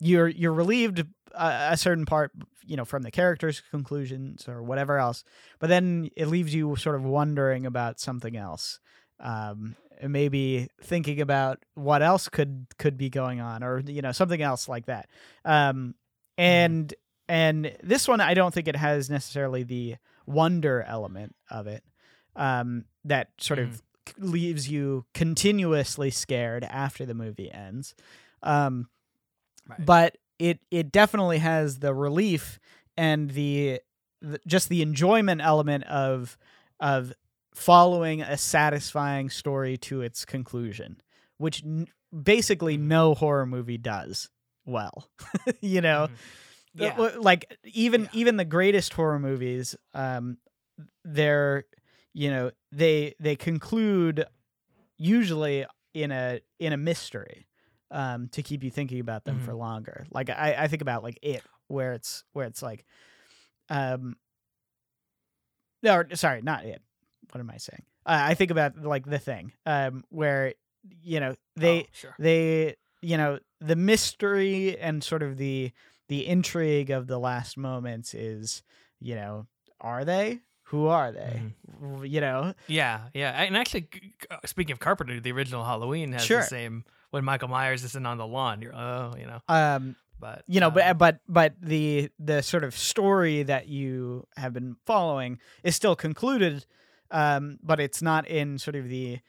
[0.00, 1.00] you're you're relieved
[1.34, 2.32] a, a certain part
[2.64, 5.24] you know from the characters conclusions or whatever else
[5.58, 8.78] but then it leaves you sort of wondering about something else
[9.20, 14.42] um maybe thinking about what else could could be going on or you know something
[14.42, 15.08] else like that.
[15.44, 15.94] Um
[16.36, 16.92] and
[17.28, 19.96] and this one i don't think it has necessarily the
[20.26, 21.82] wonder element of it
[22.36, 23.82] um that sort of
[24.18, 27.94] leaves you continuously scared after the movie ends.
[28.42, 28.88] Um
[29.68, 29.84] Right.
[29.84, 32.60] but it it definitely has the relief
[32.96, 33.80] and the,
[34.22, 36.38] the just the enjoyment element of
[36.78, 37.12] of
[37.54, 41.00] following a satisfying story to its conclusion
[41.38, 41.88] which n-
[42.22, 44.30] basically no horror movie does
[44.64, 45.08] well
[45.60, 46.08] you know?
[46.78, 48.08] Uh, w- like even Yeah.
[48.12, 50.36] even the greatest horror movies um
[51.04, 51.64] they're
[52.18, 54.24] you know they they conclude
[54.96, 57.46] usually in a in a mystery
[57.90, 60.06] um to keep you thinking about them for longer.
[60.10, 62.84] Like i i think about like it where it's where it's like
[63.68, 64.16] um
[65.82, 66.80] no sorry not it.
[67.32, 67.82] What am i saying?
[68.06, 70.54] Uh, i think about like the thing um where
[71.02, 72.14] you know they Oh, sure.
[72.18, 75.72] they you know the mystery and sort of the
[76.08, 78.62] the intrigue of the last moments is
[79.00, 79.46] you know
[79.80, 80.40] are they
[80.70, 81.42] who are they
[81.80, 83.42] W- you know Yeah, yeah.
[83.42, 83.88] And actually,
[84.30, 86.40] uh, speaking of Carpenter, the original Halloween has Sure.
[86.40, 86.84] the same.
[87.10, 89.40] When Michael Myers isn't on the lawn, you're oh, you know.
[89.48, 94.26] um But you know um, but but but the the sort of story that you
[94.36, 96.64] have been following is still concluded
[97.10, 99.20] um but it's not in sort of the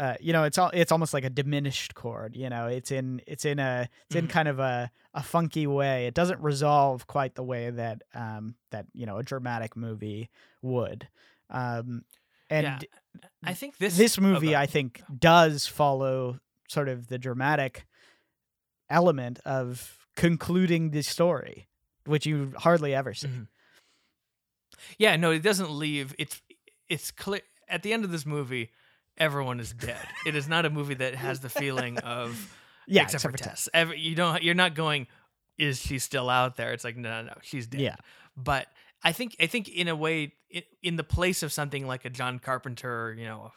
[0.00, 2.34] uh, you know, it's all it's almost like a diminished chord.
[2.34, 4.30] You know, it's in it's in a it's in Mhm.
[4.30, 6.06] kind of a, a funky way.
[6.06, 10.30] It doesn't resolve quite the way that um that you know a dramatic movie
[10.62, 11.06] would.
[11.50, 12.04] Um,
[12.48, 17.18] and yeah, I think this this, oh, movie, I think, does follow sort of the
[17.18, 17.84] dramatic
[18.88, 21.68] element of concluding the story,
[22.06, 23.28] which you hardly ever see.
[23.28, 23.48] Mhm.
[24.98, 26.14] Yeah, no, it doesn't leave.
[26.18, 26.40] It's
[26.88, 28.70] it's clear at the end of this movie,
[29.18, 29.98] everyone is dead.
[30.26, 32.56] it is not a movie that has the feeling of
[32.90, 33.46] Yeah, except, for Tess.
[33.46, 33.68] Tess.
[33.72, 34.42] Ever, you don't.
[34.42, 35.06] You're not going.
[35.58, 36.72] Is she still out there?
[36.72, 37.80] It's like no, no, no, she's dead.
[37.80, 37.96] Yeah.
[38.36, 38.66] But
[39.04, 42.10] I think I think in a way, it, in the place of something like a
[42.10, 43.52] John Carpenter, you know,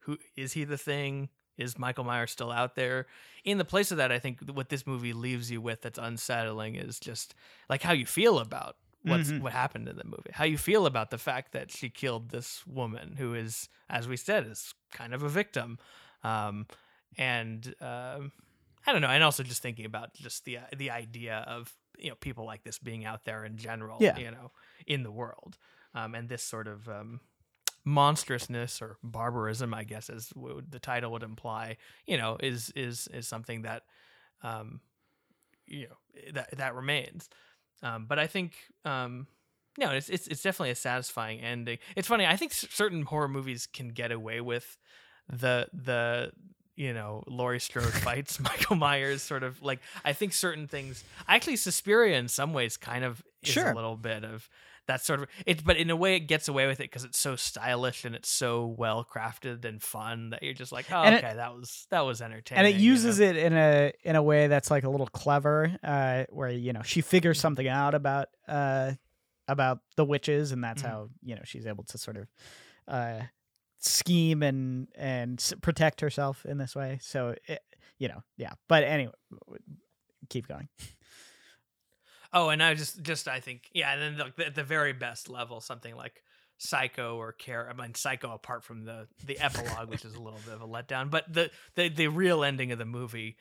[0.00, 1.28] who is he the thing?
[1.58, 3.06] Is Michael Myers still out there?
[3.44, 6.76] In the place of that, I think what this movie leaves you with that's unsettling
[6.76, 7.34] is just
[7.68, 8.76] like how you feel about
[9.08, 9.40] what's Mhm.
[9.40, 10.30] what happened in the movie.
[10.32, 14.16] How you feel about the fact that she killed this woman who is, as we
[14.16, 15.78] said, is kind of a victim.
[16.22, 16.66] Um,
[17.16, 18.32] and um,
[18.86, 22.16] I don't know, and also just thinking about just the the idea of you know
[22.16, 24.16] people like this being out there in general, Yeah.
[24.18, 24.52] you know,
[24.86, 25.58] in the world,
[25.94, 27.20] um, and this sort of um,
[27.84, 30.32] monstrousness or barbarism, I guess, as
[30.70, 31.76] the title would imply,
[32.06, 33.84] you know, is is is something that,
[34.42, 34.80] um,
[35.66, 35.96] you know,
[36.32, 37.28] that that remains.
[37.82, 39.26] Um, but I think, um,
[39.78, 41.78] no, it's, it's it's definitely a satisfying ending.
[41.96, 42.26] It's funny.
[42.26, 44.76] I think certain horror movies can get away with
[45.28, 46.32] the the
[46.74, 51.04] you know Laurie Strode fights Michael Myers sort of like I think certain things.
[51.28, 53.70] Actually, Suspiria in some ways kind of is Sure.
[53.70, 54.48] a little bit of
[54.88, 57.18] that sort of it, but in a way it gets away with it because it's
[57.18, 61.14] so stylish and it's so well crafted and fun that you're just like, oh, And
[61.14, 62.64] it- okay, that was that was entertaining.
[62.66, 63.26] and it you uses know?
[63.26, 66.82] it in a in a way that's like a little clever uh where you know
[66.82, 68.92] she figures something out about uh
[69.46, 70.86] about the witches and that's Mhm.
[70.88, 72.26] how you know she's able to sort of
[72.88, 73.20] uh
[73.78, 77.60] scheme and and protect herself in this way so it,
[77.98, 79.12] you know yeah but anyway
[80.28, 80.68] keep going
[82.32, 85.30] Oh, and I just just I think yeah, and then the, at the very best
[85.30, 86.22] level, something like
[86.58, 87.70] Psycho or Carrie.
[87.70, 90.66] I mean, Psycho apart from the the epilogue, which is a little bit of a
[90.66, 93.36] letdown, but the the the real ending of the movie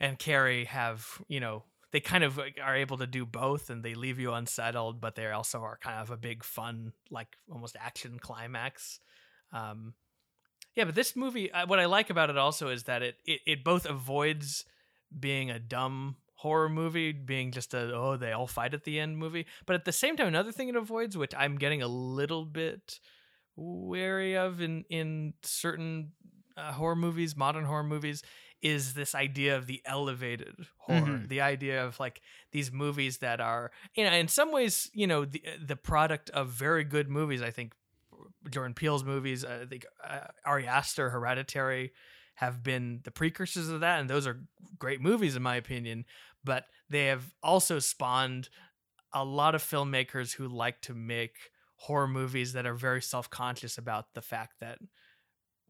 [0.00, 3.94] and Carrie have you know they kind of are able to do both, and they
[3.94, 8.18] leave you unsettled, but they also are kind of a big fun like almost action
[8.18, 9.00] climax.
[9.52, 9.94] Um,
[10.74, 13.40] yeah, but this movie, uh, what I like about it also is that it it,
[13.46, 14.64] it both avoids
[15.18, 19.18] being a dumb horror movie being just a oh they all fight at the end
[19.18, 19.44] movie.
[19.66, 23.00] But at the same time another thing it avoids which i'm getting a little bit
[23.56, 26.12] wary of in in certain
[26.56, 28.22] uh, horror movies modern horror movies
[28.62, 31.00] is this idea of the elevated horror.
[31.00, 31.28] Mhm.
[31.28, 32.20] the idea of like
[32.52, 36.48] these movies that are you know in some ways you know the the product of
[36.50, 37.72] very good movies i think
[38.50, 41.92] jordan peele's movies i think uh, ari aster hereditary
[42.34, 44.40] have been the precursors of that and those are
[44.78, 46.04] great movies in my opinion
[46.44, 48.48] but they have also spawned
[49.12, 54.14] a lot of filmmakers who like to make horror movies that are very self-conscious about
[54.14, 54.78] the fact that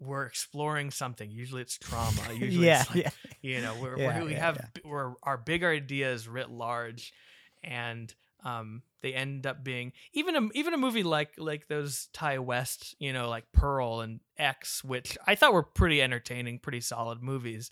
[0.00, 1.30] we're exploring something.
[1.30, 2.20] Usually it's trauma.
[2.32, 3.10] Usually yeah, it's like, yeah.
[3.42, 7.12] you know we're, Yeah, we're, we yeah, have we're our big ideas writ large
[7.64, 8.14] and
[8.44, 12.94] um they end up being even a even a movie like like those Ti West
[13.00, 17.70] you know like Pearl and X which I thought were pretty entertaining pretty solid movies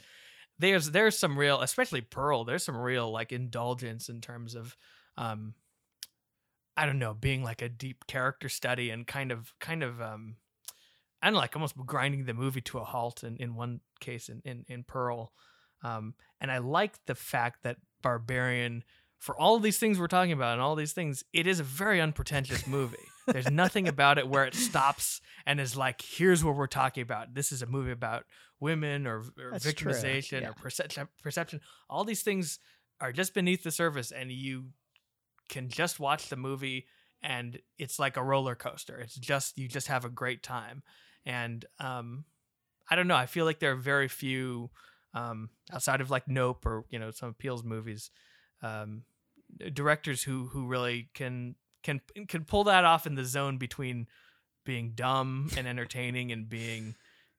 [0.59, 4.77] there's there's some real especially Pearl there's some real like indulgence in terms of
[5.17, 5.55] um
[6.77, 10.37] I don't know being like a deep character study and kind of kind of um
[11.33, 14.65] know, like almost grinding the movie to a halt in, in one case in, in,
[14.69, 15.33] in Pearl.
[15.83, 18.85] Um, and I like the fact that Barbarian,
[19.19, 21.65] for all of these things we're talking about and all these things, it is a
[21.65, 22.97] very unpretentious movie.
[23.27, 27.35] There's nothing about it where it stops and is like, here's what we're talking about.
[27.35, 28.25] This is a movie about
[28.61, 30.51] women or, or victimization yeah.
[30.51, 31.61] or perception, perception.
[31.91, 32.59] All these things
[33.01, 34.67] are just beneath the surface, and you
[35.49, 36.87] can just watch the movie
[37.23, 38.99] and it's like a roller coaster.
[38.99, 40.83] It's just you just have a great time.
[41.25, 42.25] And um
[42.89, 44.71] I don't know, I feel like there are very few
[45.15, 48.11] um outside of like Nope or you know some of Peele's movies
[48.67, 49.03] um
[49.73, 54.07] directors who who really can can can pull that off in the zone between
[54.65, 56.95] being dumb and entertaining and being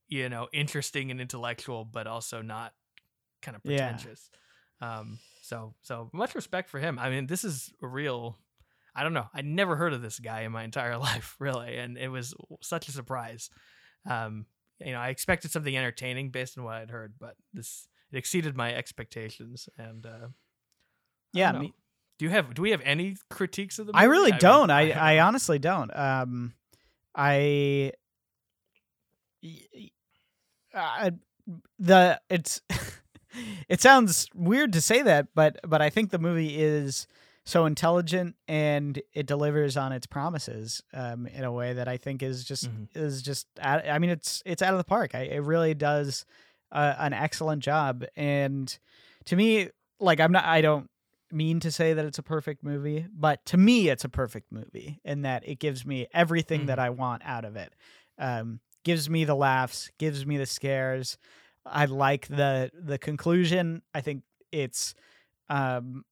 [0.07, 2.73] you know interesting and intellectual but also not
[3.41, 3.77] kind of Yeah.
[3.87, 4.29] pretentious.
[4.81, 6.97] Um so so much respect for him.
[6.99, 8.37] I mean this is a real
[8.95, 9.27] I don't know.
[9.31, 12.87] I never heard of this guy in my entire life, really, and it was such
[12.87, 13.51] a surprise.
[14.09, 14.47] Um,
[14.79, 18.55] you know, I expected something entertaining based on what I'd heard, but this it exceeded
[18.55, 19.69] my expectations.
[19.77, 20.27] And uh,
[21.33, 21.73] Yeah, me,
[22.19, 23.93] do you have do we have any critiques of the?
[23.93, 24.01] Movie?
[24.01, 24.69] I really mean, don't.
[24.71, 25.95] I, haven't- I honestly don't.
[25.95, 26.53] Um,
[27.15, 27.91] I,
[30.73, 31.11] I
[31.79, 32.61] the it's
[33.69, 37.07] it sounds weird to say that, but but I think the movie is
[37.45, 42.21] so intelligent and it delivers on its promises um, in a way that I think
[42.21, 42.87] is just Mhm.
[42.95, 45.15] is just out, I mean it's it's out of the park.
[45.15, 46.25] I, it really does
[46.71, 48.77] uh, an excellent job, and
[49.25, 50.89] to me, like I'm not I don't
[51.31, 54.99] mean to say that it's a perfect movie, but to me, it's a perfect movie
[55.03, 57.73] in that it gives me everything that I want out of it.
[58.17, 61.17] Um, gives me the laughs, gives me the scares.
[61.65, 63.81] I like the the conclusion.
[63.93, 64.93] I think it's,
[65.49, 66.05] um,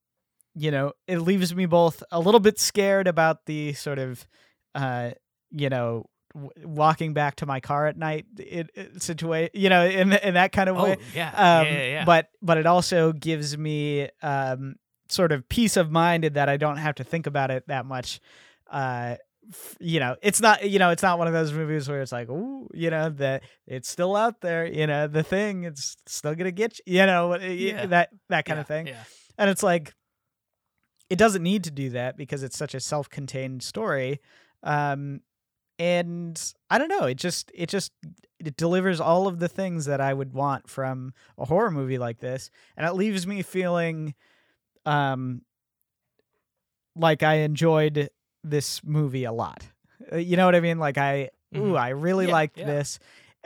[0.54, 4.26] you know, it leaves me both a little bit scared about the sort of,
[4.74, 5.10] uh,
[5.50, 6.06] you know.
[6.34, 10.34] w- Walking back to my car at night, it, it situation, you know, in in
[10.34, 12.04] that kind of Oh way yeah, um, yeah, yeah, yeah.
[12.04, 14.76] but but it also gives me um,
[15.08, 17.86] sort of peace of mind in that I don't have to think about it that
[17.86, 18.20] much.
[18.70, 19.16] Uh,
[19.78, 22.28] you know, it's not you know it's not one of those movies where it's like
[22.28, 26.50] ooh you know that it's still out there you know the thing it's still gonna
[26.50, 27.86] get you you know Yeah.
[27.86, 29.04] that that kind Yeah, of thing Yeah.
[29.38, 29.94] and it's like
[31.08, 34.20] it doesn't need to do that because it's such a self-contained story
[34.64, 35.20] um
[35.78, 37.92] and i don't know it just it just
[38.40, 42.18] it delivers all of the things that i would want from a horror movie like
[42.18, 44.14] this and it leaves me feeling
[44.86, 45.42] um
[46.94, 48.08] like i enjoyed
[48.44, 49.66] this movie a lot.
[50.12, 50.78] Uh, you know what i mean?
[50.78, 51.78] Like i ooh Mhm.
[51.78, 52.66] i really Yeah, liked yeah.
[52.66, 52.98] this.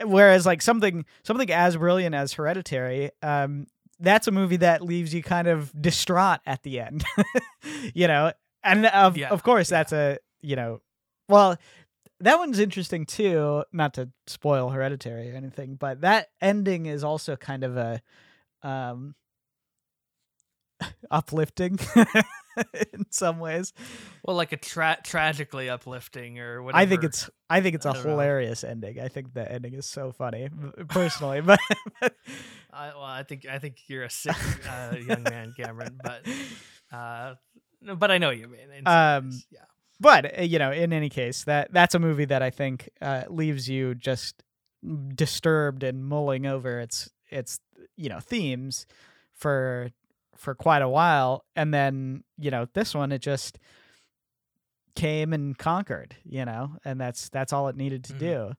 [0.03, 3.67] Whereas like something something as brilliant as hereditary um
[3.99, 7.03] that's a movie that leaves you kind of distraught at the end
[7.93, 8.31] you know?
[8.63, 10.81] And of Yeah, of course that's a you know
[11.29, 11.57] well
[12.19, 17.35] that one's interesting too not to spoil hereditary or anything but that ending is also
[17.35, 18.01] kind of a
[18.63, 19.15] um
[21.11, 21.77] uplifting
[22.93, 23.73] in some ways
[24.25, 26.81] Well, like a tra- tragically uplifting or whatever.
[26.81, 28.09] i think it's i think it's I a don't know.
[28.11, 30.49] hilarious ending i think the ending is so funny
[30.89, 31.59] personally but
[32.73, 34.35] I, well, I think I think you're a sick
[34.69, 35.99] uh, young man, Cameron.
[36.01, 36.25] But
[36.89, 37.35] uh,
[37.95, 38.87] but I know you mean.
[38.87, 39.59] Um, ways, yeah.
[39.99, 43.23] but uh, you know, in any case, that that's a movie that I think uh,
[43.27, 44.41] leaves you just
[45.15, 47.59] disturbed and mulling over its its
[47.97, 48.85] you know themes
[49.33, 49.89] for
[50.41, 53.59] for quite a while, and then you know this one it just
[54.95, 58.19] came and conquered, you know, and that's that's all it needed to Mhm.
[58.19, 58.53] do.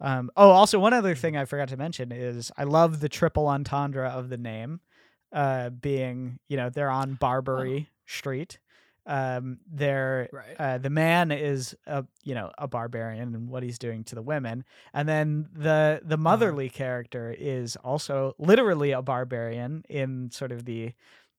[0.00, 3.48] Um, oh, also one other thing I forgot to mention is I love the triple
[3.48, 4.80] entendre of the name,
[5.32, 8.58] uh, being you know they're on Barbary Street.
[9.08, 10.56] Um, they're Right.
[10.58, 14.22] uh, the man is a you know a barbarian and what he's doing to the
[14.22, 20.64] women, and then the the motherly character is also literally a barbarian in sort of
[20.64, 20.92] the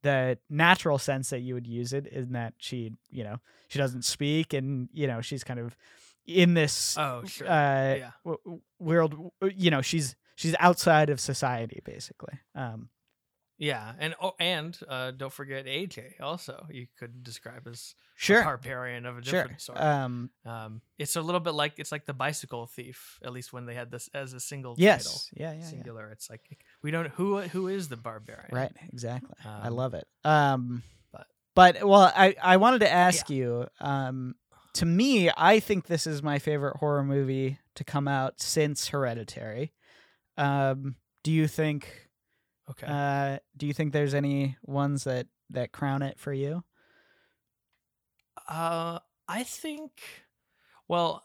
[0.08, 4.06] the natural sense that you would use it in that she you know she doesn't
[4.06, 5.76] speak and you know she's kind of
[6.26, 7.48] in this Oh, sure.
[7.48, 8.12] uh yeah.
[8.26, 12.90] w- world you know she's she's outside of society basically um
[13.60, 16.22] Yeah, and oh, and uh, don't forget AJ.
[16.22, 19.82] Also, you could describe as a sure barbarian of a sure different sort.
[19.82, 23.18] um um, it's a little bit like it's like the bicycle thief.
[23.24, 25.70] At least when they had this as a single yes yeah yeah, title, yeah.
[25.70, 26.10] singular.
[26.12, 26.42] It's like
[26.84, 28.50] we don't who who is the barbarian?
[28.52, 33.30] right exactly i Um, love it um but- but well i i wanted to ask
[33.32, 34.36] you um
[34.74, 39.74] to me i think this is my favorite horror movie to come out since hereditary
[40.38, 42.07] um do you think
[42.70, 42.86] Okay.
[42.90, 46.64] uh do you think there's any ones that that crown it for you
[48.48, 49.92] Uh, I think.
[50.88, 51.24] Well,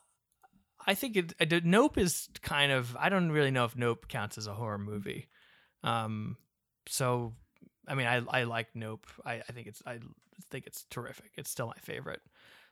[0.86, 1.32] I think it.
[1.40, 2.96] I did, Nope is kind of.
[2.98, 5.28] I don't really know if Nope counts as a horror movie.
[5.84, 6.36] Um,
[6.88, 7.34] so
[7.86, 9.06] I mean, I I like Nope.
[9.24, 9.98] I I think it's I
[10.50, 11.30] think it's terrific.
[11.36, 12.22] It's still my favorite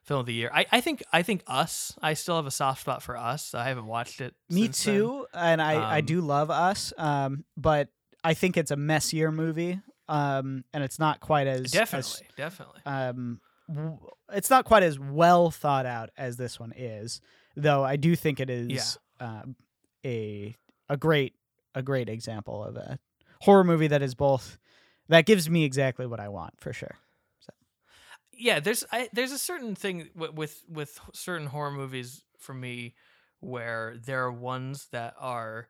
[0.03, 0.51] film of the year.
[0.53, 1.97] I I think I think Us.
[2.01, 3.53] I still have a soft spot for Us.
[3.53, 4.33] I haven't watched it.
[4.49, 4.95] me since then.
[4.95, 7.87] too and i i Um, do love us um but
[8.23, 9.79] i think it's a messier movie
[10.09, 12.81] um and it's not quite as as Definitely, definitely.
[12.85, 13.39] um
[13.69, 13.97] w-
[14.33, 17.21] it's not quite as well thought out as this one is
[17.55, 19.55] though i do think it is um,
[20.05, 20.55] a
[20.89, 21.35] a great
[21.75, 22.99] a great example of a
[23.41, 24.57] horror movie that is both
[25.07, 26.97] that gives me exactly what i want for sure.
[28.33, 32.95] Yeah there's I, there's a certain thing with, with with certain horror movies for me
[33.39, 35.67] where there are ones that are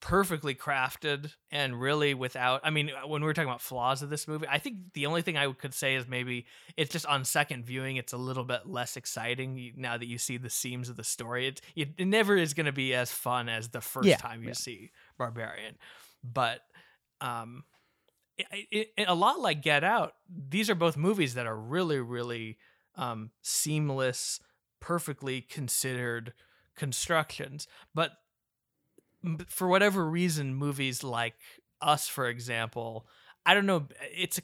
[0.00, 4.28] perfectly crafted and really without i mean when we were talking about flaws of this
[4.28, 6.46] movie i think the only thing i could say is maybe
[6.76, 10.36] it's just on second viewing it's a little bit less exciting now that you see
[10.36, 13.48] the seams of the story it, it, it never is going to be as fun
[13.48, 14.54] as the first Yeah, time you yeah.
[14.54, 15.76] see barbarian
[16.22, 16.60] but
[17.20, 17.64] um
[18.38, 22.58] it, it, a lot like Get Out, these are both movies that are really, really
[22.94, 24.40] um, seamless,
[24.80, 26.32] perfectly considered
[26.76, 27.66] constructions.
[27.94, 28.12] But
[29.48, 31.34] for whatever reason, movies like
[31.80, 33.06] Us, for example,
[33.46, 34.40] I don't know, it's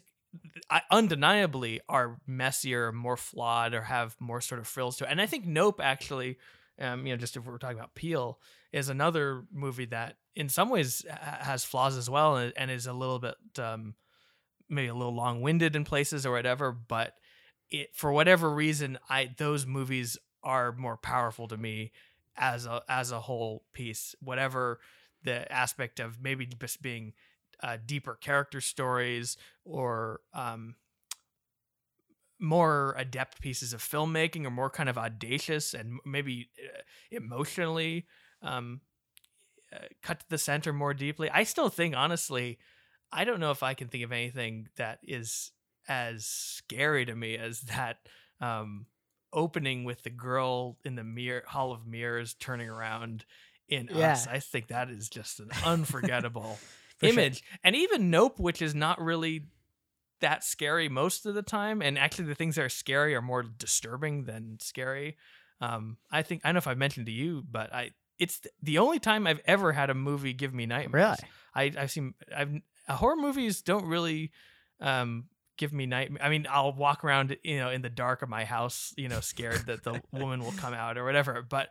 [0.69, 5.11] I, undeniably are messier, more flawed, or have more sort of frills to it.
[5.11, 6.37] And I think Nope actually,
[6.79, 8.39] um, you know, just if we're talking about Peele,
[8.75, 13.19] is another movie that in some ways has flaws as well and, is a little
[13.19, 13.95] bit um,
[14.69, 17.13] maybe a little long-winded in places or whatever but
[17.71, 21.91] it for whatever reason i those movies are more powerful to me
[22.37, 24.79] as a as a whole piece whatever
[25.23, 27.13] the aspect of maybe just being
[27.63, 30.75] uh, deeper character stories or um,
[32.39, 36.81] more adept pieces of filmmaking or more kind of audacious and maybe uh,
[37.11, 38.05] emotionally
[38.41, 38.81] um,
[39.73, 41.29] uh, cut to the center more deeply.
[41.29, 42.59] I still think, honestly,
[43.11, 45.51] I don't know if I can think of anything that is
[45.87, 47.97] as scary to me as that
[48.41, 48.85] um,
[49.35, 53.25] opening with the girl in the mirror hall of mirrors turning around
[53.69, 54.11] in Yeah.
[54.13, 54.27] us.
[54.27, 56.59] I think that is just an unforgettable
[56.97, 57.23] For sure.
[57.23, 57.43] image.
[57.63, 59.45] And even Nope, which is not really
[60.21, 63.43] that scary most of the time, and actually the things that are scary are more
[63.43, 65.17] disturbing than scary.
[65.61, 68.77] Um, I think I don't know if I've mentioned to you, but I it's the
[68.77, 71.19] only time I've ever had a movie give me nightmares.
[71.19, 72.51] really I I've seen I've
[72.87, 74.31] horror movies don't really
[74.79, 75.25] um
[75.57, 76.23] give me nightmare.
[76.23, 79.19] I mean, I'll walk around you know in the dark of my house, you know,
[79.19, 81.45] scared that the woman will come out or whatever.
[81.47, 81.69] But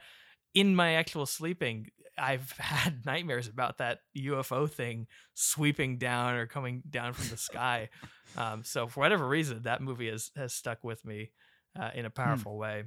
[0.55, 6.82] in my actual sleeping, I've had nightmares about that UFO thing sweeping down or coming
[6.89, 7.90] down from the sky.
[8.36, 11.31] Um, so for whatever reason, that movie has has stuck with me
[11.78, 12.85] uh, in a powerful way.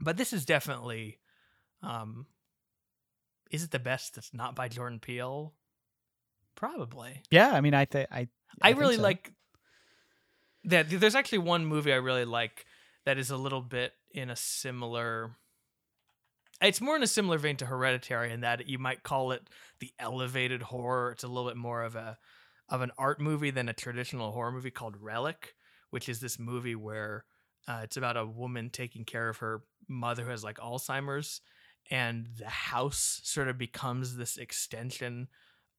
[0.00, 1.20] But this is definitely,
[1.82, 2.26] um,
[3.50, 5.54] is it the best that's not by Jordan Peele?
[6.56, 7.20] Probably.
[7.30, 8.28] yeah i mean i think i
[8.62, 9.02] I, think really so.
[9.02, 9.32] like
[10.64, 10.88] that.
[10.88, 12.66] There's actually one movie I really like
[13.04, 15.36] that is a little bit in a similar.
[16.62, 19.48] It's more in a similar vein to Hereditary in that you might call it
[19.80, 21.10] the elevated horror.
[21.12, 22.18] It's a little bit more of a
[22.68, 25.54] of an art movie than a traditional horror movie called Relic,
[25.90, 27.24] which is this movie where
[27.68, 31.40] uh, it's about a woman taking care of her mother who has like Alzheimer's,
[31.90, 35.28] and the house sort of becomes this extension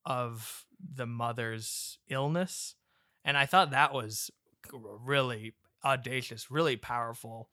[0.05, 2.75] of the mother's illness.
[3.23, 4.29] And I thought that was
[4.73, 7.49] really audacious, really powerful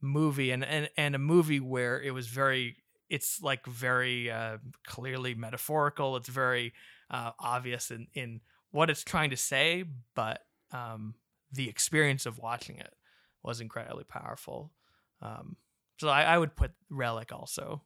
[0.00, 2.76] movie, and and and a movie where it was very,
[3.08, 6.16] it's like very uh, clearly metaphorical.
[6.16, 6.72] It's very
[7.10, 9.84] uh, obvious in in what it's trying to say,
[10.14, 10.40] but
[10.72, 11.14] um,
[11.52, 12.92] the experience of watching it
[13.42, 14.72] was incredibly powerful.
[15.22, 15.56] Um,
[15.98, 17.82] so I, I would put Relic also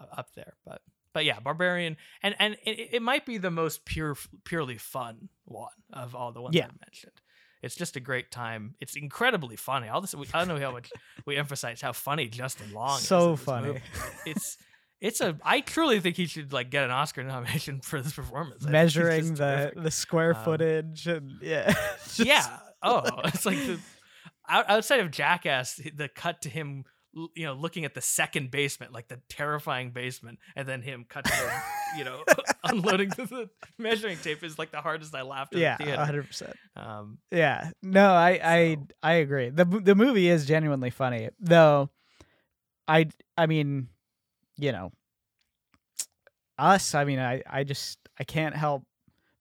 [0.00, 0.80] uh, up there, but
[1.12, 5.68] but yeah, Barbarian, and and it, it might be the most pure, purely fun one
[5.92, 6.66] of all the ones Yeah.
[6.66, 7.19] I mentioned.
[7.62, 8.74] It's just a great time.
[8.80, 9.88] It's incredibly funny.
[9.88, 10.90] All this, I don't know how much
[11.26, 13.06] we emphasize how funny Justin Long is.
[13.06, 13.66] So funny.
[13.68, 13.80] movie.
[14.26, 14.56] It's
[15.00, 15.38] it's a.
[15.44, 18.66] I truly think he should like get an Oscar nomination for this performance.
[18.66, 19.82] I Measuring the terrific.
[19.82, 21.74] the square Um, footage and yeah.
[22.16, 22.58] yeah.
[22.82, 23.78] Oh, it's like the
[24.48, 29.08] outside of Jackass, the cut to him, you know, looking at the second basement, like
[29.08, 31.32] the terrifying basement, and then him cutting
[31.98, 32.22] you know,
[32.64, 36.54] unloading the, measuring tape is like the hardest I laughed in Yeah, the hundred percent.
[36.76, 39.50] Um, Yeah, no, I I I agree.
[39.50, 41.90] the The movie is genuinely funny, though.
[42.86, 43.88] I I mean,
[44.58, 44.92] you know,
[46.58, 46.94] us.
[46.94, 48.84] I mean, I I just I can't help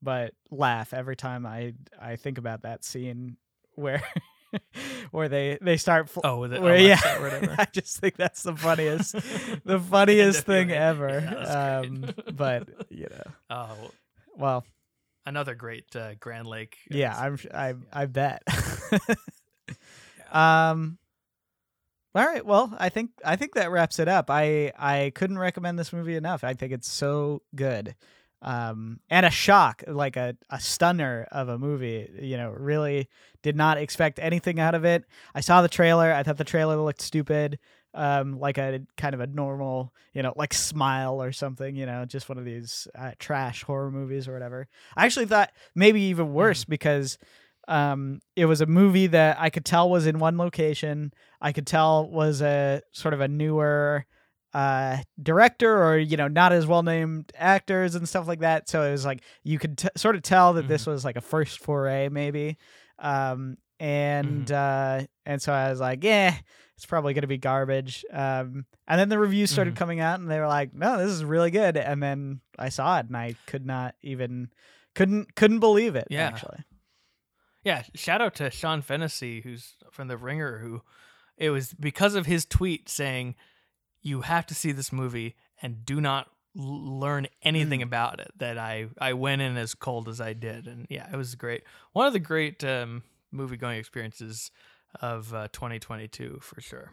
[0.01, 3.37] but laugh every time I I think about that scene
[3.75, 4.01] where
[5.11, 6.09] where they they start.
[6.09, 7.55] Fl- oh, it, where, yeah, or whatever.
[7.59, 9.13] I just think that's the funniest,
[9.65, 11.19] the funniest thing ever.
[11.21, 13.91] Yeah, um, but you know, oh,
[14.35, 14.65] well,
[15.25, 16.77] another great uh, Grand Lake.
[16.91, 17.75] uh, yeah, I'm I yeah.
[17.93, 18.43] I bet.
[20.31, 20.97] um
[22.15, 24.29] all right, well, I think I think that wraps it up.
[24.29, 26.43] I I couldn't recommend this movie enough.
[26.43, 27.95] I think it's so good.
[28.41, 33.09] Um and a shock, like a a stunner of a movie, you know, really
[33.43, 35.03] did not expect anything out of it.
[35.35, 36.13] I saw the trailer.
[36.13, 37.59] I thought the trailer looked stupid.
[37.93, 42.05] Um like a kind of a normal, you know, like Smile or something, you know,
[42.05, 44.67] just one of these uh, trash horror movies or whatever.
[44.95, 47.17] I actually thought maybe even worse because
[47.67, 51.13] um, it was a movie that I could tell was in one location.
[51.39, 54.05] I could tell was a sort of a newer
[54.53, 58.67] uh, director or you know not as well named actors and stuff like that.
[58.69, 61.21] So it was like you could t- sort of tell that this was like a
[61.21, 62.57] first foray maybe.
[62.97, 66.35] Um, and uh, and so I was like, yeah,
[66.75, 68.03] it's probably gonna be garbage.
[68.11, 69.77] Um, and then the reviews started Mhm.
[69.77, 71.77] coming out, and they were like, no, this is really good.
[71.77, 74.49] And then I saw it, and I could not even
[74.95, 76.07] couldn't couldn't believe it.
[76.09, 76.25] Yeah.
[76.27, 76.63] actually.
[77.63, 80.81] Yeah, shout out to Sean Fennessy, who's from The Ringer, who
[81.37, 83.35] it was because of his tweet saying,
[84.01, 87.83] "You have to see this movie and do not l- learn anything Mm.
[87.83, 91.15] about it." That I I went in as cold as I did, and yeah, it
[91.15, 91.63] was great.
[91.93, 94.51] One of the great um, movie going experiences
[95.01, 96.91] of uh, 2022 for sure.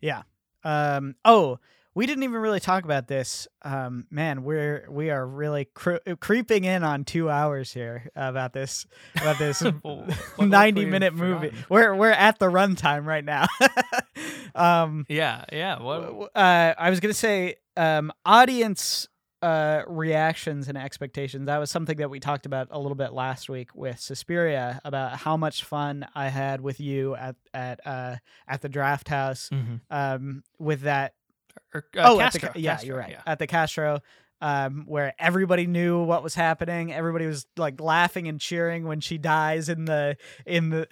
[0.00, 0.22] Yeah
[0.64, 1.14] um.
[1.24, 1.60] Oh,
[1.96, 3.48] we didn't even really talk about this.
[3.62, 4.06] Um.
[4.10, 8.86] Man, we're we are really cre- creeping in on two hours here about this
[9.16, 11.48] about this Well, what- what ninety minute movie.
[11.48, 11.64] forgotten?
[11.70, 13.46] We're we're at the runtime right now.
[14.54, 15.06] um.
[15.08, 15.80] Yeah, yeah.
[15.82, 16.30] What?
[16.34, 16.74] Uh.
[16.78, 17.56] I was gonna say.
[17.76, 18.12] Um.
[18.24, 19.08] Audience.
[19.42, 21.46] Uh, reactions and expectations.
[21.46, 25.18] That was something that we talked about a little bit last week with Suspiria about
[25.18, 28.16] how much fun I had with you at at uh
[28.48, 29.50] at the Drafthouse.
[29.50, 29.80] Mhm.
[29.90, 31.12] Um, with that
[31.76, 33.10] Or, uh, oh, at the Castro, yeah, Castro, you're right.
[33.10, 33.22] yeah.
[33.26, 34.00] At the Castro,
[34.40, 36.92] um, where everybody knew what was happening.
[36.92, 40.86] Everybody was like laughing and cheering when she dies in the in the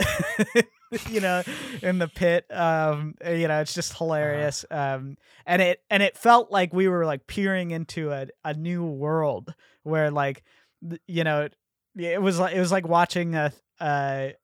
[1.09, 1.43] you know
[1.82, 2.47] in the pit.
[2.51, 4.65] Um, you know, it's just hilarious.
[4.70, 5.16] Um,
[5.47, 9.55] and it and it felt like we were like peering into a a new world
[9.82, 10.43] where like
[11.06, 11.48] you know
[11.97, 14.35] it was like it was like watching a a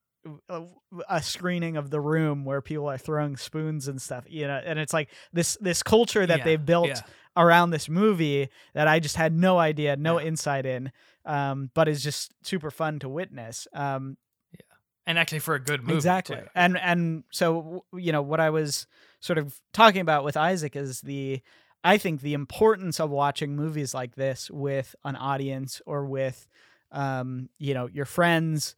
[1.08, 4.78] a screening of the room where people are throwing spoons and stuff you know and
[4.78, 7.00] it's like this this culture that Yeah, they've built yeah.
[7.36, 10.26] around this movie that I just had no idea, no Yeah.
[10.26, 10.92] insight in,
[11.24, 13.66] um, but is just super fun to witness.
[13.72, 14.16] Um,
[15.06, 15.94] and actually for a good movie.
[15.94, 16.46] exactly, too.
[16.54, 18.86] and and so you know what I was
[19.20, 21.40] sort of talking about with Isaac is the
[21.82, 26.46] I think the importance of watching movies like this with an audience or with
[26.92, 28.76] um, you know your friends.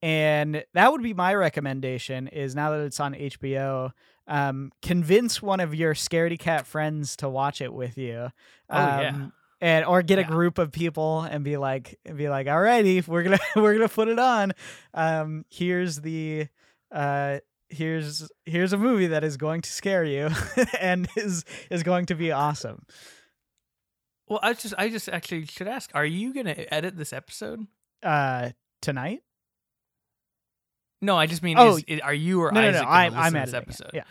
[0.00, 3.90] And that would be my recommendation is now that it's on HBO,
[4.28, 8.28] um, convince one of your scaredy cat friends to watch it with you.
[8.70, 9.08] Oh, yeah.
[9.08, 13.24] Um, And or get a group of people and be like be like, alrighty, we're
[13.24, 14.52] gonna we're gonna put it on.
[14.94, 16.46] Um, here's the
[16.92, 17.38] uh
[17.68, 20.30] here's here's a movie that is going to scare you
[20.80, 22.86] and is is going to be awesome.
[24.28, 27.66] Well, I just I just actually should ask: Are you gonna edit this episode?
[28.02, 28.50] Uh
[28.80, 29.22] tonight?
[31.00, 32.88] No, I just mean, Oh, is, i- are you or no, no, Isaac no.
[32.88, 33.62] I'm, listen I'm to this editing it.
[33.62, 33.90] episode?
[33.94, 34.04] Yeah.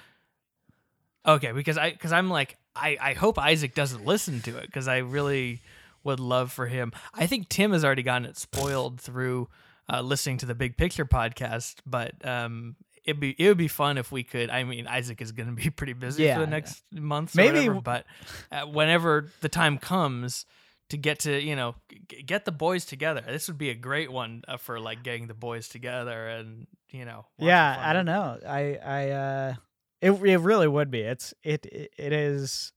[1.25, 4.87] Okay, because I because I'm like I I hope Isaac doesn't listen to it because
[4.87, 5.61] I really
[6.03, 6.93] would love for him.
[7.13, 9.49] I think Tim has already gotten it spoiled through
[9.91, 12.75] uh, listening to the Big Picture podcast, but um.
[13.03, 14.49] It'd be it would be fun if we could.
[14.49, 16.49] I mean, Isaac is going to be pretty busy Yeah, for the yeah.
[16.49, 17.65] next months, Maybe Maybe.
[17.67, 18.05] w- But
[18.51, 20.45] uh, whenever the time comes
[20.89, 21.75] to get to you know
[22.09, 25.27] g- get the boys together, this would be a great one uh, for like getting
[25.27, 27.25] the boys together and you know.
[27.37, 29.53] yeah i don't know i i uh
[30.01, 31.65] it, it really would be it's it
[31.97, 32.71] it is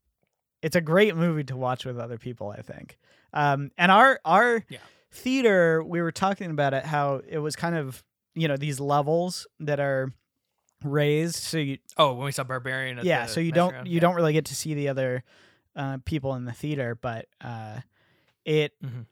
[0.62, 2.99] it's a great movie to watch with other people i think
[3.32, 4.78] um and our our Yeah.
[5.12, 8.03] theater we were talking about it how it was kind of
[8.35, 10.12] you know these levels that are
[10.82, 12.99] raised so you Oh, when we saw Barbarian.
[12.99, 13.87] At yeah the so you don't Round?
[13.87, 14.01] you Yeah.
[14.01, 15.23] don't really get to see the other
[15.77, 17.81] uh people in the theater but uh
[18.45, 19.07] it Mhm.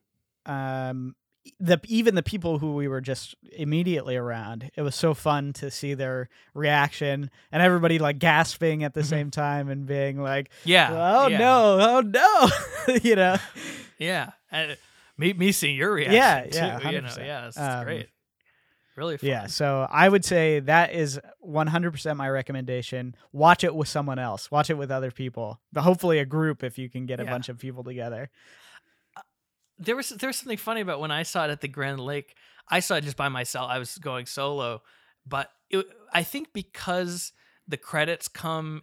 [0.51, 1.15] um
[1.61, 5.71] the even the people who we were just immediately around it was so fun to
[5.71, 9.07] see their reaction and everybody like gasping at the Mhm.
[9.07, 10.91] same time and being like Yeah.
[10.93, 13.37] oh yeah, no oh no you know
[13.99, 14.31] Yeah.
[14.53, 14.77] And
[15.17, 16.15] me me seeing your reaction.
[16.15, 18.09] Yeah, too, yeah, You know, yeah, it's Um, great.
[18.95, 19.29] Really fun.
[19.31, 24.51] yeah so i would say that is 100% my recommendation watch it with someone else
[24.51, 27.49] watch it with other people but hopefully a group if you can get a bunch
[27.49, 28.29] of people together
[29.79, 32.37] there was there was something funny about when I saw it at the Grand Lake.
[32.69, 33.71] I saw it just by myself.
[33.71, 34.83] I was going solo,
[35.27, 37.33] but it, I think because
[37.67, 38.83] the credits come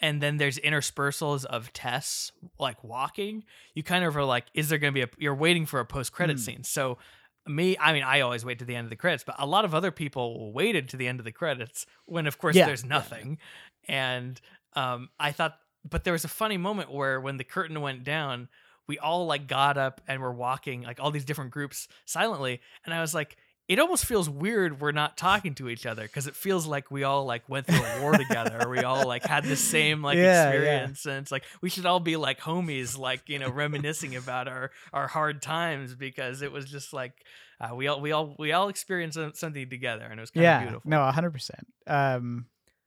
[0.00, 3.44] and then there's interspersals of Tess like walking,
[3.74, 5.08] you kind of are like, is there going to be a?
[5.18, 6.42] You're waiting for a post credit Hmm.
[6.44, 6.64] scene.
[6.64, 6.98] So
[7.46, 9.64] me, I mean, I always wait to the end of the credits, but a lot
[9.64, 12.82] of other people waited to the end of the credits when, of course, Yeah, there's
[12.82, 13.38] yeah, nothing.
[13.86, 14.40] And
[14.74, 15.58] um, I thought,
[15.88, 18.48] but there was a funny moment where when the curtain went down,
[18.86, 22.94] we all like got up and were walking like all these different groups silently, and
[22.94, 23.36] I was like.
[23.66, 27.02] It almost feels weird we're not talking to each other because it feels like we
[27.02, 30.16] all like went through a war together or we all like had the same like
[30.18, 30.48] Yeah, yeah.
[30.50, 34.48] experience and it's like we should all be like homies like you know reminiscing about
[34.48, 37.14] our our hard times because it was just like
[37.58, 40.56] uh, we all we all we all experienced something together and it was kind yeah
[40.58, 41.50] of beautiful no 100%
[41.86, 42.44] um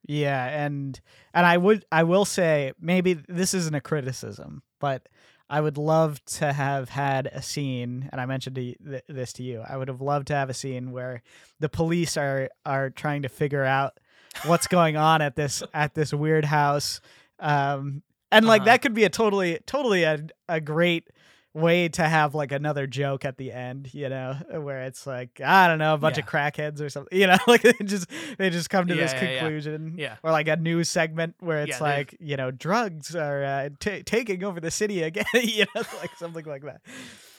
[0.07, 1.01] yeah and
[1.33, 5.09] and i would i will say maybe this isn't a criticism but
[5.49, 9.43] i would love to have had a scene and i mentioned to, th- this to
[9.43, 11.21] you i would have loved to have a scene where
[11.59, 13.99] the police are are trying to figure out
[14.45, 17.01] what's going on at this at this weird house
[17.39, 18.01] um
[18.31, 18.65] and like Uh-huh.
[18.71, 20.19] that could be a totally totally a,
[20.49, 21.07] a great
[21.57, 25.67] way to have like another joke at the end, you know, where it's like I
[25.67, 28.07] don't know, a bunch of crackheads or something, you know, like they just
[28.38, 29.39] they just come to this Yeah, yeah, yeah.
[29.39, 30.15] conclusion, Yeah.
[30.23, 33.99] or like a news segment where it's Yeah, like you know drugs are uh, ta
[34.05, 36.81] taking over the city again, you know, like something like that.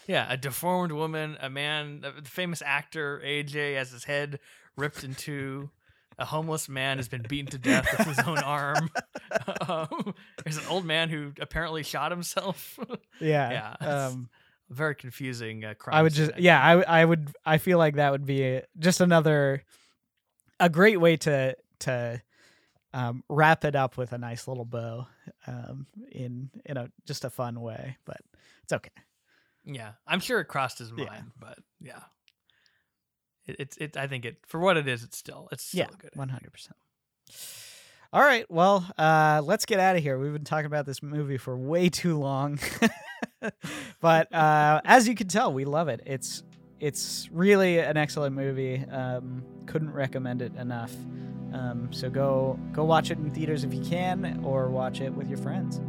[0.06, 4.38] yeah a deformed woman a man the famous actor aj has his head
[4.76, 5.70] ripped in two
[6.18, 8.90] a homeless man has been beaten to death with his own arm
[9.68, 10.14] um,
[10.44, 12.78] there's an old man who apparently shot himself
[13.20, 14.28] Yeah, Yeah, Um,
[14.70, 18.26] very confusing uh, crime I would just yeah, I would I feel like that would
[18.26, 19.64] be a, just another
[20.60, 22.22] a great way to to
[22.92, 25.06] um, wrap it up with a nice little bow
[25.46, 28.18] um, in in a just a fun way, but
[28.64, 28.90] it's okay.
[29.64, 31.04] Yeah, I'm sure it crossed his Yeah.
[31.04, 32.00] mind, but yeah,
[33.58, 33.96] it's it.
[33.96, 36.10] I think it for what it is, it's still it's still yeah, good.
[36.14, 36.76] one hundred percent.
[38.10, 40.18] All right, well, uh, let's get out of here.
[40.18, 42.58] We've been talking about this movie for way too long,
[44.00, 46.00] but uh, as you can tell, we love it.
[46.06, 46.42] It's
[46.80, 48.84] it's really an excellent movie.
[48.90, 50.94] Um, couldn't recommend it enough.
[51.52, 55.28] Um, so go go watch it in theaters if you can, or watch it with
[55.28, 55.80] your friends.